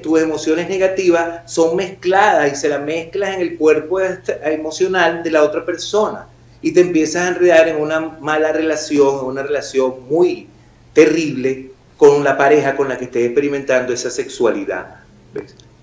tus 0.00 0.20
emociones 0.20 0.68
negativas 0.68 1.52
son 1.52 1.74
mezcladas 1.74 2.52
y 2.52 2.54
se 2.54 2.68
las 2.68 2.80
mezclas 2.80 3.34
en 3.34 3.40
el 3.40 3.58
cuerpo 3.58 3.98
emocional 4.00 5.24
de 5.24 5.32
la 5.32 5.42
otra 5.42 5.66
persona. 5.66 6.28
Y 6.62 6.72
te 6.72 6.80
empiezas 6.80 7.22
a 7.22 7.28
enredar 7.28 7.66
en 7.66 7.80
una 7.80 7.98
mala 7.98 8.52
relación, 8.52 9.24
una 9.24 9.42
relación 9.42 10.08
muy 10.08 10.46
terrible 10.92 11.72
con 11.96 12.22
la 12.22 12.38
pareja 12.38 12.76
con 12.76 12.88
la 12.88 12.96
que 12.96 13.06
estés 13.06 13.24
experimentando 13.24 13.92
esa 13.92 14.10
sexualidad. 14.10 15.00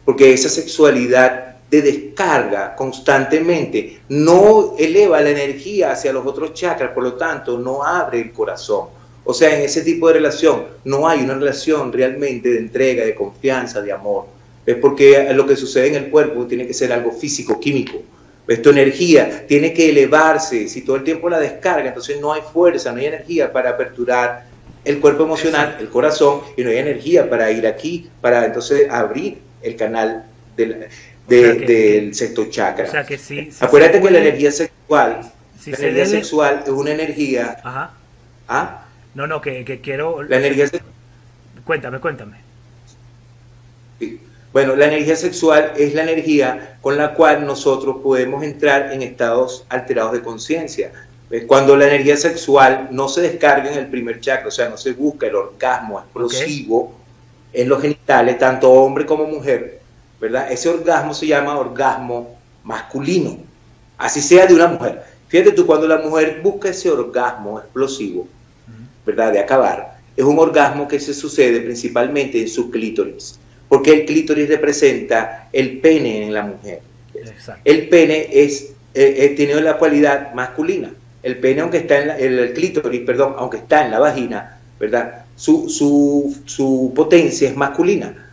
Porque 0.05 0.31
esa 0.31 0.47
sexualidad 0.47 1.56
de 1.69 1.81
descarga 1.81 2.75
constantemente, 2.75 3.99
no 4.09 4.75
eleva 4.77 5.21
la 5.21 5.31
energía 5.31 5.91
hacia 5.91 6.13
los 6.13 6.25
otros 6.25 6.53
chakras, 6.53 6.91
por 6.91 7.03
lo 7.03 7.13
tanto 7.13 7.57
no 7.57 7.83
abre 7.83 8.21
el 8.21 8.31
corazón. 8.31 8.87
O 9.25 9.33
sea, 9.33 9.53
en 9.57 9.65
ese 9.65 9.81
tipo 9.81 10.07
de 10.07 10.13
relación 10.13 10.63
no 10.85 11.07
hay 11.07 11.19
una 11.19 11.33
relación 11.33 11.91
realmente 11.91 12.49
de 12.49 12.59
entrega, 12.59 13.03
de 13.03 13.13
confianza, 13.13 13.81
de 13.81 13.91
amor. 13.91 14.25
Es 14.65 14.77
porque 14.77 15.33
lo 15.33 15.45
que 15.45 15.57
sucede 15.57 15.87
en 15.87 15.95
el 15.95 16.09
cuerpo 16.09 16.45
tiene 16.45 16.65
que 16.65 16.73
ser 16.73 16.93
algo 16.93 17.11
físico, 17.11 17.59
químico. 17.59 18.01
¿Ves? 18.47 18.65
Energía 18.65 19.45
tiene 19.45 19.73
que 19.73 19.89
elevarse. 19.89 20.69
Si 20.69 20.81
todo 20.81 20.95
el 20.95 21.03
tiempo 21.03 21.29
la 21.29 21.39
descarga, 21.39 21.89
entonces 21.89 22.21
no 22.21 22.31
hay 22.31 22.41
fuerza, 22.53 22.93
no 22.93 22.99
hay 22.99 23.07
energía 23.07 23.51
para 23.51 23.71
aperturar 23.71 24.45
el 24.85 25.01
cuerpo 25.01 25.23
emocional, 25.23 25.75
el 25.81 25.89
corazón, 25.89 26.39
y 26.55 26.63
no 26.63 26.69
hay 26.69 26.77
energía 26.77 27.29
para 27.29 27.51
ir 27.51 27.67
aquí, 27.67 28.09
para 28.21 28.45
entonces 28.45 28.89
abrir 28.89 29.39
el 29.61 29.75
canal 29.75 30.25
del, 31.27 31.65
del 31.65 32.15
sexto 32.15 32.45
chakra. 32.45 32.85
O 32.85 32.91
sea 32.91 33.05
que 33.05 33.17
sí, 33.17 33.49
Acuérdate 33.59 34.01
que 34.01 34.11
la 34.11 34.19
energía 34.19 34.51
sexual, 34.51 35.31
la 35.65 35.77
energía 35.77 36.05
sexual 36.05 36.63
es 36.65 36.69
una 36.69 36.91
energía. 36.91 37.57
Ajá. 37.63 37.93
¿Ah? 38.47 38.85
No, 39.13 39.27
no, 39.27 39.41
que, 39.41 39.65
que 39.65 39.81
quiero. 39.81 40.23
La 40.23 40.37
energía 40.37 40.69
Cuéntame, 41.65 41.99
cuéntame. 41.99 42.37
Bueno, 44.53 44.75
la 44.75 44.85
energía 44.85 45.15
sexual 45.15 45.73
es 45.77 45.93
la 45.93 46.03
energía 46.03 46.77
con 46.81 46.97
la 46.97 47.13
cual 47.13 47.45
nosotros 47.45 47.97
podemos 48.01 48.43
entrar 48.43 48.93
en 48.93 49.01
estados 49.01 49.65
alterados 49.69 50.13
de 50.13 50.21
conciencia. 50.21 50.91
Cuando 51.45 51.75
la 51.75 51.87
energía 51.87 52.15
sexual 52.15 52.87
no 52.91 53.09
se 53.09 53.21
descarga 53.21 53.69
en 53.69 53.77
el 53.77 53.87
primer 53.87 54.21
chakra, 54.21 54.47
o 54.47 54.51
sea, 54.51 54.69
no 54.69 54.77
se 54.77 54.93
busca 54.93 55.27
el 55.27 55.35
orgasmo 55.35 55.99
explosivo 55.99 56.95
en 57.51 57.67
los 57.67 57.81
genitales, 57.81 58.37
tanto 58.39 58.71
hombre 58.71 59.05
como 59.05 59.25
mujer, 59.25 59.76
¿verdad? 60.19 60.51
Ese 60.51 60.69
orgasmo 60.69 61.13
se 61.13 61.27
llama 61.27 61.57
orgasmo 61.57 62.37
masculino, 62.63 63.37
así 63.97 64.21
sea 64.21 64.45
de 64.45 64.55
una 64.55 64.67
mujer. 64.67 65.03
Fíjate 65.27 65.51
tú, 65.51 65.65
cuando 65.65 65.87
la 65.87 65.97
mujer 65.97 66.39
busca 66.41 66.69
ese 66.69 66.89
orgasmo 66.89 67.59
explosivo, 67.59 68.27
¿verdad? 69.05 69.33
De 69.33 69.39
acabar, 69.39 69.97
es 70.15 70.23
un 70.23 70.39
orgasmo 70.39 70.87
que 70.87 70.99
se 70.99 71.13
sucede 71.13 71.61
principalmente 71.61 72.41
en 72.41 72.47
su 72.47 72.71
clítoris, 72.71 73.39
porque 73.69 73.93
el 73.93 74.05
clítoris 74.05 74.47
representa 74.49 75.49
el 75.53 75.79
pene 75.79 76.25
en 76.25 76.33
la 76.33 76.43
mujer. 76.43 76.81
El 77.65 77.89
pene 77.89 78.27
es, 78.31 78.71
eh, 78.93 79.15
eh, 79.17 79.33
tiene 79.35 79.59
la 79.61 79.77
cualidad 79.77 80.33
masculina. 80.33 80.93
El 81.23 81.39
pene, 81.39 81.61
aunque 81.61 81.77
está 81.77 82.17
en 82.17 82.33
el 82.39 82.53
clítoris, 82.53 83.01
perdón, 83.01 83.35
aunque 83.37 83.57
está 83.57 83.85
en 83.85 83.91
la 83.91 83.99
vagina, 83.99 84.59
¿verdad? 84.79 85.25
Su, 85.35 85.69
su, 85.69 86.35
su 86.45 86.93
potencia 86.95 87.49
es 87.49 87.55
masculina. 87.55 88.31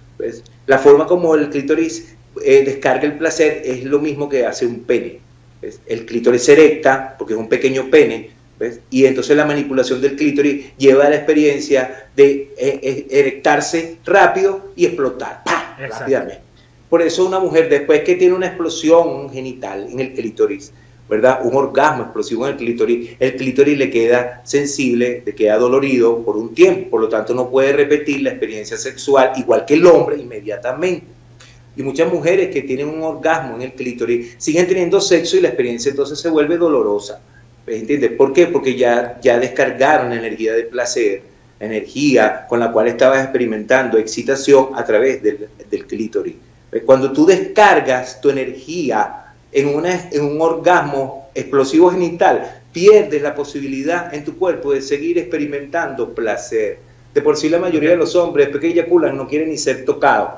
La 0.67 0.79
forma 0.79 1.07
como 1.07 1.35
el 1.35 1.51
clítoris 1.51 2.15
eh, 2.43 2.63
descarga 2.65 3.05
el 3.05 3.19
placer 3.19 3.63
es 3.65 3.85
lo 3.85 3.99
mismo 3.99 4.29
que 4.29 4.47
hace 4.47 4.67
un 4.67 4.81
pene. 4.81 5.21
El 5.87 6.05
clítoris 6.05 6.43
se 6.43 6.53
erecta, 6.53 7.17
porque 7.19 7.35
es 7.35 7.39
un 7.39 7.49
pequeño 7.49 7.91
pene, 7.91 8.31
y 8.91 9.07
entonces 9.07 9.37
la 9.37 9.45
manipulación 9.45 10.01
del 10.01 10.17
clítoris 10.17 10.77
lleva 10.77 11.07
a 11.07 11.11
la 11.11 11.17
experiencia 11.17 12.09
de 12.15 12.53
eh, 12.57 12.81
eh, 12.83 13.07
erectarse 13.11 13.99
rápido 14.05 14.73
y 14.77 14.87
explotar 14.87 15.43
rápidamente. 15.79 16.41
Por 16.89 17.03
eso 17.03 17.27
una 17.27 17.41
mujer, 17.41 17.69
después 17.69 18.03
que 18.03 18.15
tiene 18.15 18.35
una 18.35 18.47
explosión 18.47 19.31
genital 19.31 19.89
en 19.91 20.01
el 20.01 20.13
clítoris, 20.13 20.73
¿verdad? 21.09 21.41
Un 21.45 21.55
orgasmo 21.55 22.05
explosivo 22.05 22.47
en 22.47 22.53
el 22.53 22.59
clítoris, 22.59 23.11
el 23.21 23.37
clítoris 23.37 23.77
le 23.77 23.91
queda 23.91 24.41
sensible, 24.45 25.23
le 25.25 25.35
queda 25.35 25.59
dolorido 25.59 26.25
por 26.25 26.37
un 26.37 26.55
tiempo, 26.55 26.91
por 26.91 27.01
lo 27.03 27.09
tanto 27.09 27.35
no 27.35 27.51
puede 27.51 27.73
repetir 27.73 28.23
la 28.23 28.31
experiencia 28.31 28.77
sexual 28.77 29.33
igual 29.37 29.65
que 29.67 29.75
el 29.75 29.87
hombre 29.87 30.17
inmediatamente. 30.17 31.07
Y 31.77 31.83
muchas 31.83 32.11
mujeres 32.13 32.51
que 32.51 32.63
tienen 32.63 32.89
un 32.89 33.03
orgasmo 33.03 33.57
en 33.57 33.63
el 33.63 33.73
clítoris 33.73 34.37
siguen 34.39 34.67
teniendo 34.67 35.01
sexo 35.01 35.37
y 35.37 35.41
la 35.41 35.49
experiencia 35.49 35.91
entonces 35.91 36.19
se 36.21 36.31
vuelve 36.31 36.57
dolorosa. 36.57 37.21
¿Entiendes? 37.67 38.13
¿Por 38.13 38.33
qué? 38.33 38.47
Porque 38.47 38.77
ya, 38.77 39.19
ya 39.21 39.39
descargaron 39.39 40.11
la 40.11 40.17
energía 40.17 40.53
de 40.53 40.65
placer, 40.65 41.23
la 41.59 41.67
energía 41.67 42.47
con 42.49 42.61
la 42.61 42.71
cual 42.71 42.89
estabas 42.89 43.25
experimentando 43.25 43.99
excitación 43.99 44.69
a 44.75 44.85
través 44.85 45.23
del, 45.23 45.49
del 45.69 45.87
clítoris. 45.87 46.37
Cuando 46.85 47.13
tú 47.13 47.27
descargas 47.27 48.21
tu 48.21 48.31
energía 48.31 49.24
en, 49.55 49.75
una, 49.75 50.11
en 50.11 50.25
un 50.25 50.41
orgasmo 50.41 51.29
explosivo 51.35 51.91
genital, 51.91 52.61
pierdes 52.73 53.23
la 53.23 53.35
posibilidad 53.35 54.13
en 54.13 54.25
tu 54.25 54.37
cuerpo 54.37 54.73
de 54.73 54.83
seguir 54.83 55.17
experimentando 55.17 56.15
placer. 56.15 56.79
De 57.15 57.23
por 57.23 57.37
sí 57.37 57.49
la 57.49 57.61
mayoría 57.61 57.91
de 57.91 57.97
los 57.97 58.17
hombres, 58.17 58.47
después 58.47 58.61
que 58.61 58.69
eyaculan, 58.69 59.17
no 59.17 59.29
quieren 59.29 59.49
ni 59.49 59.57
ser 59.57 59.85
tocados. 59.85 60.31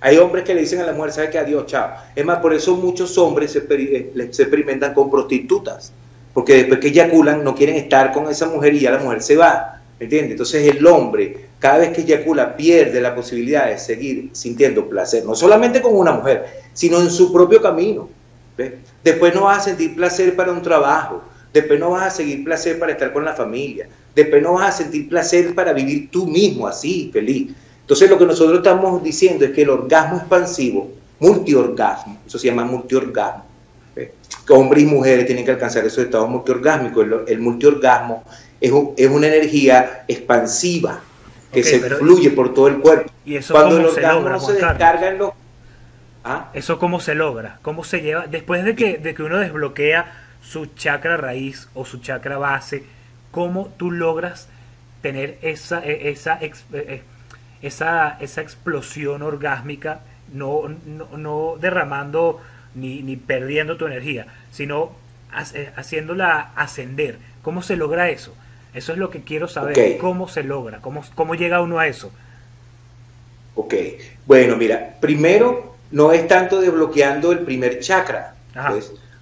Hay 0.00 0.18
hombres 0.18 0.44
que 0.44 0.54
le 0.54 0.60
dicen 0.60 0.80
a 0.80 0.86
la 0.86 0.92
mujer, 0.92 1.12
¿sabes 1.12 1.30
qué? 1.30 1.38
Adiós, 1.38 1.66
chao. 1.66 1.90
Es 2.14 2.24
más, 2.24 2.38
por 2.38 2.54
eso 2.54 2.76
muchos 2.76 3.18
hombres 3.18 3.50
se, 3.50 3.66
eh, 3.68 4.28
se 4.30 4.42
experimentan 4.42 4.94
con 4.94 5.10
prostitutas. 5.10 5.92
Porque 6.32 6.54
después 6.54 6.78
que 6.78 6.88
eyaculan, 6.88 7.42
no 7.42 7.56
quieren 7.56 7.76
estar 7.76 8.12
con 8.12 8.30
esa 8.30 8.46
mujer 8.46 8.74
y 8.74 8.80
ya 8.80 8.92
la 8.92 8.98
mujer 8.98 9.22
se 9.22 9.34
va. 9.34 9.80
¿Entiendes? 9.98 10.32
Entonces 10.32 10.70
el 10.70 10.86
hombre, 10.86 11.46
cada 11.58 11.78
vez 11.78 11.90
que 11.90 12.02
eyacula, 12.02 12.56
pierde 12.56 13.00
la 13.00 13.14
posibilidad 13.14 13.66
de 13.66 13.78
seguir 13.78 14.28
sintiendo 14.32 14.88
placer. 14.88 15.24
No 15.24 15.34
solamente 15.34 15.80
con 15.80 15.96
una 15.96 16.12
mujer, 16.12 16.46
sino 16.74 17.00
en 17.00 17.10
su 17.10 17.32
propio 17.32 17.60
camino. 17.60 18.08
Después 19.04 19.34
no 19.34 19.42
vas 19.42 19.58
a 19.58 19.60
sentir 19.60 19.94
placer 19.94 20.34
para 20.34 20.52
un 20.52 20.62
trabajo, 20.62 21.22
después 21.52 21.78
no 21.78 21.90
vas 21.90 22.06
a 22.06 22.10
sentir 22.10 22.44
placer 22.44 22.78
para 22.78 22.92
estar 22.92 23.12
con 23.12 23.24
la 23.24 23.34
familia, 23.34 23.88
después 24.14 24.42
no 24.42 24.54
vas 24.54 24.74
a 24.74 24.84
sentir 24.84 25.08
placer 25.08 25.54
para 25.54 25.72
vivir 25.72 26.10
tú 26.10 26.26
mismo 26.26 26.66
así, 26.66 27.10
feliz. 27.12 27.52
Entonces 27.82 28.10
lo 28.10 28.18
que 28.18 28.26
nosotros 28.26 28.58
estamos 28.58 29.02
diciendo 29.02 29.44
es 29.44 29.52
que 29.52 29.62
el 29.62 29.70
orgasmo 29.70 30.16
expansivo, 30.16 30.90
multiorgasmo, 31.20 32.18
eso 32.26 32.38
se 32.38 32.48
llama 32.48 32.64
multiorgasmo, 32.64 33.44
que 33.94 34.52
hombres 34.52 34.84
y 34.84 34.86
mujeres 34.86 35.26
tienen 35.26 35.44
que 35.44 35.52
alcanzar 35.52 35.84
esos 35.84 36.04
estados 36.04 36.28
multiorgásmicos. 36.28 37.06
El, 37.26 37.38
multiorgasmo 37.40 38.24
es, 38.60 38.72
es, 38.96 39.10
una 39.10 39.26
energía 39.26 40.04
expansiva 40.08 41.00
que 41.52 41.62
se 41.62 41.80
fluye 41.80 42.30
por 42.30 42.54
todo 42.54 42.68
el 42.68 42.78
cuerpo. 42.78 43.10
¿Y 43.24 43.36
eso 43.36 43.54
Cuando 43.54 43.78
el 43.78 43.86
orgasmo 43.86 44.28
no 44.28 44.40
se 44.40 44.52
descarga 44.54 45.08
en 45.08 45.18
los 45.18 45.30
¿Ah? 46.28 46.50
¿Eso 46.54 46.80
cómo 46.80 46.98
se 46.98 47.14
logra? 47.14 47.60
¿Cómo 47.62 47.84
se 47.84 48.00
lleva? 48.00 48.26
Después 48.26 48.64
de 48.64 48.74
que, 48.74 48.98
de 48.98 49.14
que 49.14 49.22
uno 49.22 49.38
desbloquea 49.38 50.12
su 50.42 50.66
chakra 50.66 51.16
raíz 51.16 51.68
o 51.72 51.84
su 51.84 52.00
chakra 52.00 52.36
base, 52.36 52.82
¿cómo 53.30 53.68
tú 53.76 53.92
logras 53.92 54.48
tener 55.02 55.38
esa, 55.42 55.86
e, 55.86 56.10
esa, 56.10 56.40
e, 56.40 56.52
e, 56.72 57.02
esa, 57.62 58.18
esa 58.18 58.40
explosión 58.40 59.22
orgásmica, 59.22 60.00
no, 60.32 60.62
no, 61.16 61.58
derramando 61.60 62.40
ni, 62.74 63.02
ni, 63.02 63.14
perdiendo 63.14 63.76
tu 63.76 63.86
energía, 63.86 64.26
sino 64.50 64.90
haciéndola 65.76 66.50
ascender? 66.56 67.18
¿Cómo 67.42 67.62
se 67.62 67.76
logra 67.76 68.10
eso? 68.10 68.34
Eso 68.74 68.92
es 68.92 68.98
lo 68.98 69.10
que 69.10 69.22
quiero 69.22 69.46
saber. 69.46 69.96
¿Cómo 69.98 70.26
se 70.26 70.42
logra? 70.42 70.80
¿Cómo, 70.80 71.04
¿Cómo 71.14 71.36
llega 71.36 71.60
uno 71.60 71.78
a 71.78 71.86
eso? 71.86 72.10
Ok, 73.54 73.74
bueno, 74.26 74.56
mira, 74.56 74.96
primero 75.00 75.75
no 75.90 76.12
es 76.12 76.26
tanto 76.28 76.60
desbloqueando 76.60 77.32
el 77.32 77.40
primer 77.40 77.80
chakra, 77.80 78.34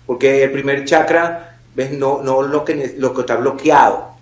porque 0.07 0.45
el 0.45 0.53
primer 0.53 0.85
chakra 0.85 1.55
¿ves? 1.75 1.93
No, 1.93 2.23
no 2.23 2.43
lo, 2.43 2.65
que, 2.65 2.95
lo 2.99 3.15
que 3.15 3.21
está 3.21 3.37
bloqueado. 3.37 4.15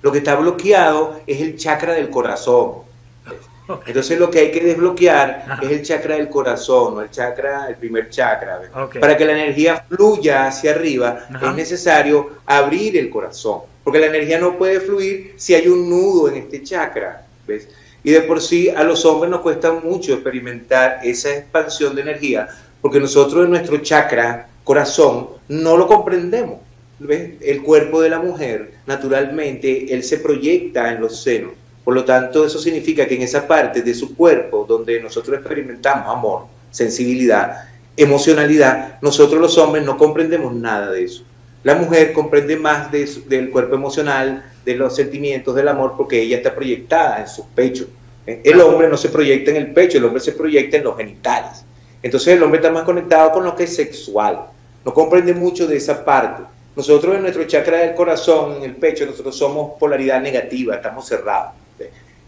Lo 0.00 0.12
que 0.12 0.18
está 0.18 0.36
bloqueado 0.36 1.20
es 1.26 1.40
el 1.40 1.56
chakra 1.56 1.92
del 1.94 2.08
corazón. 2.08 2.88
Entonces 3.86 4.18
lo 4.18 4.30
que 4.30 4.38
hay 4.38 4.50
que 4.52 4.60
desbloquear 4.60 5.58
es 5.60 5.70
el 5.70 5.82
chakra 5.82 6.14
del 6.14 6.28
corazón, 6.28 6.94
no 6.94 7.02
el 7.02 7.10
chakra, 7.10 7.68
el 7.68 7.74
primer 7.74 8.08
chakra. 8.08 8.62
Para 9.00 9.16
que 9.16 9.24
la 9.24 9.32
energía 9.32 9.84
fluya 9.88 10.46
hacia 10.46 10.70
arriba 10.70 11.26
es 11.42 11.54
necesario 11.54 12.38
abrir 12.46 12.96
el 12.96 13.10
corazón, 13.10 13.62
porque 13.82 13.98
la 13.98 14.06
energía 14.06 14.38
no 14.38 14.56
puede 14.56 14.80
fluir 14.80 15.34
si 15.36 15.54
hay 15.54 15.66
un 15.66 15.90
nudo 15.90 16.28
en 16.28 16.36
este 16.36 16.62
chakra. 16.62 17.26
¿ves? 17.46 17.68
Y 18.04 18.12
de 18.12 18.22
por 18.22 18.40
sí 18.40 18.68
a 18.68 18.84
los 18.84 19.04
hombres 19.04 19.30
nos 19.30 19.40
cuesta 19.40 19.72
mucho 19.72 20.12
experimentar 20.14 21.00
esa 21.02 21.34
expansión 21.34 21.94
de 21.94 22.02
energía, 22.02 22.48
porque 22.80 23.00
nosotros 23.00 23.44
en 23.44 23.50
nuestro 23.50 23.78
chakra, 23.78 24.48
corazón, 24.64 25.28
no 25.48 25.76
lo 25.76 25.86
comprendemos. 25.86 26.60
El 27.00 27.62
cuerpo 27.62 28.00
de 28.00 28.10
la 28.10 28.18
mujer, 28.18 28.72
naturalmente, 28.86 29.92
él 29.92 30.02
se 30.02 30.18
proyecta 30.18 30.92
en 30.92 31.00
los 31.00 31.22
senos. 31.22 31.52
Por 31.84 31.94
lo 31.94 32.04
tanto, 32.04 32.44
eso 32.44 32.58
significa 32.58 33.06
que 33.06 33.14
en 33.14 33.22
esa 33.22 33.46
parte 33.48 33.82
de 33.82 33.94
su 33.94 34.14
cuerpo 34.14 34.66
donde 34.68 35.00
nosotros 35.00 35.38
experimentamos 35.38 36.06
amor, 36.08 36.42
sensibilidad, 36.70 37.68
emocionalidad, 37.96 38.98
nosotros 39.00 39.40
los 39.40 39.56
hombres 39.58 39.84
no 39.84 39.96
comprendemos 39.96 40.54
nada 40.54 40.90
de 40.90 41.04
eso. 41.04 41.24
La 41.64 41.74
mujer 41.74 42.12
comprende 42.12 42.56
más 42.56 42.90
del 42.92 43.50
cuerpo 43.50 43.74
emocional, 43.74 44.44
de 44.64 44.76
los 44.76 44.94
sentimientos 44.94 45.54
del 45.54 45.68
amor, 45.68 45.94
porque 45.96 46.20
ella 46.20 46.36
está 46.36 46.54
proyectada 46.54 47.20
en 47.20 47.28
sus 47.28 47.46
pechos. 47.46 47.88
El 48.26 48.60
hombre 48.60 48.88
no 48.88 48.96
se 48.96 49.08
proyecta 49.08 49.50
en 49.50 49.56
el 49.56 49.72
pecho, 49.72 49.98
el 49.98 50.04
hombre 50.04 50.20
se 50.20 50.32
proyecta 50.32 50.76
en 50.76 50.84
los 50.84 50.96
genitales. 50.96 51.64
Entonces 52.02 52.36
el 52.36 52.42
hombre 52.42 52.58
está 52.58 52.70
más 52.70 52.84
conectado 52.84 53.32
con 53.32 53.44
lo 53.44 53.56
que 53.56 53.64
es 53.64 53.74
sexual. 53.74 54.46
No 54.84 54.94
comprende 54.94 55.34
mucho 55.34 55.66
de 55.66 55.76
esa 55.76 56.04
parte. 56.04 56.42
Nosotros 56.76 57.16
en 57.16 57.22
nuestro 57.22 57.44
chakra 57.44 57.78
del 57.78 57.94
corazón, 57.94 58.58
en 58.58 58.62
el 58.62 58.76
pecho, 58.76 59.04
nosotros 59.04 59.36
somos 59.36 59.72
polaridad 59.80 60.20
negativa, 60.20 60.76
estamos 60.76 61.08
cerrados. 61.08 61.54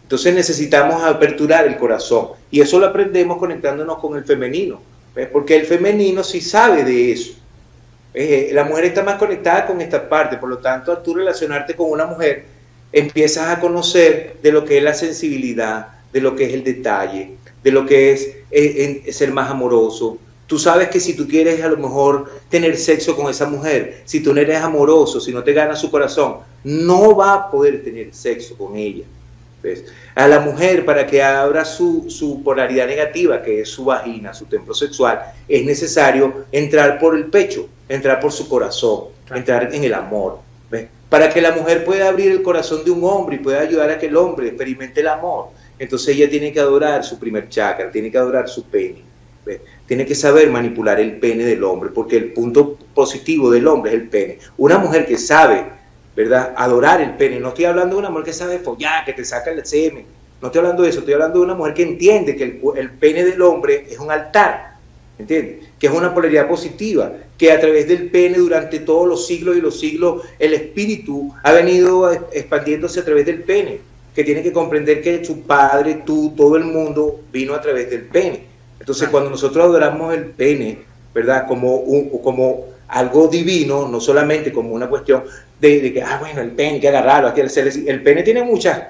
Entonces 0.03 0.35
necesitamos 0.35 1.05
aperturar 1.05 1.67
el 1.69 1.77
corazón. 1.77 2.31
Y 2.51 2.61
eso 2.61 2.81
lo 2.81 2.87
aprendemos 2.87 3.39
conectándonos 3.39 3.99
con 3.99 4.17
el 4.17 4.25
femenino. 4.25 4.81
Porque 5.33 5.57
el 5.57 5.67
femenino 5.67 6.25
sí 6.25 6.41
sabe 6.41 6.83
de 6.83 7.13
eso. 7.13 7.35
Eh, 8.13 8.51
la 8.53 8.65
mujer 8.65 8.87
está 8.87 9.03
más 9.03 9.17
conectada 9.17 9.67
con 9.67 9.81
esta 9.81 10.09
parte, 10.09 10.37
por 10.37 10.49
lo 10.49 10.59
tanto, 10.59 10.93
al 10.93 11.15
relacionarte 11.15 11.75
con 11.75 11.91
una 11.91 12.07
mujer, 12.07 12.45
empiezas 12.93 13.49
a 13.49 13.61
conocer 13.61 14.37
de 14.43 14.53
lo 14.53 14.65
que 14.65 14.79
es 14.79 14.83
la 14.83 14.95
sensibilidad, 14.95 15.89
de 16.13 16.21
lo 16.21 16.35
que 16.35 16.47
es 16.47 16.55
el 16.55 16.65
detalle, 16.65 17.37
de 17.63 17.71
lo 17.71 17.87
que 17.87 18.13
es, 18.13 18.31
eh, 18.51 19.13
ser 19.13 19.33
más 19.33 19.51
amoroso. 19.51 20.19
Tú 20.47 20.59
sabes 20.59 20.89
que 20.89 20.99
si 20.99 21.15
tú 21.15 21.29
quieres 21.29 21.63
a 21.63 21.69
lo 21.69 21.77
mejor 21.77 22.29
tener 22.49 22.77
sexo 22.77 23.15
con 23.15 23.31
esa 23.31 23.47
mujer, 23.47 24.03
si 24.05 24.21
tú 24.21 24.35
no 24.35 24.41
eres 24.41 24.61
amoroso, 24.61 25.21
si 25.21 25.33
no 25.33 25.45
te 25.45 25.53
gana 25.53 25.77
su 25.77 25.91
corazón, 25.93 26.39
no 26.65 27.15
va 27.15 27.35
a 27.35 27.51
poder 27.51 27.85
tener 27.85 28.13
sexo 28.13 28.57
con 28.59 28.75
ella. 28.77 29.05
A 30.15 30.27
la 30.27 30.41
mujer, 30.41 30.85
para 30.85 31.07
que 31.07 31.23
abra 31.23 31.65
su, 31.65 32.07
su, 32.09 32.43
polaridad 32.43 32.87
negativa, 32.87 33.43
que 33.43 33.61
es 33.61 33.69
su 33.69 33.85
vagina, 33.85 34.33
su 34.33 34.47
templo 34.47 34.75
sexual, 34.75 35.23
es 35.49 35.65
necesario 35.65 36.47
entrar 36.51 36.99
por 36.99 37.15
el 37.17 37.27
pecho, 37.27 37.69
entrar 37.89 38.21
por 38.21 38.33
su 38.33 38.49
corazón, 38.49 39.07
entrar 39.35 39.75
en 39.75 39.85
el 39.85 39.95
amor. 39.95 40.39
Para 41.09 41.29
que 41.29 41.41
la 41.41 41.51
mujer 41.51 41.85
pueda 41.85 42.09
abrir 42.09 42.31
el 42.31 42.43
corazón 42.43 42.85
de 42.85 42.93
un 42.93 43.03
hombre 43.03 43.37
y 43.37 43.41
pueda 43.41 43.61
ayudar 43.61 43.91
a 43.91 43.99
que 43.99 44.07
el 44.07 44.17
hombre 44.17 44.47
experimente 44.47 45.01
el 45.01 45.09
amor, 45.09 45.49
entonces 45.77 46.15
ella 46.15 46.31
tiene 46.31 46.53
que 46.53 46.61
adorar 46.61 47.03
su 47.05 47.19
primer 47.19 47.49
chakra, 47.49 47.91
tiene 47.91 48.11
que 48.11 48.19
adorar 48.19 48.49
su 48.49 48.65
pene. 48.65 49.03
Tiene 49.87 50.07
que 50.07 50.15
saber 50.15 50.49
manipular 50.51 51.01
el 51.01 51.19
pene 51.19 51.45
del 51.45 51.65
hombre, 51.65 51.91
porque 51.93 52.17
el 52.17 52.33
punto 52.33 52.79
positivo 52.95 53.51
del 53.51 53.67
hombre 53.67 53.91
es 53.91 54.01
el 54.01 54.09
pene. 54.09 54.39
Una 54.57 54.79
mujer 54.79 55.07
que 55.07 55.19
sabe, 55.19 55.65
¿verdad? 56.17 56.55
Adorar 56.57 57.01
el 57.01 57.15
pene. 57.17 57.41
No 57.41 57.49
estoy 57.49 57.67
hablando 57.67 57.97
de 57.97 58.01
una 58.01 58.11
mujer 58.11 58.27
que 58.27 58.33
sabe 58.33 58.59
follar, 58.59 59.05
que 59.05 59.13
te 59.13 59.25
saca 59.25 59.51
el 59.51 59.65
semen. 59.65 60.07
No 60.41 60.49
estoy 60.49 60.61
hablando 60.61 60.83
de 60.83 60.91
eso, 60.91 61.01
estoy 61.01 61.15
hablando 61.15 61.39
de 61.39 61.45
una 61.45 61.55
mujer 61.55 61.75
que 61.75 61.83
entiende 61.83 62.35
que 62.35 62.45
el, 62.45 62.61
el 62.77 62.91
pene 62.93 63.25
del 63.25 63.43
hombre 63.43 63.87
es 63.91 63.99
un 63.99 64.11
altar, 64.11 64.77
¿entiendes? 65.19 65.69
Que 65.79 65.87
es 65.87 65.93
una 65.93 66.15
polaridad 66.15 66.49
positiva, 66.49 67.13
que 67.37 67.53
a 67.53 67.61
través 67.61 67.89
del 67.89 68.11
pene 68.11 68.39
durante 68.39 68.81
todos 68.81 69.07
los 69.07 69.27
siglos 69.27 69.57
y 69.57 69.61
los 69.61 69.79
siglos 69.79 70.23
el 70.39 70.55
espíritu 70.55 71.35
ha 71.43 71.53
venido 71.53 72.11
expandiéndose 72.33 73.01
a 73.01 73.05
través 73.05 73.27
del 73.27 73.43
pene, 73.43 73.81
que 74.15 74.25
tiene 74.25 74.43
que 74.43 74.53
comprender 74.53 75.03
que 75.03 75.25
su 75.25 75.43
padre, 75.43 76.03
tú, 76.07 76.33
todo 76.37 76.57
el 76.57 76.65
mundo 76.65 77.21
vino 77.31 77.55
a 77.55 77.61
través 77.61 77.91
del 77.91 78.03
pene. 78.03 78.45
Entonces 78.79 79.09
cuando 79.11 79.31
nosotros 79.31 79.65
adoramos 79.65 80.15
el 80.15 80.25
pene, 80.25 80.79
¿verdad? 81.15 81.47
Como, 81.47 81.77
un, 81.77 82.09
como 82.23 82.67
algo 82.91 83.29
divino, 83.29 83.89
no 83.89 84.01
solamente 84.01 84.53
como 84.53 84.75
una 84.75 84.89
cuestión 84.89 85.25
de, 85.61 85.93
que, 85.93 86.03
ah, 86.03 86.19
bueno, 86.21 86.41
el 86.41 86.53
pene, 86.53 86.75
hay 86.75 86.81
que 86.81 86.89
agarrarlo, 86.89 87.29
aquí 87.29 87.41
el, 87.41 87.51
el 87.87 88.03
pene 88.03 88.23
tiene 88.23 88.43
muchas 88.43 88.81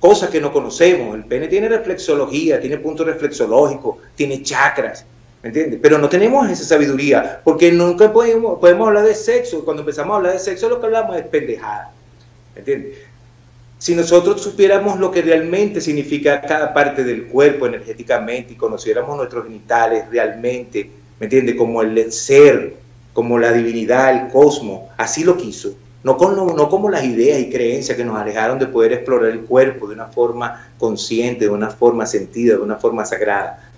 cosas 0.00 0.30
que 0.30 0.40
no 0.40 0.52
conocemos, 0.52 1.14
el 1.14 1.24
pene 1.24 1.48
tiene 1.48 1.68
reflexología, 1.68 2.60
tiene 2.60 2.78
puntos 2.78 3.06
reflexológicos, 3.06 3.96
tiene 4.14 4.42
chakras, 4.42 5.06
¿Me 5.44 5.48
entiendes? 5.48 5.78
Pero 5.82 5.98
no 5.98 6.08
tenemos 6.08 6.48
esa 6.48 6.64
sabiduría, 6.64 7.42
porque 7.44 7.70
nunca 7.70 8.10
podemos, 8.10 8.58
podemos 8.58 8.88
hablar 8.88 9.04
de 9.04 9.14
sexo. 9.14 9.62
Cuando 9.62 9.82
empezamos 9.82 10.14
a 10.14 10.16
hablar 10.16 10.32
de 10.32 10.38
sexo, 10.38 10.70
lo 10.70 10.80
que 10.80 10.86
hablamos 10.86 11.18
es 11.18 11.26
pendejada. 11.26 11.92
¿Me 12.54 12.60
entiendes? 12.60 12.96
Si 13.76 13.94
nosotros 13.94 14.40
supiéramos 14.40 14.98
lo 14.98 15.10
que 15.10 15.20
realmente 15.20 15.82
significa 15.82 16.40
cada 16.40 16.72
parte 16.72 17.04
del 17.04 17.26
cuerpo 17.26 17.66
energéticamente 17.66 18.54
y 18.54 18.56
conociéramos 18.56 19.18
nuestros 19.18 19.44
genitales 19.44 20.08
realmente, 20.10 20.88
¿me 21.20 21.26
entiendes? 21.26 21.56
Como 21.56 21.82
el 21.82 22.10
ser, 22.10 22.74
como 23.14 23.38
la 23.38 23.52
divinidad, 23.52 24.12
el 24.12 24.30
cosmos, 24.30 24.90
así 24.98 25.24
lo 25.24 25.38
quiso. 25.38 25.74
No, 26.02 26.18
con, 26.18 26.36
no 26.36 26.68
como 26.68 26.90
las 26.90 27.02
ideas 27.04 27.40
y 27.40 27.48
creencias 27.48 27.96
que 27.96 28.04
nos 28.04 28.18
alejaron 28.18 28.58
de 28.58 28.66
poder 28.66 28.92
explorar 28.92 29.30
el 29.30 29.40
cuerpo 29.40 29.88
de 29.88 29.94
una 29.94 30.08
forma 30.08 30.68
consciente, 30.76 31.46
de 31.46 31.50
una 31.50 31.70
forma 31.70 32.04
sentida, 32.04 32.56
de 32.56 32.62
una 32.62 32.76
forma 32.76 33.06
sagrada 33.06 33.70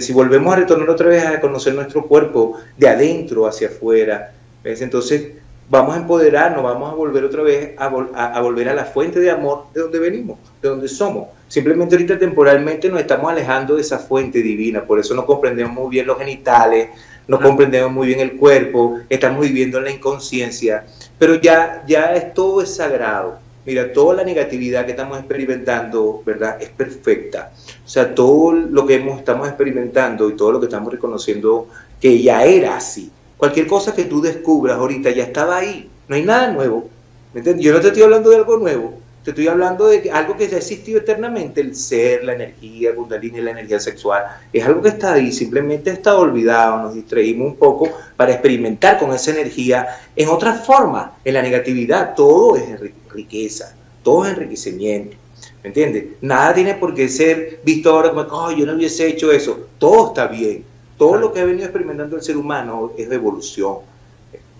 si 0.00 0.12
volvemos 0.12 0.52
a 0.52 0.56
retornar 0.56 0.88
otra 0.90 1.08
vez 1.08 1.24
a 1.26 1.40
conocer 1.40 1.74
nuestro 1.74 2.06
cuerpo 2.06 2.58
de 2.76 2.88
adentro 2.88 3.46
hacia 3.46 3.68
afuera, 3.68 4.32
entonces 4.62 5.32
vamos 5.68 5.94
a 5.94 5.98
empoderarnos, 5.98 6.62
vamos 6.62 6.92
a 6.92 6.94
volver 6.94 7.24
otra 7.24 7.42
vez 7.42 7.72
a, 7.78 7.86
a, 7.86 8.40
volver 8.40 8.68
a 8.68 8.74
la 8.74 8.84
fuente 8.84 9.18
de 9.20 9.30
amor 9.30 9.64
de 9.74 9.80
donde 9.80 9.98
venimos, 9.98 10.38
de 10.62 10.68
donde 10.68 10.88
somos. 10.88 11.28
Simplemente 11.48 11.94
ahorita 11.94 12.18
temporalmente 12.18 12.88
nos 12.88 13.00
estamos 13.00 13.30
alejando 13.30 13.76
de 13.76 13.82
esa 13.82 13.98
fuente 13.98 14.42
divina, 14.42 14.84
por 14.84 14.98
eso 14.98 15.14
no 15.14 15.26
comprendemos 15.26 15.72
muy 15.72 15.90
bien 15.90 16.06
los 16.06 16.18
genitales, 16.18 16.88
no 17.26 17.40
comprendemos 17.40 17.92
muy 17.92 18.08
bien 18.08 18.20
el 18.20 18.36
cuerpo, 18.36 18.98
estamos 19.08 19.40
viviendo 19.40 19.78
en 19.78 19.84
la 19.84 19.90
inconsciencia, 19.90 20.84
pero 21.18 21.36
ya, 21.36 21.82
ya 21.86 22.14
es, 22.14 22.34
todo 22.34 22.62
es 22.62 22.74
sagrado. 22.74 23.38
Mira, 23.66 23.94
toda 23.94 24.16
la 24.16 24.24
negatividad 24.24 24.84
que 24.84 24.90
estamos 24.90 25.18
experimentando, 25.18 26.22
¿verdad? 26.26 26.60
Es 26.60 26.68
perfecta. 26.68 27.50
O 27.84 27.88
sea, 27.88 28.14
todo 28.14 28.52
lo 28.52 28.84
que 28.84 28.96
hemos, 28.96 29.18
estamos 29.18 29.48
experimentando 29.48 30.28
y 30.28 30.36
todo 30.36 30.52
lo 30.52 30.60
que 30.60 30.66
estamos 30.66 30.92
reconociendo 30.92 31.68
que 31.98 32.20
ya 32.20 32.44
era 32.44 32.76
así. 32.76 33.10
Cualquier 33.38 33.66
cosa 33.66 33.94
que 33.94 34.04
tú 34.04 34.20
descubras 34.20 34.76
ahorita 34.76 35.10
ya 35.10 35.24
estaba 35.24 35.56
ahí. 35.56 35.88
No 36.08 36.16
hay 36.16 36.24
nada 36.24 36.52
nuevo. 36.52 36.90
Yo 37.34 37.72
no 37.72 37.80
te 37.80 37.88
estoy 37.88 38.02
hablando 38.02 38.28
de 38.28 38.36
algo 38.36 38.58
nuevo. 38.58 38.98
Te 39.24 39.30
estoy 39.30 39.48
hablando 39.48 39.86
de 39.86 40.10
algo 40.10 40.36
que 40.36 40.46
ya 40.48 40.56
ha 40.56 40.58
existido 40.58 40.98
eternamente, 40.98 41.62
el 41.62 41.74
ser, 41.74 42.24
la 42.24 42.34
energía, 42.34 42.94
Kundalini, 42.94 43.40
la 43.40 43.52
energía 43.52 43.80
sexual. 43.80 44.22
Es 44.52 44.66
algo 44.66 44.82
que 44.82 44.90
está 44.90 45.14
ahí, 45.14 45.32
simplemente 45.32 45.90
está 45.90 46.14
olvidado, 46.18 46.82
nos 46.82 46.94
distraímos 46.94 47.52
un 47.52 47.56
poco 47.56 47.88
para 48.18 48.32
experimentar 48.32 48.98
con 48.98 49.14
esa 49.14 49.30
energía 49.30 49.86
en 50.14 50.28
otra 50.28 50.52
forma. 50.52 51.14
En 51.24 51.32
la 51.32 51.40
negatividad 51.40 52.14
todo 52.14 52.56
es 52.56 52.78
riqueza, 53.08 53.74
todo 54.02 54.26
es 54.26 54.34
enriquecimiento. 54.34 55.16
¿Me 55.62 55.68
entiendes? 55.68 56.04
Nada 56.20 56.52
tiene 56.52 56.74
por 56.74 56.94
qué 56.94 57.08
ser 57.08 57.60
visto 57.64 57.90
ahora 57.90 58.10
como, 58.10 58.24
oh, 58.24 58.52
yo 58.52 58.66
no 58.66 58.74
hubiese 58.74 59.06
hecho 59.08 59.32
eso. 59.32 59.68
Todo 59.78 60.08
está 60.08 60.26
bien. 60.26 60.66
Todo 60.98 61.16
lo 61.16 61.32
que 61.32 61.40
ha 61.40 61.46
venido 61.46 61.64
experimentando 61.64 62.16
el 62.16 62.22
ser 62.22 62.36
humano 62.36 62.92
es 62.98 63.10
evolución. 63.10 63.78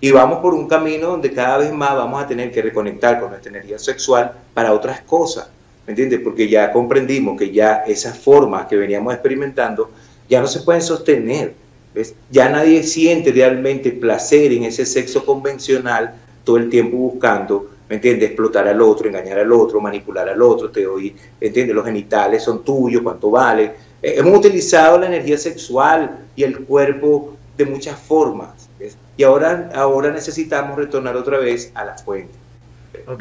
Y 0.01 0.11
vamos 0.11 0.41
por 0.41 0.55
un 0.55 0.69
camino 0.69 1.09
donde 1.09 1.33
cada 1.33 1.59
vez 1.59 1.73
más 1.73 1.95
vamos 1.95 2.23
a 2.23 2.27
tener 2.27 2.51
que 2.51 2.61
reconectar 2.63 3.21
con 3.21 3.31
nuestra 3.31 3.51
energía 3.51 3.79
sexual 3.79 4.33
para 4.53 4.73
otras 4.73 5.01
cosas. 5.03 5.49
¿Me 5.87 5.93
entiendes? 5.93 6.21
Porque 6.23 6.49
ya 6.49 6.73
comprendimos 6.73 7.39
que 7.39 7.51
ya 7.51 7.85
esas 7.87 8.19
formas 8.19 8.67
que 8.67 8.77
veníamos 8.77 9.13
experimentando 9.13 9.91
ya 10.29 10.41
no 10.41 10.47
se 10.47 10.61
pueden 10.61 10.83
sostener. 10.83 11.55
¿ves? 11.95 12.15
Ya 12.31 12.49
nadie 12.49 12.83
siente 12.83 13.33
realmente 13.33 13.93
placer 13.93 14.53
en 14.53 14.65
ese 14.65 14.87
sexo 14.87 15.25
convencional 15.25 16.15
todo 16.43 16.57
el 16.57 16.69
tiempo 16.69 16.97
buscando, 16.97 17.71
¿me 17.89 17.97
entiendes? 17.97 18.31
Explotar 18.31 18.69
al 18.69 18.81
otro, 18.83 19.09
engañar 19.09 19.39
al 19.39 19.53
otro, 19.53 19.81
manipular 19.81 20.29
al 20.29 20.43
otro, 20.43 20.71
te 20.71 20.85
doy, 20.85 21.15
¿entiendes? 21.41 21.75
Los 21.75 21.85
genitales 21.85 22.43
son 22.43 22.65
tuyos, 22.65 23.03
cuánto 23.03 23.31
vale. 23.31 23.73
Eh, 24.03 24.15
hemos 24.17 24.39
utilizado 24.39 24.99
la 24.99 25.07
energía 25.07 25.39
sexual 25.39 26.27
y 26.37 26.43
el 26.43 26.65
cuerpo 26.65 27.37
de 27.57 27.65
muchas 27.65 27.99
formas 27.99 28.51
y 29.17 29.23
ahora, 29.23 29.71
ahora 29.75 30.11
necesitamos 30.11 30.77
retornar 30.77 31.17
otra 31.17 31.39
vez 31.39 31.71
a 31.75 31.85
la 31.85 31.99
fuente. 31.99 32.35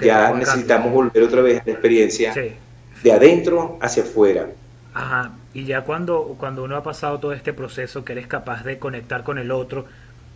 ya 0.01 0.33
necesitamos 0.33 0.91
volver 0.91 1.23
otra 1.23 1.41
vez 1.41 1.61
a 1.61 1.63
la 1.65 1.71
experiencia 1.71 2.33
de 2.33 3.11
adentro 3.11 3.77
hacia 3.81 4.03
afuera. 4.03 4.47
Ajá. 4.93 5.31
Y 5.53 5.65
ya 5.65 5.81
cuando, 5.81 6.35
cuando 6.39 6.63
uno 6.63 6.75
ha 6.77 6.83
pasado 6.83 7.19
todo 7.19 7.33
este 7.33 7.53
proceso, 7.53 8.03
que 8.03 8.13
eres 8.13 8.27
capaz 8.27 8.63
de 8.63 8.79
conectar 8.79 9.23
con 9.23 9.37
el 9.37 9.51
otro, 9.51 9.85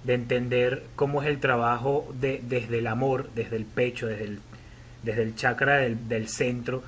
de 0.04 0.14
entender 0.14 0.84
cómo 0.96 1.22
es 1.22 1.28
el 1.28 1.40
trabajo 1.40 2.08
de, 2.20 2.42
desde 2.44 2.80
el 2.80 2.88
amor, 2.88 3.30
desde 3.34 3.56
el 3.56 3.66
pecho, 3.66 4.08
desde 4.08 4.26
el, 4.26 4.40
desde 5.04 5.24
el 5.24 5.36
chakra 5.36 5.78
del, 5.78 6.08
del 6.08 6.28
centro, 6.28 6.84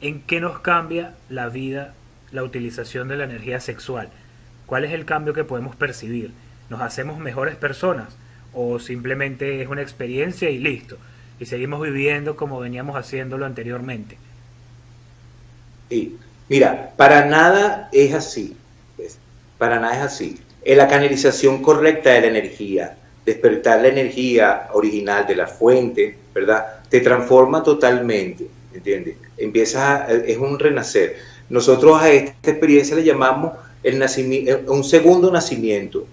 ¿en 0.00 0.20
qué 0.22 0.40
nos 0.40 0.60
cambia 0.60 1.14
la 1.30 1.48
vida 1.48 1.94
la 2.32 2.42
utilización 2.42 3.08
de 3.08 3.16
la 3.16 3.24
energía 3.24 3.60
sexual? 3.60 4.10
¿Cuál 4.66 4.84
es 4.84 4.92
el 4.92 5.04
cambio 5.04 5.32
que 5.32 5.44
podemos 5.44 5.74
percibir? 5.74 6.32
Nos 6.70 6.80
hacemos 6.80 7.18
mejores 7.18 7.56
personas 7.56 8.16
o 8.54 8.78
simplemente 8.78 9.60
es 9.60 9.68
una 9.68 9.82
experiencia 9.82 10.48
y 10.48 10.58
listo. 10.58 10.96
Y 11.38 11.46
seguimos 11.46 11.82
viviendo 11.82 12.36
como 12.36 12.60
veníamos 12.60 12.96
haciéndolo 12.96 13.44
anteriormente. 13.44 14.16
Sí. 15.90 16.16
Mira, 16.48 16.92
para 16.96 17.26
nada 17.26 17.88
es 17.92 18.14
así. 18.14 18.56
Para 19.58 19.78
nada 19.78 19.96
es 19.96 20.02
así. 20.02 20.38
Es 20.62 20.76
la 20.76 20.88
canalización 20.88 21.62
correcta 21.62 22.10
de 22.10 22.22
la 22.22 22.26
energía, 22.26 22.96
despertar 23.24 23.80
la 23.82 23.88
energía 23.88 24.68
original 24.72 25.26
de 25.26 25.36
la 25.36 25.46
fuente, 25.46 26.18
¿verdad? 26.34 26.80
Te 26.88 27.00
transforma 27.00 27.62
totalmente, 27.62 28.46
¿entiendes? 28.74 29.16
Empieza, 29.36 30.06
es 30.10 30.38
un 30.38 30.58
renacer. 30.58 31.16
Nosotros 31.48 32.00
a 32.00 32.10
esta 32.10 32.50
experiencia 32.50 32.96
le 32.96 33.04
llamamos 33.04 33.52
el 33.82 33.98
nacimiento, 33.98 34.72
un 34.72 34.84
segundo 34.84 35.30
nacimiento 35.30 36.06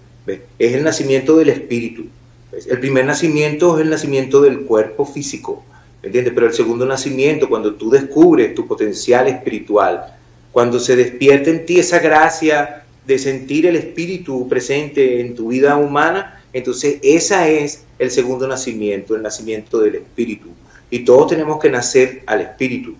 es 0.58 0.74
el 0.74 0.84
nacimiento 0.84 1.36
del 1.36 1.48
espíritu. 1.50 2.06
El 2.52 2.80
primer 2.80 3.04
nacimiento 3.04 3.76
es 3.76 3.82
el 3.82 3.90
nacimiento 3.90 4.40
del 4.40 4.60
cuerpo 4.60 5.04
físico, 5.04 5.64
¿entiendes? 6.02 6.32
Pero 6.34 6.46
el 6.46 6.54
segundo 6.54 6.86
nacimiento, 6.86 7.48
cuando 7.48 7.74
tú 7.74 7.90
descubres 7.90 8.54
tu 8.54 8.66
potencial 8.66 9.28
espiritual, 9.28 10.14
cuando 10.52 10.80
se 10.80 10.96
despierta 10.96 11.50
en 11.50 11.66
ti 11.66 11.78
esa 11.78 11.98
gracia 11.98 12.84
de 13.06 13.18
sentir 13.18 13.66
el 13.66 13.76
espíritu 13.76 14.48
presente 14.48 15.20
en 15.20 15.34
tu 15.34 15.48
vida 15.48 15.76
humana, 15.76 16.42
entonces 16.52 16.98
esa 17.02 17.48
es 17.48 17.84
el 17.98 18.10
segundo 18.10 18.48
nacimiento, 18.48 19.14
el 19.14 19.22
nacimiento 19.22 19.80
del 19.80 19.96
espíritu. 19.96 20.48
Y 20.90 21.00
todos 21.00 21.28
tenemos 21.28 21.60
que 21.60 21.70
nacer 21.70 22.22
al 22.26 22.40
espíritu. 22.40 22.94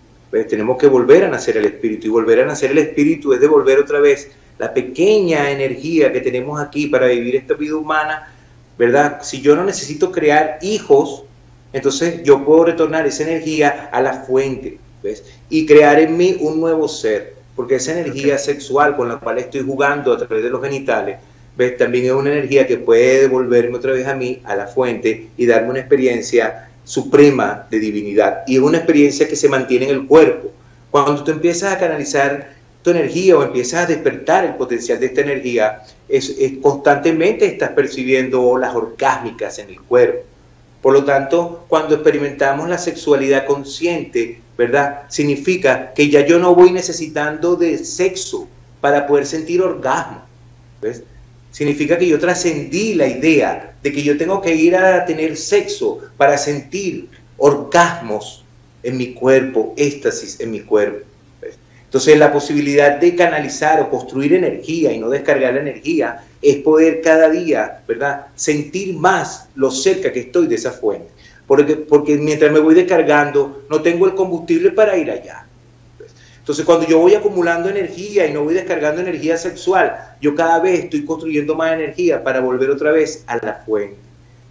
Tenemos 0.49 0.77
que 0.77 0.89
volver 0.89 1.25
a 1.25 1.29
nacer 1.29 1.57
al 1.57 1.65
espíritu. 1.65 2.07
Y 2.07 2.11
volver 2.11 2.41
a 2.41 2.45
nacer 2.45 2.71
al 2.71 2.79
espíritu 2.79 3.33
es 3.33 3.41
devolver 3.41 3.79
otra 3.79 4.01
vez 4.01 4.31
la 4.59 4.75
pequeña 4.75 5.51
energía 5.51 6.13
que 6.13 6.21
tenemos 6.21 6.61
aquí 6.61 6.87
para 6.87 7.07
vivir 7.07 7.37
esta 7.37 7.55
vida 7.55 7.77
humana, 7.77 8.33
¿verdad? 8.77 9.21
Si 9.23 9.41
yo 9.41 9.55
no 9.57 9.65
necesito 9.65 10.11
crear 10.11 10.59
hijos, 10.63 11.25
entonces 11.73 12.23
yo 12.25 12.45
puedo 12.45 12.65
retornar 12.65 13.07
esa 13.07 13.23
energía 13.25 13.89
a 13.93 14.03
la 14.03 14.15
fuente, 14.25 14.79
¿ves? 15.03 15.25
Y 15.49 15.67
crear 15.67 16.01
en 16.01 16.17
mí 16.17 16.37
un 16.41 16.61
nuevo 16.61 16.89
ser, 16.89 17.35
porque 17.55 17.77
esa 17.77 17.93
energía 17.93 18.39
sexual 18.39 18.97
con 18.97 19.09
la 19.09 19.17
cual 19.17 19.39
estoy 19.39 19.63
jugando 19.63 20.13
a 20.13 20.19
través 20.19 20.43
de 20.43 20.51
los 20.51 20.63
genitales, 20.63 21.19
¿ves? 21.57 21.77
También 21.77 22.07
es 22.07 22.13
una 22.13 22.33
energía 22.33 22.67
que 22.67 22.79
puede 22.79 23.23
devolverme 23.23 23.77
otra 23.77 23.93
vez 23.93 24.07
a 24.07 24.15
mí, 24.15 24.41
a 24.45 24.57
la 24.57 24.67
fuente, 24.67 25.29
y 25.37 25.47
darme 25.47 25.71
una 25.71 25.81
experiencia 25.81 26.69
suprema 26.85 27.67
de 27.71 27.79
divinidad. 27.79 28.45
Y 28.47 28.57
es 28.57 28.63
una 28.63 28.79
experiencia 28.79 29.29
que 29.29 29.37
se 29.37 29.49
mantiene 29.49 29.91
en 29.91 29.95
el 29.95 30.07
cuerpo. 30.07 30.51
Cuando 30.91 31.23
tú 31.23 31.31
empiezas 31.31 31.75
a 31.75 31.79
canalizar 31.79 32.58
energía 32.91 33.37
o 33.37 33.43
empiezas 33.43 33.85
a 33.85 33.87
despertar 33.87 34.45
el 34.45 34.55
potencial 34.55 35.01
de 35.01 35.07
esta 35.07 35.21
energía, 35.21 35.83
es, 36.09 36.35
constantemente 36.63 37.47
estás 37.47 37.71
percibiendo 37.71 38.43
olas 38.43 38.75
orgásmicas 38.75 39.59
en 39.59 39.71
el 39.71 39.81
cuerpo. 39.81 40.25
Por 40.83 40.93
lo 40.93 41.05
tanto, 41.05 41.65
cuando 41.69 41.95
experimentamos 41.95 42.69
la 42.69 42.79
sexualidad 42.79 43.47
consciente, 43.47 44.41
¿verdad? 44.57 45.03
Significa 45.09 45.93
que 45.93 46.09
ya 46.09 46.25
yo 46.25 46.39
no 46.39 46.55
voy 46.55 46.71
necesitando 46.71 47.57
de 47.57 47.79
sexo 47.79 48.49
para 48.81 49.07
poder 49.07 49.27
sentir 49.27 49.61
orgasmo. 49.61 50.23
¿ves? 50.81 51.03
Significa 51.51 51.99
que 51.99 52.07
yo 52.07 52.19
trascendí 52.19 52.95
la 52.95 53.09
idea 53.09 53.75
de 53.83 53.93
que 53.93 54.03
yo 54.03 54.17
tengo 54.17 54.41
que 54.41 54.55
ir 54.55 54.77
a 54.77 55.05
tener 55.05 55.37
sexo 55.37 56.01
para 56.17 56.39
sentir 56.39 57.09
orgasmos 57.37 58.45
en 58.83 58.97
mi 58.97 59.15
cuerpo, 59.15 59.75
éxtasis 59.77 60.39
en 60.41 60.51
mi 60.51 60.61
cuerpo. 60.61 61.08
Entonces 61.89 62.19
la 62.19 62.31
posibilidad 62.31 62.99
de 62.99 63.17
canalizar 63.17 63.81
o 63.81 63.89
construir 63.89 64.35
energía 64.35 64.93
y 64.93 64.99
no 64.99 65.09
descargar 65.09 65.55
la 65.55 65.61
energía 65.61 66.23
es 66.43 66.57
poder 66.57 67.01
cada 67.01 67.31
día, 67.31 67.81
¿verdad? 67.89 68.27
Sentir 68.35 68.95
más 68.95 69.49
lo 69.55 69.71
cerca 69.71 70.13
que 70.13 70.21
estoy 70.21 70.49
de 70.49 70.57
esa 70.57 70.71
fuente. 70.71 71.09
Porque, 71.47 71.77
porque 71.77 72.19
mientras 72.19 72.53
me 72.53 72.59
voy 72.59 72.75
descargando, 72.75 73.63
no 73.71 73.81
tengo 73.81 74.05
el 74.05 74.15
combustible 74.15 74.71
para 74.71 74.99
ir 74.99 75.11
allá. 75.11 75.47
Entonces 76.41 76.67
cuando 76.67 76.87
yo 76.87 76.99
voy 76.99 77.15
acumulando 77.15 77.71
energía 77.71 78.27
y 78.27 78.35
no 78.35 78.45
voy 78.45 78.53
descargando 78.53 79.01
energía 79.01 79.39
sexual, 79.39 80.15
yo 80.21 80.35
cada 80.35 80.61
vez 80.61 80.85
estoy 80.85 81.07
construyendo 81.07 81.55
más 81.55 81.73
energía 81.73 82.23
para 82.23 82.41
volver 82.41 82.69
otra 82.69 82.93
vez 82.93 83.25
a 83.27 83.37
la 83.37 83.63
fuente. 83.65 83.97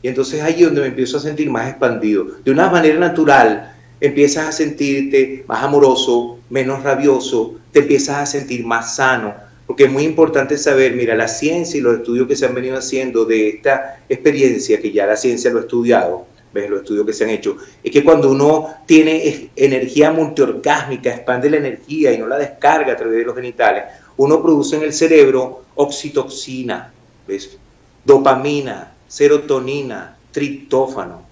Y 0.02 0.08
entonces 0.08 0.42
ahí 0.42 0.56
es 0.56 0.66
donde 0.66 0.82
me 0.82 0.88
empiezo 0.88 1.18
a 1.18 1.20
sentir 1.20 1.52
más 1.52 1.70
expandido. 1.70 2.26
De 2.44 2.50
una 2.50 2.68
manera 2.68 2.98
natural, 2.98 3.77
empiezas 4.00 4.48
a 4.48 4.52
sentirte 4.52 5.44
más 5.48 5.64
amoroso, 5.64 6.40
menos 6.50 6.84
rabioso, 6.84 7.56
te 7.72 7.80
empiezas 7.80 8.18
a 8.18 8.26
sentir 8.26 8.66
más 8.66 8.96
sano. 8.96 9.34
Porque 9.66 9.84
es 9.86 9.92
muy 9.92 10.04
importante 10.04 10.58
saber, 10.58 10.94
mira, 10.94 11.14
la 11.16 11.28
ciencia 11.28 11.78
y 11.78 11.82
los 11.82 11.98
estudios 11.98 12.28
que 12.28 12.36
se 12.36 12.46
han 12.46 12.56
venido 12.56 12.78
haciendo 12.78 13.26
de 13.26 13.50
esta 13.50 14.00
experiencia, 14.08 14.80
que 14.80 14.92
ya 14.92 15.06
la 15.06 15.18
ciencia 15.18 15.52
lo 15.52 15.60
ha 15.60 15.62
estudiado, 15.62 16.26
ves 16.54 16.70
los 16.70 16.82
estudios 16.82 17.06
que 17.06 17.14
se 17.14 17.26
han 17.26 17.32
hecho, 17.32 17.58
es 17.84 17.92
que 17.92 18.04
cuando 18.04 18.32
uno 18.32 18.76
tiene 18.86 19.50
energía 19.56 20.12
multiorgásmica, 20.12 21.14
expande 21.14 21.50
la 21.50 21.58
energía 21.58 22.14
y 22.14 22.18
no 22.18 22.28
la 22.28 22.38
descarga 22.38 22.94
a 22.94 22.96
través 22.96 23.18
de 23.18 23.26
los 23.26 23.36
genitales, 23.36 23.84
uno 24.16 24.42
produce 24.42 24.78
en 24.78 24.84
el 24.84 24.94
cerebro 24.94 25.66
oxitoxina, 25.76 26.94
¿ves? 27.28 27.58
dopamina, 28.06 28.94
serotonina, 29.08 30.18
triptófano, 30.32 31.27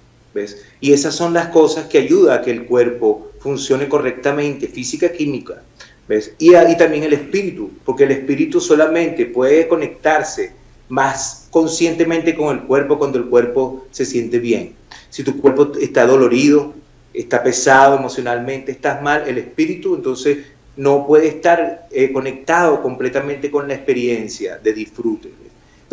y 0.81 0.93
esas 0.93 1.15
son 1.15 1.33
las 1.33 1.47
cosas 1.47 1.87
que 1.87 1.97
ayudan 1.97 2.39
a 2.39 2.41
que 2.41 2.51
el 2.51 2.65
cuerpo 2.65 3.31
funcione 3.39 3.87
correctamente, 3.87 4.67
física, 4.67 5.11
química, 5.11 5.61
¿ves? 6.07 6.33
Y, 6.39 6.51
también 6.77 7.03
el 7.03 7.13
espíritu, 7.13 7.71
porque 7.85 8.03
el 8.03 8.11
espíritu 8.11 8.59
solamente 8.59 9.25
puede 9.25 9.67
conectarse 9.67 10.51
más 10.89 11.47
conscientemente 11.51 12.35
con 12.35 12.55
el 12.55 12.63
cuerpo 12.63 12.97
cuando 12.97 13.17
el 13.17 13.25
cuerpo 13.25 13.85
se 13.91 14.05
siente 14.05 14.39
bien. 14.39 14.75
Si 15.09 15.23
tu 15.23 15.39
cuerpo 15.39 15.71
está 15.79 16.05
dolorido, 16.05 16.73
está 17.13 17.41
pesado 17.41 17.97
emocionalmente, 17.97 18.71
estás 18.71 19.01
mal, 19.01 19.23
el 19.27 19.37
espíritu 19.37 19.95
entonces 19.95 20.39
no 20.75 21.07
puede 21.07 21.27
estar 21.27 21.87
eh, 21.91 22.11
conectado 22.11 22.81
completamente 22.81 23.49
con 23.49 23.67
la 23.67 23.75
experiencia 23.75 24.57
de 24.57 24.73
disfrute. 24.73 25.29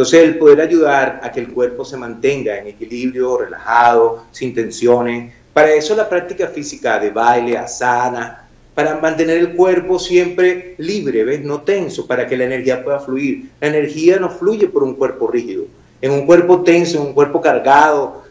Entonces, 0.03 0.28
el 0.28 0.36
poder 0.36 0.61
ayudar 0.61 1.20
a 1.22 1.30
que 1.30 1.38
el 1.38 1.53
cuerpo 1.53 1.84
se 1.84 1.96
mantenga 1.96 2.59
en 2.59 2.66
equilibrio, 2.66 3.38
relajado, 3.38 4.24
sin 4.32 4.53
tensiones. 4.53 5.32
Para 5.53 5.72
eso 5.72 5.94
la 5.94 6.09
práctica 6.09 6.48
física 6.48 6.98
de 6.98 7.11
baile, 7.11 7.57
asana, 7.57 8.48
para 8.74 8.98
mantener 8.98 9.38
el 9.38 9.55
cuerpo 9.55 10.00
siempre 10.00 10.74
libre, 10.78 11.22
¿ves? 11.22 11.44
No 11.44 11.61
tenso, 11.61 12.09
para 12.09 12.26
que 12.26 12.36
la 12.36 12.46
energía 12.46 12.82
pueda 12.82 12.98
fluir. 12.98 13.50
La 13.61 13.68
energía 13.68 14.18
no 14.18 14.28
fluye 14.28 14.66
por 14.66 14.82
un 14.82 14.96
cuerpo 14.96 15.28
rígido. 15.28 15.66
En 16.00 16.11
un 16.11 16.26
cuerpo 16.26 16.64
tenso, 16.64 17.00
en 17.00 17.07
un 17.07 17.12
cuerpo 17.12 17.40
cargado 17.40 18.24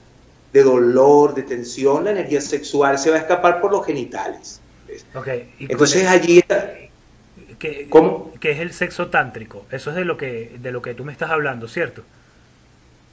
de 0.52 0.64
dolor, 0.64 1.34
de 1.34 1.44
tensión, 1.44 2.04
la 2.04 2.12
energía 2.12 2.42
sexual 2.42 3.00
se 3.00 3.12
va 3.12 3.16
a 3.16 3.20
escapar 3.20 3.62
por 3.62 3.72
los 3.72 3.86
genitales. 3.86 4.60
Entonces 5.58 6.06
allí 6.06 6.40
está, 6.40 6.74
que, 7.62 7.88
¿Cómo? 7.90 8.34
que 8.40 8.52
es 8.52 8.60
el 8.60 8.74
sexo 8.74 9.08
tántrico. 9.08 9.66
Eso 9.70 9.92
es 9.92 9.96
de 9.96 10.04
lo 10.04 10.18
que 10.18 10.58
de 10.60 10.72
lo 10.72 10.82
que 10.82 10.96
tú 10.96 11.06
me 11.06 11.12
estás 11.12 11.30
hablando, 11.30 11.68
¿cierto? 11.68 12.02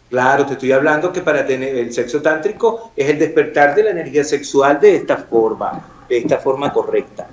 Claro, 0.08 0.46
te 0.46 0.54
estoy 0.54 0.72
hablando 0.72 1.12
que 1.12 1.20
para 1.20 1.46
tener 1.46 1.76
el 1.76 1.92
sexo 1.92 2.22
tántrico 2.22 2.92
es 2.96 3.10
el 3.10 3.18
despertar 3.18 3.74
de 3.74 3.82
la 3.82 3.90
energía 3.90 4.24
sexual 4.24 4.80
de 4.80 4.96
esta 4.96 5.18
forma, 5.18 5.86
de 6.08 6.16
esta 6.16 6.38
forma 6.38 6.72
correcta. 6.72 7.28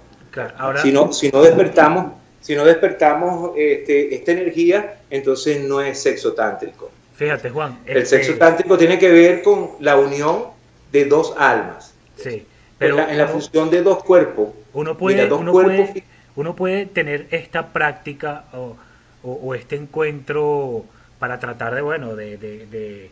ahora... 0.57 0.81
si, 0.81 0.91
no, 0.91 1.13
si 1.13 1.29
no 1.29 1.41
despertamos, 1.41 2.11
si 2.41 2.53
no 2.53 2.65
despertamos 2.65 3.51
este, 3.55 4.13
esta 4.13 4.33
energía, 4.33 4.97
entonces 5.09 5.63
no 5.63 5.79
es 5.79 6.01
sexo 6.01 6.33
tántrico. 6.33 6.91
Fíjate, 7.15 7.49
Juan. 7.49 7.79
El 7.85 8.05
sexo 8.05 8.33
tántrico 8.33 8.77
tiene 8.77 8.99
que 8.99 9.09
ver 9.09 9.41
con 9.41 9.69
la 9.79 9.95
unión 9.95 10.47
de 10.91 11.05
dos 11.05 11.33
almas. 11.37 11.93
Sí. 12.17 12.45
Pero 12.77 12.99
en 12.99 13.17
la, 13.17 13.29
función 13.29 13.69
de 13.69 13.81
dos 13.81 14.03
cuerpos. 14.03 14.49
Uno 14.73 14.97
puede, 14.97 15.27
dos 15.27 15.49
cuerpos, 15.49 15.91
uno 16.35 16.55
puede 16.55 16.85
tener 16.85 17.27
esta 17.31 17.73
práctica 17.73 18.45
o, 18.53 19.55
este 19.55 19.75
encuentro 19.75 20.85
para 21.17 21.39
tratar 21.39 21.73
de, 21.73 21.81
bueno, 21.81 22.15
de, 22.15 23.09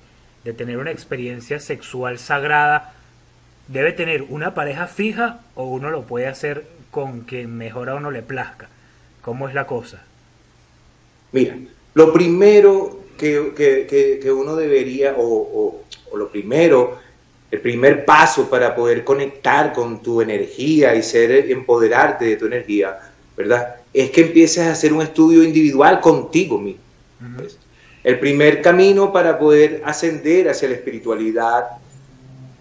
tener 0.55 0.78
una 0.78 0.91
experiencia 0.91 1.59
sexual 1.59 2.19
sagrada, 2.19 2.93
debe 3.67 3.93
tener 3.93 4.24
una 4.30 4.53
pareja 4.53 4.88
fija 4.88 5.39
o 5.55 5.65
uno 5.65 5.89
lo 5.89 6.03
puede 6.03 6.28
hacer 6.28 6.67
con 6.91 7.21
quien 7.21 7.57
mejor 7.57 7.89
a 7.89 7.95
uno 7.95 8.11
le 8.11 8.21
plazca. 8.21 8.69
¿Cómo 9.21 9.47
es 9.47 9.55
la 9.55 9.65
cosa? 9.65 10.03
Mira, 11.32 11.57
lo 11.95 12.13
primero 12.13 12.99
que, 13.17 14.32
uno 14.32 14.55
debería, 14.55 15.15
o, 15.17 15.84
o, 16.11 16.17
lo 16.17 16.30
primero, 16.30 16.99
el 17.49 17.61
primer 17.61 18.05
paso 18.05 18.49
para 18.49 18.76
poder 18.76 19.03
conectar 19.03 19.74
con 19.74 20.03
tu 20.03 20.21
energía 20.21 20.93
y 20.93 21.01
ser 21.01 21.32
empoderarte 21.49 22.26
de 22.26 22.36
tu 22.36 22.45
energía, 22.45 22.99
¿verdad? 23.36 23.75
Es 23.93 24.11
que 24.11 24.21
empieces 24.21 24.59
a 24.59 24.71
hacer 24.71 24.93
un 24.93 25.01
estudio 25.01 25.43
individual 25.43 25.99
contigo 26.01 26.59
mismo. 26.59 26.81
El 28.03 28.19
primer 28.19 28.61
camino 28.61 29.13
para 29.13 29.39
poder 29.39 29.81
ascender 29.86 30.49
hacia 30.49 30.67
la 30.67 30.75
espiritualidad 30.75 31.67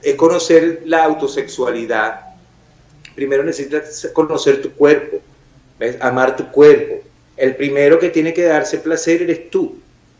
es 0.01 0.15
conocer 0.15 0.83
la 0.85 1.05
autosexualidad. 1.05 2.21
Primero 3.15 3.43
necesitas 3.43 4.09
conocer 4.13 4.63
tu 4.63 4.73
cuerpo, 4.73 5.19
amar 6.01 6.37
tu 6.37 6.49
cuerpo. 6.51 7.01
El 7.37 7.57
primero 7.57 7.99
que 7.99 8.11
tiene 8.11 8.33
que 8.33 8.45
darse 8.45 8.79
placer 8.79 9.23
eres 9.23 9.51
tú. 9.51 9.79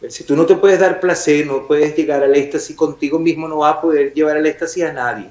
Si 0.09 0.25
tú 0.25 0.35
no 0.35 0.45
te 0.45 0.57
puedes 0.57 0.81
dar 0.81 0.99
placer, 0.99 1.47
no 1.47 1.69
puedes 1.69 1.95
llegar 1.97 2.25
al 2.25 2.35
éxtasis 2.35 2.75
contigo 2.75 3.21
mismo, 3.21 3.47
no 3.47 3.59
vas 3.59 3.77
a 3.77 3.81
poder 3.81 4.13
llevar 4.13 4.37
al 4.37 4.47
éxtasis 4.47 4.83
a 4.83 4.93
nadie. 4.93 5.29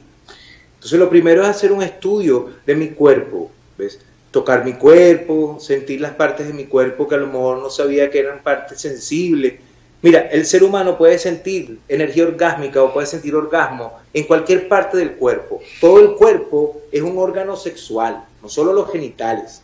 Entonces 0.76 0.97
lo 0.97 1.09
primero 1.09 1.43
es 1.43 1.49
hacer 1.49 1.74
un 1.74 1.84
estudio 1.84 2.51
de 2.65 2.76
mi 2.76 2.89
cuerpo. 2.89 3.51
¿ves? 3.78 3.99
Tocar 4.32 4.63
mi 4.63 4.73
cuerpo, 4.73 5.57
sentir 5.59 6.01
las 6.01 6.13
partes 6.13 6.47
de 6.47 6.53
mi 6.53 6.65
cuerpo 6.65 7.07
que 7.07 7.15
a 7.15 7.19
lo 7.19 7.27
mejor 7.27 7.59
no 7.59 7.69
sabía 7.69 8.09
que 8.09 8.19
eran 8.19 8.41
partes 8.41 8.79
sensibles. 8.79 9.55
Mira, 10.01 10.21
el 10.32 10.45
ser 10.45 10.63
humano 10.63 10.97
puede 10.97 11.19
sentir 11.19 11.79
energía 11.88 12.23
orgásmica 12.23 12.82
o 12.82 12.93
puede 12.93 13.05
sentir 13.05 13.36
orgasmo 13.36 13.93
en 14.13 14.23
cualquier 14.23 14.67
parte 14.67 14.97
del 14.97 15.11
cuerpo. 15.11 15.61
Todo 15.79 15.99
el 15.99 16.15
cuerpo 16.15 16.82
es 16.91 17.01
un 17.01 17.17
órgano 17.17 17.55
sexual, 17.55 18.23
no 18.41 18.49
solo 18.49 18.73
los 18.73 18.91
genitales. 18.91 19.61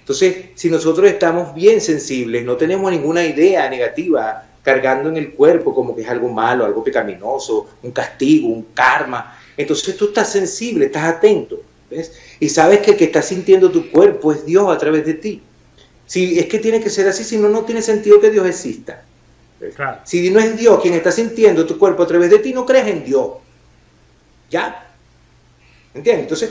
Entonces, 0.00 0.46
si 0.54 0.70
nosotros 0.70 1.10
estamos 1.10 1.54
bien 1.54 1.80
sensibles, 1.80 2.44
no 2.44 2.56
tenemos 2.56 2.90
ninguna 2.90 3.24
idea 3.24 3.68
negativa 3.68 4.44
cargando 4.62 5.08
en 5.08 5.16
el 5.16 5.32
cuerpo 5.32 5.74
como 5.74 5.94
que 5.94 6.02
es 6.02 6.08
algo 6.08 6.28
malo, 6.28 6.64
algo 6.64 6.84
pecaminoso, 6.84 7.68
un 7.82 7.90
castigo, 7.90 8.48
un 8.48 8.68
karma, 8.74 9.38
entonces 9.56 9.96
tú 9.96 10.06
estás 10.06 10.30
sensible, 10.30 10.86
estás 10.86 11.04
atento. 11.04 11.60
Y 12.40 12.48
sabes 12.48 12.80
que 12.80 12.92
el 12.92 12.96
que 12.96 13.04
está 13.04 13.22
sintiendo 13.22 13.70
tu 13.70 13.90
cuerpo 13.90 14.32
es 14.32 14.44
Dios 14.44 14.68
a 14.68 14.78
través 14.78 15.06
de 15.06 15.14
ti. 15.14 15.42
Si 16.06 16.38
es 16.38 16.46
que 16.46 16.58
tiene 16.58 16.80
que 16.80 16.90
ser 16.90 17.08
así, 17.08 17.24
si 17.24 17.36
no, 17.36 17.48
no 17.48 17.64
tiene 17.64 17.82
sentido 17.82 18.20
que 18.20 18.30
Dios 18.30 18.46
exista. 18.46 19.04
Si 20.04 20.30
no 20.30 20.38
es 20.38 20.56
Dios 20.56 20.80
quien 20.80 20.94
está 20.94 21.10
sintiendo 21.10 21.66
tu 21.66 21.78
cuerpo 21.78 22.02
a 22.02 22.06
través 22.06 22.30
de 22.30 22.38
ti, 22.38 22.52
no 22.52 22.64
crees 22.64 22.86
en 22.86 23.04
Dios. 23.04 23.28
¿Ya? 24.50 24.86
¿Entiendes? 25.94 26.24
Entonces, 26.24 26.50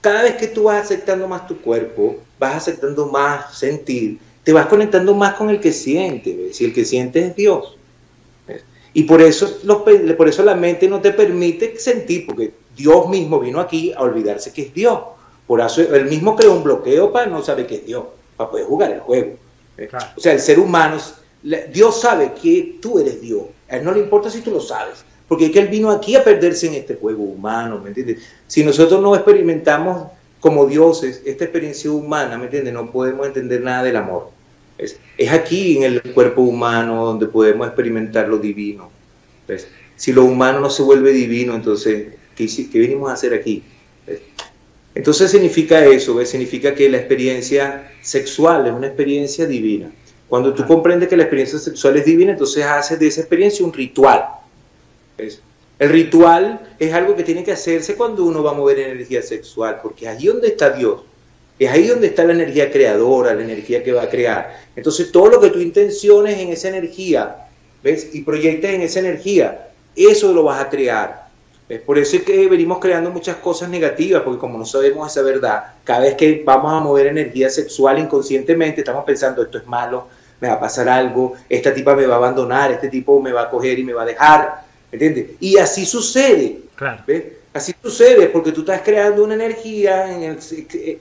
cada 0.00 0.22
vez 0.22 0.34
que 0.36 0.48
tú 0.48 0.64
vas 0.64 0.84
aceptando 0.84 1.26
más 1.26 1.46
tu 1.46 1.60
cuerpo, 1.60 2.18
vas 2.38 2.56
aceptando 2.56 3.06
más 3.06 3.56
sentir, 3.56 4.18
te 4.42 4.52
vas 4.52 4.66
conectando 4.66 5.14
más 5.14 5.34
con 5.34 5.50
el 5.50 5.60
que 5.60 5.72
siente. 5.72 6.52
Si 6.52 6.64
el 6.64 6.74
que 6.74 6.84
siente 6.84 7.26
es 7.26 7.34
Dios. 7.34 7.76
Y 8.92 9.04
por 9.04 9.20
eso, 9.22 9.58
por 10.16 10.28
eso 10.28 10.44
la 10.44 10.54
mente 10.54 10.86
no 10.86 11.00
te 11.00 11.10
permite 11.10 11.78
sentir, 11.78 12.26
porque 12.26 12.52
Dios 12.76 13.08
mismo 13.08 13.40
vino 13.40 13.60
aquí 13.60 13.92
a 13.92 14.02
olvidarse 14.02 14.52
que 14.52 14.62
es 14.62 14.74
Dios. 14.74 14.98
Por 15.46 15.60
eso 15.60 15.82
él 15.82 16.06
mismo 16.06 16.36
creó 16.36 16.54
un 16.54 16.62
bloqueo 16.62 17.12
para 17.12 17.26
no 17.26 17.42
saber 17.42 17.66
que 17.66 17.76
es 17.76 17.86
Dios, 17.86 18.04
para 18.36 18.50
poder 18.50 18.66
jugar 18.66 18.90
el 18.92 19.00
juego. 19.00 19.34
O 20.16 20.20
sea, 20.20 20.32
el 20.32 20.40
ser 20.40 20.58
humano, 20.58 20.96
Dios 21.72 22.00
sabe 22.00 22.32
que 22.40 22.78
tú 22.80 22.98
eres 22.98 23.20
Dios. 23.20 23.42
A 23.68 23.76
él 23.76 23.84
no 23.84 23.92
le 23.92 24.00
importa 24.00 24.30
si 24.30 24.40
tú 24.40 24.50
lo 24.50 24.60
sabes, 24.60 25.04
porque 25.28 25.46
es 25.46 25.50
que 25.50 25.58
él 25.58 25.68
vino 25.68 25.90
aquí 25.90 26.16
a 26.16 26.24
perderse 26.24 26.66
en 26.66 26.74
este 26.74 26.94
juego 26.94 27.24
humano, 27.24 27.80
¿me 27.80 27.88
entiendes? 27.88 28.22
Si 28.46 28.64
nosotros 28.64 29.00
no 29.02 29.14
experimentamos 29.14 30.08
como 30.40 30.66
dioses 30.66 31.22
esta 31.24 31.44
experiencia 31.44 31.90
humana, 31.90 32.36
¿me 32.36 32.44
entiendes? 32.44 32.74
No 32.74 32.90
podemos 32.90 33.26
entender 33.26 33.62
nada 33.62 33.82
del 33.82 33.96
amor. 33.96 34.28
Es, 34.76 34.98
aquí 35.30 35.78
en 35.78 35.84
el 35.84 36.02
cuerpo 36.12 36.42
humano 36.42 37.06
donde 37.06 37.26
podemos 37.26 37.66
experimentar 37.66 38.28
lo 38.28 38.38
divino. 38.38 38.90
Si 39.96 40.12
lo 40.12 40.24
humano 40.24 40.60
no 40.60 40.70
se 40.70 40.82
vuelve 40.82 41.12
divino, 41.12 41.54
entonces, 41.54 42.08
¿qué, 42.36 42.46
qué 42.46 42.78
venimos 42.78 43.10
a 43.10 43.14
hacer 43.14 43.34
aquí? 43.34 43.62
Entonces 44.94 45.30
significa 45.30 45.84
eso, 45.84 46.24
significa 46.24 46.74
que 46.74 46.88
la 46.88 46.98
experiencia 46.98 47.90
sexual 48.00 48.66
es 48.66 48.72
una 48.72 48.86
experiencia 48.86 49.46
divina. 49.46 49.90
Cuando 50.28 50.54
tú 50.54 50.66
comprendes 50.66 51.08
que 51.08 51.16
la 51.16 51.24
experiencia 51.24 51.58
sexual 51.58 51.96
es 51.96 52.04
divina, 52.04 52.32
entonces 52.32 52.64
haces 52.64 52.98
de 52.98 53.08
esa 53.08 53.20
experiencia 53.20 53.64
un 53.64 53.72
ritual. 53.72 54.24
El 55.78 55.88
ritual 55.88 56.74
es 56.78 56.92
algo 56.92 57.16
que 57.16 57.24
tiene 57.24 57.42
que 57.42 57.52
hacerse 57.52 57.96
cuando 57.96 58.24
uno 58.24 58.42
va 58.42 58.52
a 58.52 58.54
mover 58.54 58.78
energía 58.78 59.22
sexual, 59.22 59.80
porque 59.82 60.08
ahí 60.08 60.26
donde 60.26 60.48
está 60.48 60.70
Dios, 60.70 61.02
es 61.58 61.70
ahí 61.70 61.86
donde 61.86 62.08
está 62.08 62.24
la 62.24 62.32
energía 62.32 62.70
creadora, 62.70 63.34
la 63.34 63.42
energía 63.42 63.82
que 63.82 63.92
va 63.92 64.02
a 64.02 64.08
crear. 64.08 64.64
Entonces 64.76 65.10
todo 65.12 65.28
lo 65.28 65.40
que 65.40 65.50
tú 65.50 65.60
intenciones 65.60 66.38
en 66.38 66.48
esa 66.48 66.68
energía, 66.68 67.48
¿ves? 67.82 68.14
Y 68.14 68.22
proyectes 68.22 68.70
en 68.70 68.82
esa 68.82 69.00
energía, 69.00 69.70
eso 69.96 70.32
lo 70.32 70.44
vas 70.44 70.60
a 70.60 70.70
crear. 70.70 71.23
¿Ves? 71.68 71.80
Por 71.80 71.98
eso 71.98 72.16
es 72.16 72.22
que 72.22 72.48
venimos 72.48 72.78
creando 72.78 73.10
muchas 73.10 73.36
cosas 73.36 73.68
negativas, 73.68 74.22
porque 74.22 74.40
como 74.40 74.58
no 74.58 74.64
sabemos 74.64 75.10
esa 75.10 75.22
verdad, 75.22 75.74
cada 75.84 76.00
vez 76.00 76.14
que 76.14 76.42
vamos 76.44 76.72
a 76.72 76.80
mover 76.80 77.06
energía 77.06 77.50
sexual 77.50 77.98
inconscientemente, 77.98 78.80
estamos 78.80 79.04
pensando 79.04 79.42
esto 79.42 79.58
es 79.58 79.66
malo, 79.66 80.08
me 80.40 80.48
va 80.48 80.54
a 80.54 80.60
pasar 80.60 80.88
algo, 80.88 81.34
esta 81.48 81.72
tipa 81.72 81.94
me 81.94 82.06
va 82.06 82.14
a 82.14 82.18
abandonar, 82.18 82.72
este 82.72 82.88
tipo 82.88 83.20
me 83.20 83.32
va 83.32 83.42
a 83.42 83.50
coger 83.50 83.78
y 83.78 83.84
me 83.84 83.92
va 83.92 84.02
a 84.02 84.06
dejar, 84.06 84.64
¿entiendes? 84.92 85.30
Y 85.40 85.58
así 85.58 85.86
sucede. 85.86 86.60
Claro. 86.76 87.02
¿ves? 87.06 87.24
Así 87.54 87.72
sucede 87.80 88.26
porque 88.26 88.50
tú 88.50 88.62
estás 88.62 88.82
creando 88.82 89.22
una 89.22 89.34
energía 89.34 90.10
en 90.12 90.36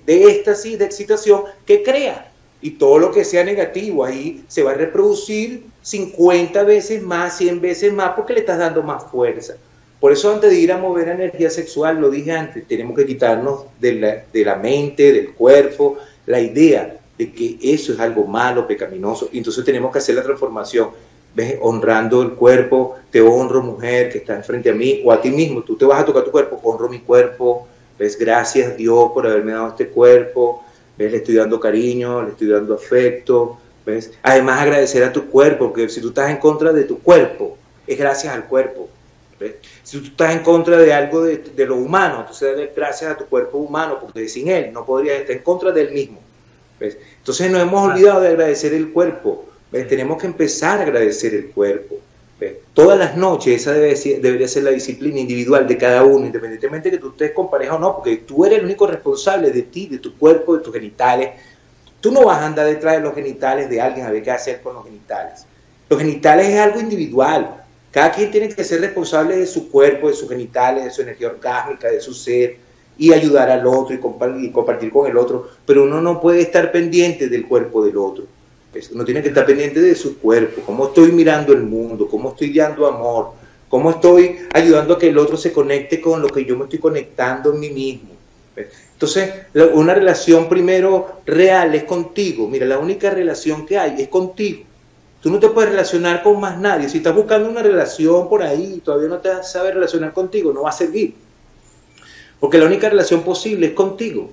de 0.06 0.26
éxtasis, 0.30 0.78
de 0.78 0.86
excitación, 0.86 1.42
que 1.66 1.82
crea. 1.82 2.30
Y 2.62 2.72
todo 2.72 3.00
lo 3.00 3.12
que 3.12 3.26
sea 3.26 3.44
negativo 3.44 4.06
ahí 4.06 4.46
se 4.48 4.62
va 4.62 4.72
a 4.72 4.76
reproducir 4.76 5.66
50 5.82 6.64
veces 6.64 7.02
más, 7.02 7.38
100 7.38 7.60
veces 7.60 7.92
más, 7.92 8.12
porque 8.12 8.34
le 8.34 8.42
estás 8.42 8.60
dando 8.60 8.84
más 8.84 9.04
fuerza. 9.04 9.56
Por 10.04 10.12
eso 10.12 10.34
antes 10.34 10.50
de 10.50 10.60
ir 10.60 10.70
a 10.74 10.78
mover 10.78 11.08
energía 11.08 11.50
sexual, 11.50 12.02
lo 12.02 12.10
dije 12.10 12.34
antes, 12.34 12.68
tenemos 12.68 12.94
que 12.94 13.06
quitarnos 13.06 13.68
de 13.80 13.94
la, 13.94 14.24
de 14.34 14.44
la 14.44 14.58
mente, 14.58 15.14
del 15.14 15.32
cuerpo, 15.34 15.96
la 16.26 16.42
idea 16.42 16.98
de 17.18 17.32
que 17.32 17.58
eso 17.62 17.94
es 17.94 18.00
algo 18.02 18.28
malo, 18.28 18.68
pecaminoso. 18.68 19.30
Y 19.32 19.38
entonces 19.38 19.64
tenemos 19.64 19.94
que 19.94 20.00
hacer 20.00 20.16
la 20.16 20.24
transformación. 20.24 20.90
¿ves? 21.34 21.56
honrando 21.62 22.22
el 22.22 22.34
cuerpo, 22.34 22.98
te 23.12 23.22
honro 23.22 23.64
mujer 23.64 24.12
que 24.12 24.18
está 24.18 24.36
enfrente 24.36 24.72
a 24.72 24.74
mí, 24.74 25.02
o 25.06 25.14
a 25.14 25.22
ti 25.22 25.30
mismo, 25.30 25.62
tú 25.64 25.78
te 25.78 25.86
vas 25.86 26.02
a 26.02 26.06
tocar 26.06 26.26
tu 26.26 26.32
cuerpo, 26.32 26.60
honro 26.64 26.90
mi 26.90 27.00
cuerpo, 27.00 27.66
ves, 27.98 28.20
gracias 28.20 28.76
Dios 28.76 29.10
por 29.14 29.26
haberme 29.26 29.54
dado 29.54 29.70
este 29.70 29.88
cuerpo, 29.88 30.66
ves, 30.98 31.14
le 31.14 31.20
estoy 31.20 31.36
dando 31.36 31.62
cariño, 31.62 32.24
le 32.24 32.32
estoy 32.32 32.48
dando 32.48 32.74
afecto, 32.74 33.58
ves, 33.86 34.12
además 34.22 34.64
agradecer 34.64 35.02
a 35.06 35.14
tu 35.14 35.30
cuerpo, 35.30 35.68
porque 35.68 35.88
si 35.88 36.02
tú 36.02 36.10
estás 36.10 36.30
en 36.30 36.40
contra 36.40 36.74
de 36.74 36.84
tu 36.84 37.00
cuerpo, 37.00 37.58
es 37.88 37.98
gracias 37.98 38.34
al 38.34 38.44
cuerpo, 38.48 38.90
si 39.84 40.00
tú 40.00 40.06
estás 40.08 40.36
en 40.36 40.44
contra 40.44 40.78
de 40.78 40.94
algo 40.94 41.24
de, 41.24 41.66
lo 41.66 41.78
humano, 41.78 42.22
entonces 42.22 42.70
gracias 42.76 43.12
a 43.12 43.18
tu 43.18 43.26
cuerpo 43.26 43.58
humano, 43.58 43.98
porque 44.00 44.28
sin 44.28 44.48
él 44.48 44.72
no 44.74 44.86
podrías 44.86 45.22
estar 45.22 45.36
en 45.36 45.44
contra 45.44 45.72
del 45.72 45.92
mismo, 45.92 46.20
¿ves? 46.80 46.98
entonces 47.18 47.52
nos 47.52 47.62
hemos 47.62 47.90
olvidado 47.90 48.22
de 48.22 48.30
agradecer 48.30 48.74
el 48.74 48.92
cuerpo, 48.92 49.46
tenemos 49.72 50.22
que 50.22 50.28
empezar 50.28 50.80
a 50.80 50.84
agradecer 50.84 51.34
el 51.34 51.52
cuerpo. 51.52 51.98
Todas 52.74 52.98
las 52.98 53.16
noches 53.16 53.62
esa 53.62 53.74
debe 53.74 53.96
debería 54.20 54.48
ser 54.48 54.64
la 54.64 54.72
disciplina 54.72 55.20
individual 55.20 55.68
de 55.68 55.78
cada 55.78 56.04
uno, 56.04 56.26
independientemente 56.26 56.90
de 56.90 56.98
que 56.98 57.02
tú 57.02 57.10
estés 57.10 57.32
con 57.32 57.50
pareja 57.50 57.76
o 57.76 57.80
no, 57.80 57.96
porque 57.96 58.18
tú 58.18 58.46
eres 58.46 58.60
el 58.60 58.66
único 58.66 58.88
responsable 58.88 59.52
de 59.52 59.62
ti, 59.62 59.88
de 59.88 60.00
tu 60.00 60.18
cuerpo, 60.18 60.58
de 60.58 60.64
tus 60.64 60.74
genitales. 60.74 61.30
Tú 62.02 62.12
no 62.12 62.26
vas 62.26 62.40
a 62.40 62.48
andar 62.48 62.66
detrás 62.66 62.96
de 62.96 63.02
los 63.02 63.14
genitales 63.14 63.70
de 63.70 63.80
alguien 63.80 64.06
a 64.06 64.12
ver 64.12 64.24
qué 64.24 64.32
hacer 64.32 64.62
con 64.62 64.74
los 64.74 64.84
genitales. 64.84 65.46
Los 65.88 66.00
genitales 66.00 66.48
es 66.48 66.60
algo 66.60 66.80
individual. 66.80 67.63
Cada 67.94 68.12
quien 68.12 68.32
tiene 68.32 68.50
que 68.50 68.64
ser 68.64 68.82
responsable 68.82 69.38
de 69.38 69.46
su 69.46 69.70
cuerpo, 69.70 70.08
de 70.08 70.16
sus 70.16 70.28
genitales, 70.28 70.84
de 70.84 70.90
su 70.90 71.04
energía 71.04 71.28
orgásmica, 71.28 71.92
de 71.92 72.02
su 72.02 72.12
ser, 72.12 72.58
y 72.98 73.14
ayudar 73.14 73.52
al 73.52 73.68
otro 73.68 73.96
y 73.96 74.00
compartir 74.52 74.92
con 74.92 75.08
el 75.08 75.16
otro. 75.16 75.50
Pero 75.64 75.84
uno 75.84 76.02
no 76.02 76.20
puede 76.20 76.42
estar 76.42 76.72
pendiente 76.72 77.30
del 77.30 77.46
cuerpo 77.46 77.86
del 77.86 77.98
otro. 77.98 78.26
Uno 78.92 79.06
tiene 79.06 79.22
que 79.22 79.28
estar 79.28 79.46
pendiente 79.46 79.80
de 79.80 79.94
su 79.94 80.18
cuerpo, 80.18 80.64
cómo 80.66 80.88
estoy 80.88 81.12
mirando 81.12 81.54
el 81.54 81.62
mundo, 81.62 82.08
cómo 82.10 82.30
estoy 82.30 82.52
dando 82.52 82.88
amor, 82.88 83.34
cómo 83.70 83.92
estoy 83.92 84.40
ayudando 84.52 84.96
a 84.96 84.98
que 84.98 85.10
el 85.10 85.18
otro 85.20 85.38
se 85.38 85.54
conecte 85.54 86.02
con 86.02 86.20
lo 86.20 86.30
que 86.30 86.44
yo 86.44 86.58
me 86.58 86.64
estoy 86.64 86.80
conectando 86.80 87.54
en 87.54 87.60
mí 87.60 87.70
mismo. 87.70 88.10
Entonces, 88.94 89.32
una 89.74 89.94
relación 89.94 90.50
primero 90.50 91.22
real 91.28 91.76
es 91.76 91.84
contigo. 91.84 92.48
Mira, 92.48 92.66
la 92.66 92.80
única 92.80 93.12
relación 93.12 93.68
que 93.68 93.78
hay 93.78 94.02
es 94.02 94.08
contigo. 94.08 94.64
Tú 95.24 95.30
no 95.30 95.40
te 95.40 95.48
puedes 95.48 95.72
relacionar 95.72 96.22
con 96.22 96.38
más 96.42 96.60
nadie. 96.60 96.90
Si 96.90 96.98
estás 96.98 97.16
buscando 97.16 97.50
una 97.50 97.64
relación 97.64 98.28
por 98.28 98.44
ahí 98.44 98.74
y 98.76 98.80
todavía 98.82 99.08
no 99.08 99.20
te 99.20 99.30
sabes 99.44 99.74
relacionar 99.74 100.12
contigo, 100.12 100.52
no 100.52 100.64
va 100.64 100.70
a 100.70 100.74
servir. 100.74 101.16
Porque 102.42 102.58
la 102.58 102.66
única 102.66 102.90
relación 102.90 103.24
posible 103.24 103.68
es 103.68 103.74
contigo. 103.74 104.30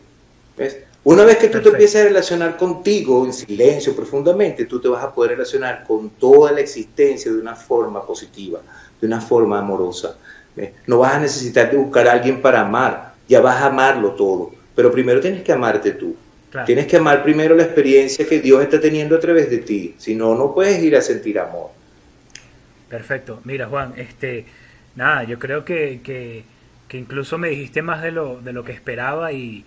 ¿Ves? 0.59 0.79
Una 1.05 1.25
vez 1.25 1.37
que 1.37 1.47
tú 1.47 1.61
te 1.63 1.69
empieces 1.69 2.01
a 2.01 2.05
relacionar 2.09 2.57
contigo 2.57 3.25
en 3.25 3.33
silencio 3.33 3.95
profundamente, 3.95 4.65
tú 4.65 4.81
te 4.81 4.89
vas 4.89 5.05
a 5.05 5.15
poder 5.15 5.31
relacionar 5.31 5.85
con 5.87 6.11
toda 6.11 6.51
la 6.51 6.61
existencia 6.61 7.33
de 7.33 7.39
una 7.39 7.55
forma 7.55 8.05
positiva, 8.05 8.61
de 9.01 9.07
una 9.07 9.21
forma 9.21 9.61
amorosa. 9.61 10.17
No 10.89 10.99
vas 10.99 11.15
a 11.15 11.21
necesitar 11.21 11.71
de 11.71 11.77
buscar 11.77 12.09
a 12.09 12.13
alguien 12.13 12.43
para 12.43 12.63
amar, 12.63 13.15
ya 13.29 13.41
vas 13.41 13.63
a 13.63 13.67
amarlo 13.67 14.11
todo, 14.15 14.51
pero 14.75 14.91
primero 14.91 15.21
tienes 15.21 15.45
que 15.45 15.53
amarte 15.53 15.93
tú. 15.93 16.17
Tienes 16.67 16.87
que 16.87 16.97
amar 16.97 17.23
primero 17.23 17.55
la 17.55 17.63
experiencia 17.63 18.27
que 18.27 18.41
Dios 18.41 18.63
está 18.63 18.81
teniendo 18.81 19.17
a 19.17 19.21
través 19.21 19.51
de 19.51 19.59
ti, 19.59 19.95
si 19.99 20.15
no, 20.17 20.35
no 20.35 20.53
puedes 20.53 20.83
ir 20.83 20.97
a 20.97 21.01
sentir 21.01 21.39
amor. 21.39 21.71
Perfecto. 22.89 23.41
Mira, 23.45 23.67
Juan, 23.69 23.95
este, 23.97 24.47
nada, 24.97 25.23
yo 25.25 25.39
creo 25.39 25.65
que, 25.65 26.01
que, 26.03 26.43
que 26.89 26.99
incluso 26.99 27.39
me 27.39 27.51
dijiste 27.51 27.83
más 27.83 28.03
de 28.03 28.11
lo, 28.11 28.41
de 28.41 28.53
lo 28.53 28.65
que 28.65 28.73
esperaba 28.73 29.33
y, 29.33 29.65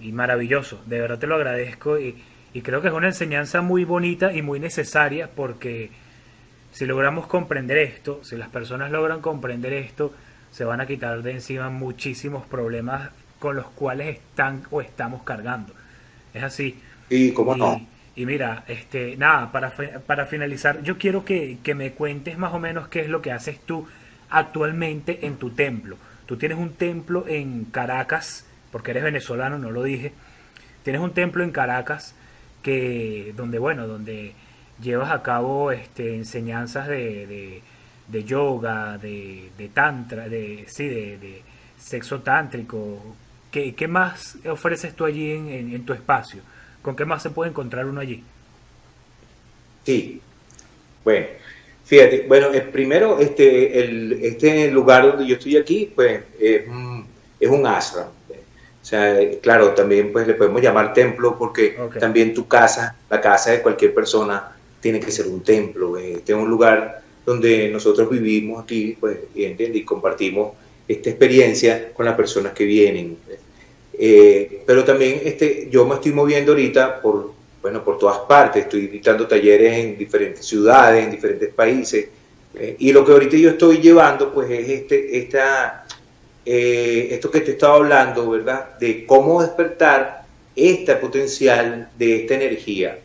y 0.00 0.12
maravilloso. 0.12 0.82
De 0.86 1.00
verdad 1.00 1.18
te 1.18 1.26
lo 1.26 1.34
agradezco 1.36 1.98
y, 1.98 2.22
creo 2.62 2.80
que 2.80 2.88
es 2.88 2.94
una 2.94 3.08
enseñanza 3.08 3.62
muy 3.62 3.84
bonita 3.84 4.32
y 4.32 4.42
muy 4.42 4.60
necesaria 4.60 5.28
porque 5.34 5.90
si 6.72 6.86
logramos 6.86 7.26
comprender 7.26 7.78
esto, 7.78 8.22
si 8.22 8.36
las 8.36 8.48
personas 8.48 8.92
logran 8.92 9.20
comprender 9.20 9.72
esto, 9.72 10.12
se 10.52 10.64
van 10.64 10.80
a 10.80 10.86
quitar 10.86 11.22
de 11.22 11.32
encima 11.32 11.68
muchísimos 11.70 12.46
problemas 12.46 13.10
con 13.40 13.56
los 13.56 13.66
cuales 13.66 14.18
están 14.18 14.62
o 14.70 14.80
estamos 14.80 15.24
cargando. 15.24 15.74
Es 16.34 16.42
así. 16.42 16.78
Y 17.08 17.32
cómo 17.32 17.56
no. 17.56 17.80
Y 18.16 18.26
mira, 18.26 18.64
este, 18.68 19.16
nada, 19.16 19.50
para, 19.50 19.70
para 20.06 20.26
finalizar, 20.26 20.82
yo 20.82 20.98
quiero 20.98 21.24
que, 21.24 21.58
que 21.62 21.74
me 21.74 21.92
cuentes 21.92 22.36
más 22.38 22.52
o 22.52 22.58
menos 22.58 22.88
qué 22.88 23.00
es 23.00 23.08
lo 23.08 23.22
que 23.22 23.32
haces 23.32 23.58
tú 23.60 23.86
actualmente 24.30 25.26
en 25.26 25.36
tu 25.36 25.50
templo. 25.50 25.96
Tú 26.26 26.36
tienes 26.36 26.58
un 26.58 26.74
templo 26.74 27.26
en 27.28 27.64
Caracas, 27.66 28.46
porque 28.70 28.92
eres 28.92 29.04
venezolano, 29.04 29.58
no 29.58 29.70
lo 29.70 29.82
dije. 29.82 30.12
Tienes 30.82 31.02
un 31.02 31.12
templo 31.12 31.44
en 31.44 31.50
Caracas 31.50 32.14
que 32.62 33.32
donde 33.36 33.58
bueno, 33.58 33.86
donde 33.86 34.32
llevas 34.80 35.12
a 35.12 35.22
cabo 35.22 35.70
este, 35.70 36.16
enseñanzas 36.16 36.88
de, 36.88 37.62
de, 38.08 38.24
yoga, 38.24 38.98
de, 38.98 39.50
de, 39.56 39.68
tantra, 39.68 40.28
de 40.28 40.64
sí, 40.68 40.88
de, 40.88 41.42
sexo 41.78 42.20
tántrico. 42.20 43.16
¿Qué, 43.54 43.72
¿Qué, 43.72 43.86
más 43.86 44.36
ofreces 44.50 44.96
tú 44.96 45.04
allí 45.04 45.30
en, 45.30 45.48
en, 45.48 45.86
tu 45.86 45.92
espacio? 45.92 46.40
¿Con 46.82 46.96
qué 46.96 47.04
más 47.04 47.22
se 47.22 47.30
puede 47.30 47.52
encontrar 47.52 47.86
uno 47.86 48.00
allí? 48.00 48.20
Sí, 49.86 50.20
bueno, 51.04 51.26
fíjate, 51.84 52.24
bueno, 52.26 52.48
el 52.48 52.62
primero, 52.62 53.20
este, 53.20 53.78
el, 53.78 54.14
este 54.24 54.72
lugar 54.72 55.06
donde 55.06 55.24
yo 55.24 55.36
estoy 55.36 55.56
aquí, 55.56 55.92
pues 55.94 56.22
es 56.40 56.66
un, 56.66 57.06
es 57.38 57.48
un 57.48 57.64
ashram, 57.64 58.08
o 58.08 58.84
sea, 58.84 59.16
claro, 59.40 59.72
también 59.72 60.10
pues 60.10 60.26
le 60.26 60.34
podemos 60.34 60.60
llamar 60.60 60.92
templo 60.92 61.38
porque 61.38 61.78
también 62.00 62.34
tu 62.34 62.48
casa, 62.48 62.96
la 63.08 63.20
casa 63.20 63.52
de 63.52 63.62
cualquier 63.62 63.94
persona, 63.94 64.50
tiene 64.80 64.98
que 64.98 65.12
ser 65.12 65.28
un 65.28 65.44
templo. 65.44 65.96
Este 65.96 66.32
es 66.32 66.38
un 66.38 66.50
lugar 66.50 67.02
donde 67.24 67.68
nosotros 67.68 68.10
vivimos 68.10 68.64
aquí 68.64 68.96
pues, 68.98 69.16
y, 69.32 69.44
y 69.44 69.84
compartimos 69.84 70.54
esta 70.88 71.10
experiencia 71.10 71.92
con 71.92 72.04
las 72.04 72.16
personas 72.16 72.52
que 72.52 72.64
vienen. 72.64 73.16
Eh, 73.98 74.62
pero 74.66 74.84
también 74.84 75.20
este, 75.24 75.68
yo 75.70 75.86
me 75.86 75.94
estoy 75.94 76.12
moviendo 76.12 76.52
ahorita 76.52 77.00
por, 77.00 77.32
bueno, 77.62 77.82
por 77.84 77.98
todas 77.98 78.18
partes, 78.28 78.64
estoy 78.64 78.88
dictando 78.88 79.26
talleres 79.26 79.78
en 79.78 79.96
diferentes 79.96 80.44
ciudades, 80.44 81.04
en 81.04 81.10
diferentes 81.10 81.52
países, 81.54 82.08
Eh, 82.56 82.76
y 82.78 82.92
lo 82.92 83.04
que 83.04 83.10
ahorita 83.10 83.36
yo 83.36 83.50
estoy 83.50 83.78
llevando, 83.78 84.32
pues 84.32 84.48
es 84.48 84.68
este, 84.68 85.18
esta, 85.18 85.86
eh, 86.46 87.08
esto 87.10 87.28
que 87.28 87.40
te 87.40 87.52
estaba 87.52 87.74
hablando, 87.76 88.30
¿verdad? 88.30 88.78
De 88.78 89.04
cómo 89.06 89.42
despertar 89.42 90.24
este 90.54 90.94
potencial 90.94 91.88
de 91.98 92.22
esta 92.22 92.34
energía. 92.34 92.98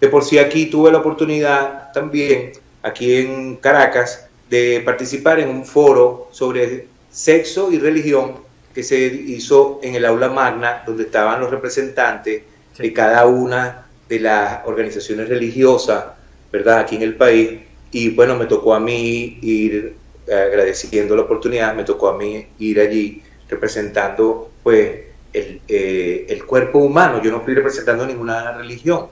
De 0.00 0.08
por 0.08 0.22
sí 0.22 0.38
aquí 0.38 0.66
tuve 0.66 0.92
la 0.92 0.98
oportunidad 0.98 1.92
también, 1.92 2.52
aquí 2.82 3.16
en 3.16 3.56
Caracas, 3.56 4.28
de 4.48 4.80
participar 4.84 5.40
en 5.40 5.48
un 5.48 5.64
foro 5.64 6.28
sobre 6.30 6.86
sexo 7.10 7.72
y 7.72 7.78
religión 7.78 8.34
que 8.74 8.82
se 8.82 8.98
hizo 8.98 9.80
en 9.82 9.94
el 9.94 10.04
aula 10.04 10.28
magna, 10.28 10.82
donde 10.86 11.04
estaban 11.04 11.40
los 11.40 11.50
representantes 11.50 12.42
de 12.76 12.92
cada 12.92 13.26
una 13.26 13.86
de 14.08 14.20
las 14.20 14.66
organizaciones 14.66 15.28
religiosas, 15.28 16.04
¿verdad? 16.50 16.80
Aquí 16.80 16.96
en 16.96 17.02
el 17.02 17.14
país. 17.14 17.60
Y 17.92 18.10
bueno, 18.10 18.36
me 18.36 18.46
tocó 18.46 18.74
a 18.74 18.80
mí 18.80 19.38
ir, 19.42 19.94
agradeciendo 20.26 21.14
la 21.14 21.22
oportunidad, 21.22 21.74
me 21.74 21.84
tocó 21.84 22.08
a 22.08 22.18
mí 22.18 22.46
ir 22.58 22.80
allí 22.80 23.22
representando, 23.48 24.50
pues, 24.62 25.02
el, 25.32 25.60
eh, 25.68 26.26
el 26.28 26.44
cuerpo 26.44 26.80
humano. 26.80 27.22
Yo 27.22 27.30
no 27.30 27.40
fui 27.40 27.54
representando 27.54 28.06
ninguna 28.06 28.52
religión, 28.52 29.08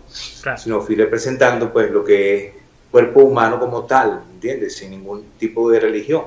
sino 0.57 0.81
fui 0.81 0.97
representando, 0.97 1.73
pues, 1.73 1.91
lo 1.91 2.05
que 2.05 2.35
es 2.35 2.53
cuerpo 2.91 3.23
humano 3.23 3.59
como 3.59 3.87
tal, 3.87 4.23
¿entiendes? 4.35 4.77
Sin 4.77 4.91
ningún 4.91 5.25
tipo 5.39 5.71
de 5.71 5.81
religión. 5.81 6.25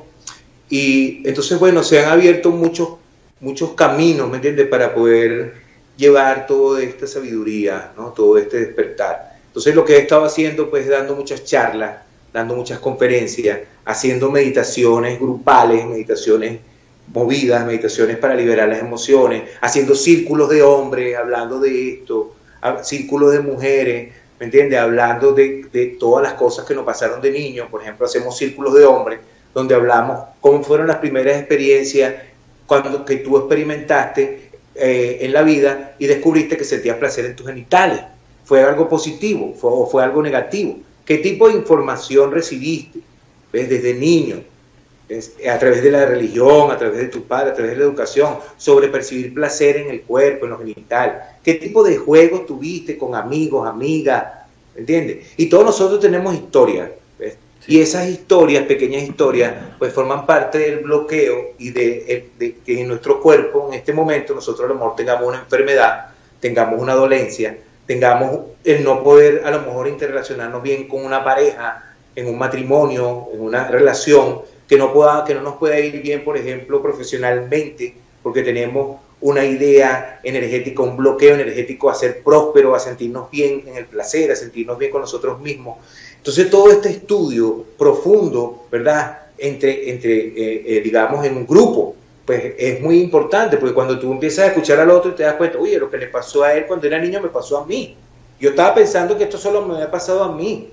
Y 0.69 1.21
entonces, 1.27 1.59
bueno, 1.59 1.83
se 1.83 2.03
han 2.03 2.11
abierto 2.11 2.49
muchos, 2.49 2.94
muchos 3.39 3.73
caminos, 3.73 4.29
¿me 4.29 4.38
entiendes?, 4.38 4.67
para 4.67 4.93
poder 4.93 5.53
llevar 5.97 6.47
toda 6.47 6.81
esta 6.83 7.07
sabiduría, 7.07 7.91
¿no? 7.95 8.11
Todo 8.11 8.38
este 8.38 8.59
despertar. 8.59 9.39
Entonces, 9.47 9.75
lo 9.75 9.86
que 9.86 9.95
he 9.95 9.99
estado 9.99 10.25
haciendo, 10.25 10.69
pues, 10.69 10.88
dando 10.88 11.15
muchas 11.15 11.43
charlas, 11.45 12.01
dando 12.33 12.55
muchas 12.55 12.79
conferencias, 12.79 13.59
haciendo 13.86 14.29
meditaciones 14.29 15.19
grupales, 15.19 15.86
meditaciones 15.86 16.59
movidas, 17.13 17.65
meditaciones 17.65 18.17
para 18.17 18.36
liberar 18.36 18.67
las 18.67 18.79
emociones, 18.79 19.43
haciendo 19.61 19.95
círculos 19.95 20.49
de 20.49 20.61
hombres, 20.61 21.15
hablando 21.15 21.59
de 21.59 21.93
esto, 21.93 22.36
círculos 22.83 23.31
de 23.31 23.39
mujeres, 23.39 24.13
¿me 24.39 24.45
entiendes? 24.45 24.79
Hablando 24.79 25.31
de, 25.33 25.67
de, 25.71 25.86
todas 25.99 26.23
las 26.23 26.33
cosas 26.33 26.65
que 26.65 26.73
nos 26.73 26.83
pasaron 26.83 27.21
de 27.21 27.31
niños, 27.31 27.67
por 27.69 27.81
ejemplo, 27.81 28.05
hacemos 28.05 28.38
círculos 28.38 28.73
de 28.73 28.86
hombres 28.86 29.19
donde 29.53 29.75
hablamos 29.75 30.19
cómo 30.41 30.61
fueron 30.63 30.88
las 30.88 30.97
primeras 30.97 31.38
experiencias 31.38 32.15
cuando 32.68 33.05
que 33.05 33.18
tú 33.18 33.38
experimentaste 33.38 34.49
eh, 34.76 35.20
en 35.22 35.34
la 35.34 35.43
vida 35.43 35.95
y 35.99 36.07
descubriste 36.07 36.57
que 36.57 36.63
sentías 36.63 36.97
placer 36.97 37.26
en 37.26 37.36
tus 37.36 37.47
genitales. 37.47 38.01
¿Fue 38.43 38.61
algo 38.61 38.88
positivo 38.88 39.55
fue, 39.59 39.72
o 39.74 39.88
fue 39.88 40.03
algo 40.03 40.22
negativo? 40.22 40.78
¿Qué 41.05 41.18
tipo 41.20 41.47
de 41.47 41.55
información 41.55 42.32
recibiste 42.32 42.99
desde 43.51 43.93
niño? 43.93 44.43
a 45.47 45.59
través 45.59 45.84
de 45.84 45.91
la 45.91 46.05
religión, 46.05 46.72
a 46.72 46.78
través 46.78 46.97
de 46.97 47.07
tu 47.09 47.24
padre, 47.24 47.51
a 47.51 47.53
través 47.53 47.74
de 47.74 47.78
la 47.78 47.84
educación, 47.84 48.38
sobre 48.57 48.88
percibir 48.88 49.34
placer 49.34 49.78
en 49.78 49.91
el 49.91 50.01
cuerpo, 50.01 50.45
en 50.45 50.51
los 50.51 50.59
genitales. 50.59 51.18
¿Qué 51.43 51.55
tipo 51.55 51.84
de 51.84 51.97
juegos 51.97 52.45
tuviste 52.47 52.97
con 52.97 53.13
amigos, 53.13 53.68
amigas? 53.68 54.26
¿Entiendes? 54.76 55.28
Y 55.38 55.47
todos 55.47 55.66
nosotros 55.66 55.99
tenemos 55.99 56.34
historias. 56.34 56.89
Y 57.68 57.82
esas 57.82 58.07
historias, 58.07 58.66
pequeñas 58.66 59.03
historias, 59.03 59.53
pues 59.80 59.91
forman 59.91 60.26
parte 60.26 60.59
del 60.59 60.80
bloqueo 60.80 61.53
y 61.57 61.72
de, 61.72 62.30
que 62.63 62.82
en 62.82 62.88
nuestro 62.88 63.20
cuerpo, 63.20 63.70
en 63.70 63.76
este 63.80 63.91
momento, 63.91 64.36
nosotros 64.36 64.66
a 64.66 64.74
lo 64.74 64.76
mejor 64.76 64.95
tengamos 64.95 65.28
una 65.28 65.39
enfermedad, 65.39 66.07
tengamos 66.39 66.80
una 66.80 66.93
dolencia, 66.93 67.57
tengamos 67.88 68.41
el 68.63 68.84
no 68.84 69.03
poder 69.03 69.41
a 69.45 69.51
lo 69.51 69.61
mejor 69.61 69.88
interrelacionarnos 69.88 70.61
bien 70.61 70.88
con 70.88 71.03
una 71.03 71.24
pareja, 71.24 71.95
en 72.16 72.28
un 72.28 72.38
matrimonio, 72.38 73.28
en 73.34 73.41
una 73.41 73.68
relación, 73.68 74.41
que 74.68 74.78
no, 74.78 74.93
pueda, 74.93 75.24
que 75.26 75.36
no 75.36 75.41
nos 75.41 75.57
pueda 75.57 75.80
ir 75.80 76.01
bien, 76.01 76.24
por 76.24 76.38
ejemplo, 76.38 76.82
profesionalmente, 76.82 77.95
porque 78.24 78.41
tenemos 78.41 78.99
una 79.22 79.45
idea 79.45 80.20
energética, 80.24 80.82
un 80.84 80.97
bloqueo 80.97 81.36
energético 81.36 81.89
a 81.89 81.95
ser 81.95 82.24
próspero, 82.24 82.76
a 82.76 82.80
sentirnos 82.80 83.30
bien 83.32 83.63
en 83.68 83.76
el 83.76 83.86
placer, 83.86 84.32
a 84.32 84.36
sentirnos 84.36 84.78
bien 84.78 84.91
con 84.91 85.01
nosotros 85.01 85.39
mismos. 85.39 85.78
Entonces 86.26 86.49
todo 86.49 86.71
este 86.71 86.89
estudio 86.89 87.65
profundo, 87.78 88.65
¿verdad? 88.71 89.19
Entre, 89.38 89.91
entre 89.91 90.11
eh, 90.11 90.63
eh, 90.65 90.82
digamos, 90.84 91.23
en 91.23 91.38
un 91.38 91.45
grupo, 91.45 91.95
pues 92.26 92.55
es 92.57 92.82
muy 92.82 92.99
importante, 92.99 93.57
porque 93.57 93.76
cuando 93.76 93.99
tú 93.99 94.11
empiezas 94.11 94.45
a 94.45 94.47
escuchar 94.47 94.80
al 94.80 94.89
otro 94.89 95.11
y 95.11 95.13
te 95.13 95.21
das 95.21 95.36
cuenta, 95.36 95.59
oye, 95.59 95.78
lo 95.78 95.91
que 95.91 95.99
le 95.99 96.07
pasó 96.07 96.41
a 96.41 96.55
él 96.55 96.65
cuando 96.65 96.88
era 96.88 96.97
niño 96.97 97.21
me 97.21 97.30
pasó 97.30 97.59
a 97.59 97.65
mí. 97.67 97.95
Yo 98.39 98.49
estaba 98.49 98.73
pensando 98.73 99.15
que 99.15 99.26
esto 99.26 99.38
solo 99.38 99.67
me 99.67 99.76
había 99.76 99.91
pasado 99.91 100.23
a 100.23 100.36
mí. 100.36 100.71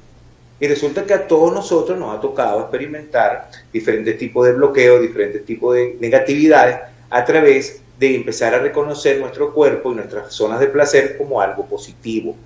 Y 0.59 0.66
resulta 0.66 1.05
que 1.05 1.12
a 1.12 1.26
todos 1.26 1.53
nosotros 1.53 1.98
nos 1.98 2.16
ha 2.16 2.20
tocado 2.22 2.61
experimentar 2.61 3.50
diferentes 3.70 4.16
tipos 4.16 4.46
de 4.46 4.55
bloqueos, 4.55 5.03
diferentes 5.03 5.44
tipos 5.44 5.74
de 5.74 5.98
negatividades 6.00 6.78
a 7.11 7.24
través 7.26 7.82
de 7.98 8.16
empezar 8.16 8.55
a 8.55 8.59
reconocer 8.59 9.20
nuestro 9.20 9.53
cuerpo 9.53 9.92
y 9.92 9.96
nuestras 9.96 10.32
zonas 10.32 10.61
de 10.61 10.68
placer 10.68 11.18
como 11.18 11.42
algo 11.42 11.66
positivo. 11.66 12.36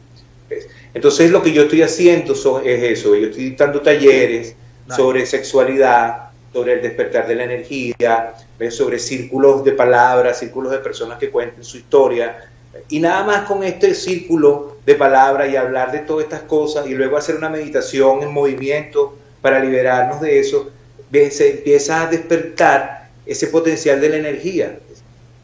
Entonces 0.95 1.31
lo 1.31 1.43
que 1.43 1.53
yo 1.53 1.63
estoy 1.63 1.83
haciendo 1.83 2.35
es 2.65 2.83
eso, 2.83 3.15
yo 3.15 3.29
estoy 3.29 3.45
dictando 3.45 3.81
talleres 3.81 4.55
sobre 4.95 5.27
sexualidad, 5.27 6.31
sobre 6.53 6.75
el 6.75 6.83
despertar 6.83 7.27
de 7.27 7.35
la 7.35 7.45
energía, 7.45 8.35
sobre 8.71 8.99
círculos 8.99 9.65
de 9.65 9.73
palabras, 9.73 10.39
círculos 10.39 10.73
de 10.73 10.79
personas 10.79 11.19
que 11.19 11.31
cuenten 11.31 11.65
su 11.65 11.77
historia, 11.77 12.49
y 12.89 13.01
nada 13.01 13.25
más 13.25 13.47
con 13.47 13.63
este 13.65 13.95
círculo 13.95 14.77
de 14.85 14.95
palabras 14.95 15.51
y 15.51 15.57
hablar 15.57 15.93
de 15.93 16.01
todas 16.01 16.25
estas 16.25 16.43
cosas 16.43 16.87
y 16.87 16.95
luego 16.95 17.17
hacer 17.17 17.37
una 17.37 17.49
meditación 17.49 18.23
en 18.23 18.33
movimiento 18.33 19.17
para 19.41 19.59
liberarnos 19.59 20.21
de 20.21 20.39
eso, 20.39 20.71
se 21.13 21.51
empieza 21.51 22.03
a 22.03 22.07
despertar 22.07 23.09
ese 23.25 23.47
potencial 23.49 24.01
de 24.01 24.09
la 24.09 24.17
energía. 24.17 24.79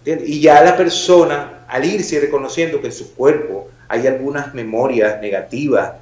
Y 0.04 0.40
ya 0.40 0.62
la 0.62 0.76
persona, 0.76 1.64
al 1.68 1.84
irse 1.84 2.20
reconociendo 2.20 2.80
que 2.80 2.88
en 2.88 2.92
su 2.92 3.14
cuerpo 3.14 3.68
hay 3.92 4.06
algunas 4.06 4.54
memorias 4.54 5.20
negativas 5.20 5.92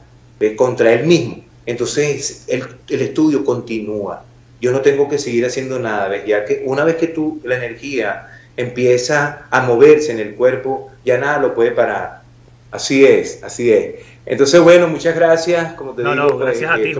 contra 0.57 0.93
él 0.93 1.07
mismo, 1.07 1.45
entonces 1.66 2.45
el, 2.47 2.62
el, 2.88 3.03
estudio 3.03 3.45
continúa. 3.45 4.22
Yo 4.61 4.70
no 4.70 4.80
tengo 4.80 5.09
que 5.09 5.18
seguir 5.18 5.45
haciendo 5.45 5.78
nada, 5.80 6.09
¿ves? 6.09 6.24
ya 6.24 6.45
que 6.45 6.62
una 6.64 6.84
vez 6.84 6.97
que 6.97 7.09
tú, 7.09 7.41
la 7.45 7.57
energía 7.57 8.28
empieza 8.57 9.47
a 9.51 9.62
moverse 9.62 10.12
en 10.12 10.20
el 10.20 10.36
cuerpo, 10.36 10.91
ya 11.05 11.18
nada 11.18 11.38
lo 11.38 11.53
puede 11.53 11.72
parar. 11.72 12.22
Así 12.70 13.05
es, 13.05 13.43
así 13.43 13.72
es. 13.72 13.97
Entonces, 14.24 14.61
bueno, 14.61 14.86
muchas 14.86 15.16
gracias, 15.16 15.72
como 15.72 15.93
te 15.93 16.05
no, 16.05 16.12
digo, 16.12 16.28
no, 16.28 16.38
gracias 16.38 16.70
a 16.70 16.76
ti, 16.76 16.95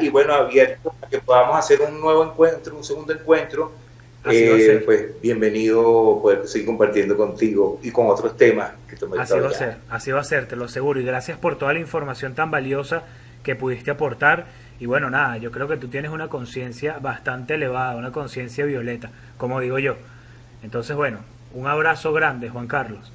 y 0.00 0.08
bueno, 0.10 0.34
abierto 0.34 0.94
a 1.00 1.08
que 1.08 1.18
podamos 1.18 1.58
hacer 1.58 1.80
un 1.80 2.00
nuevo 2.00 2.22
encuentro, 2.22 2.76
un 2.76 2.84
segundo 2.84 3.14
encuentro. 3.14 3.72
Eh, 4.26 4.82
pues 4.84 5.20
bienvenido 5.20 6.18
poder 6.22 6.48
seguir 6.48 6.66
compartiendo 6.66 7.14
contigo 7.16 7.78
y 7.82 7.90
con 7.90 8.06
otros 8.08 8.36
temas 8.38 8.72
que 8.88 8.96
tú 8.96 9.06
me 9.06 9.20
Así 9.20 9.38
va 9.38 9.48
a 9.48 9.52
ser, 9.52 9.76
así 9.90 10.12
va 10.12 10.20
a 10.20 10.24
ser, 10.24 10.46
te 10.46 10.56
lo 10.56 10.64
aseguro. 10.64 10.98
Y 10.98 11.04
gracias 11.04 11.38
por 11.38 11.58
toda 11.58 11.74
la 11.74 11.80
información 11.80 12.34
tan 12.34 12.50
valiosa 12.50 13.02
que 13.42 13.54
pudiste 13.54 13.90
aportar. 13.90 14.46
Y 14.80 14.86
bueno, 14.86 15.10
nada, 15.10 15.36
yo 15.36 15.50
creo 15.50 15.68
que 15.68 15.76
tú 15.76 15.88
tienes 15.88 16.10
una 16.10 16.28
conciencia 16.28 16.98
bastante 17.00 17.54
elevada, 17.54 17.96
una 17.96 18.12
conciencia 18.12 18.64
violeta, 18.64 19.10
como 19.36 19.60
digo 19.60 19.78
yo. 19.78 19.96
Entonces, 20.62 20.96
bueno, 20.96 21.18
un 21.52 21.66
abrazo 21.66 22.12
grande, 22.14 22.48
Juan 22.48 22.66
Carlos. 22.66 23.12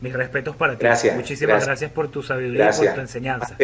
Mis 0.00 0.14
respetos 0.14 0.56
para 0.56 0.74
ti. 0.78 0.84
Gracias. 0.84 1.14
Muchísimas 1.14 1.66
gracias, 1.66 1.90
por 1.90 2.08
tu 2.08 2.22
sabiduría 2.22 2.70
y 2.70 2.78
por 2.78 2.94
tu 2.94 3.00
enseñanza. 3.00 3.56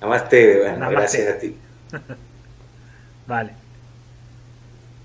Namaste, 0.00 0.60
bueno, 0.62 0.90
gracias 0.90 1.28
a 1.28 1.38
ti. 1.38 1.56
vale. 3.26 3.67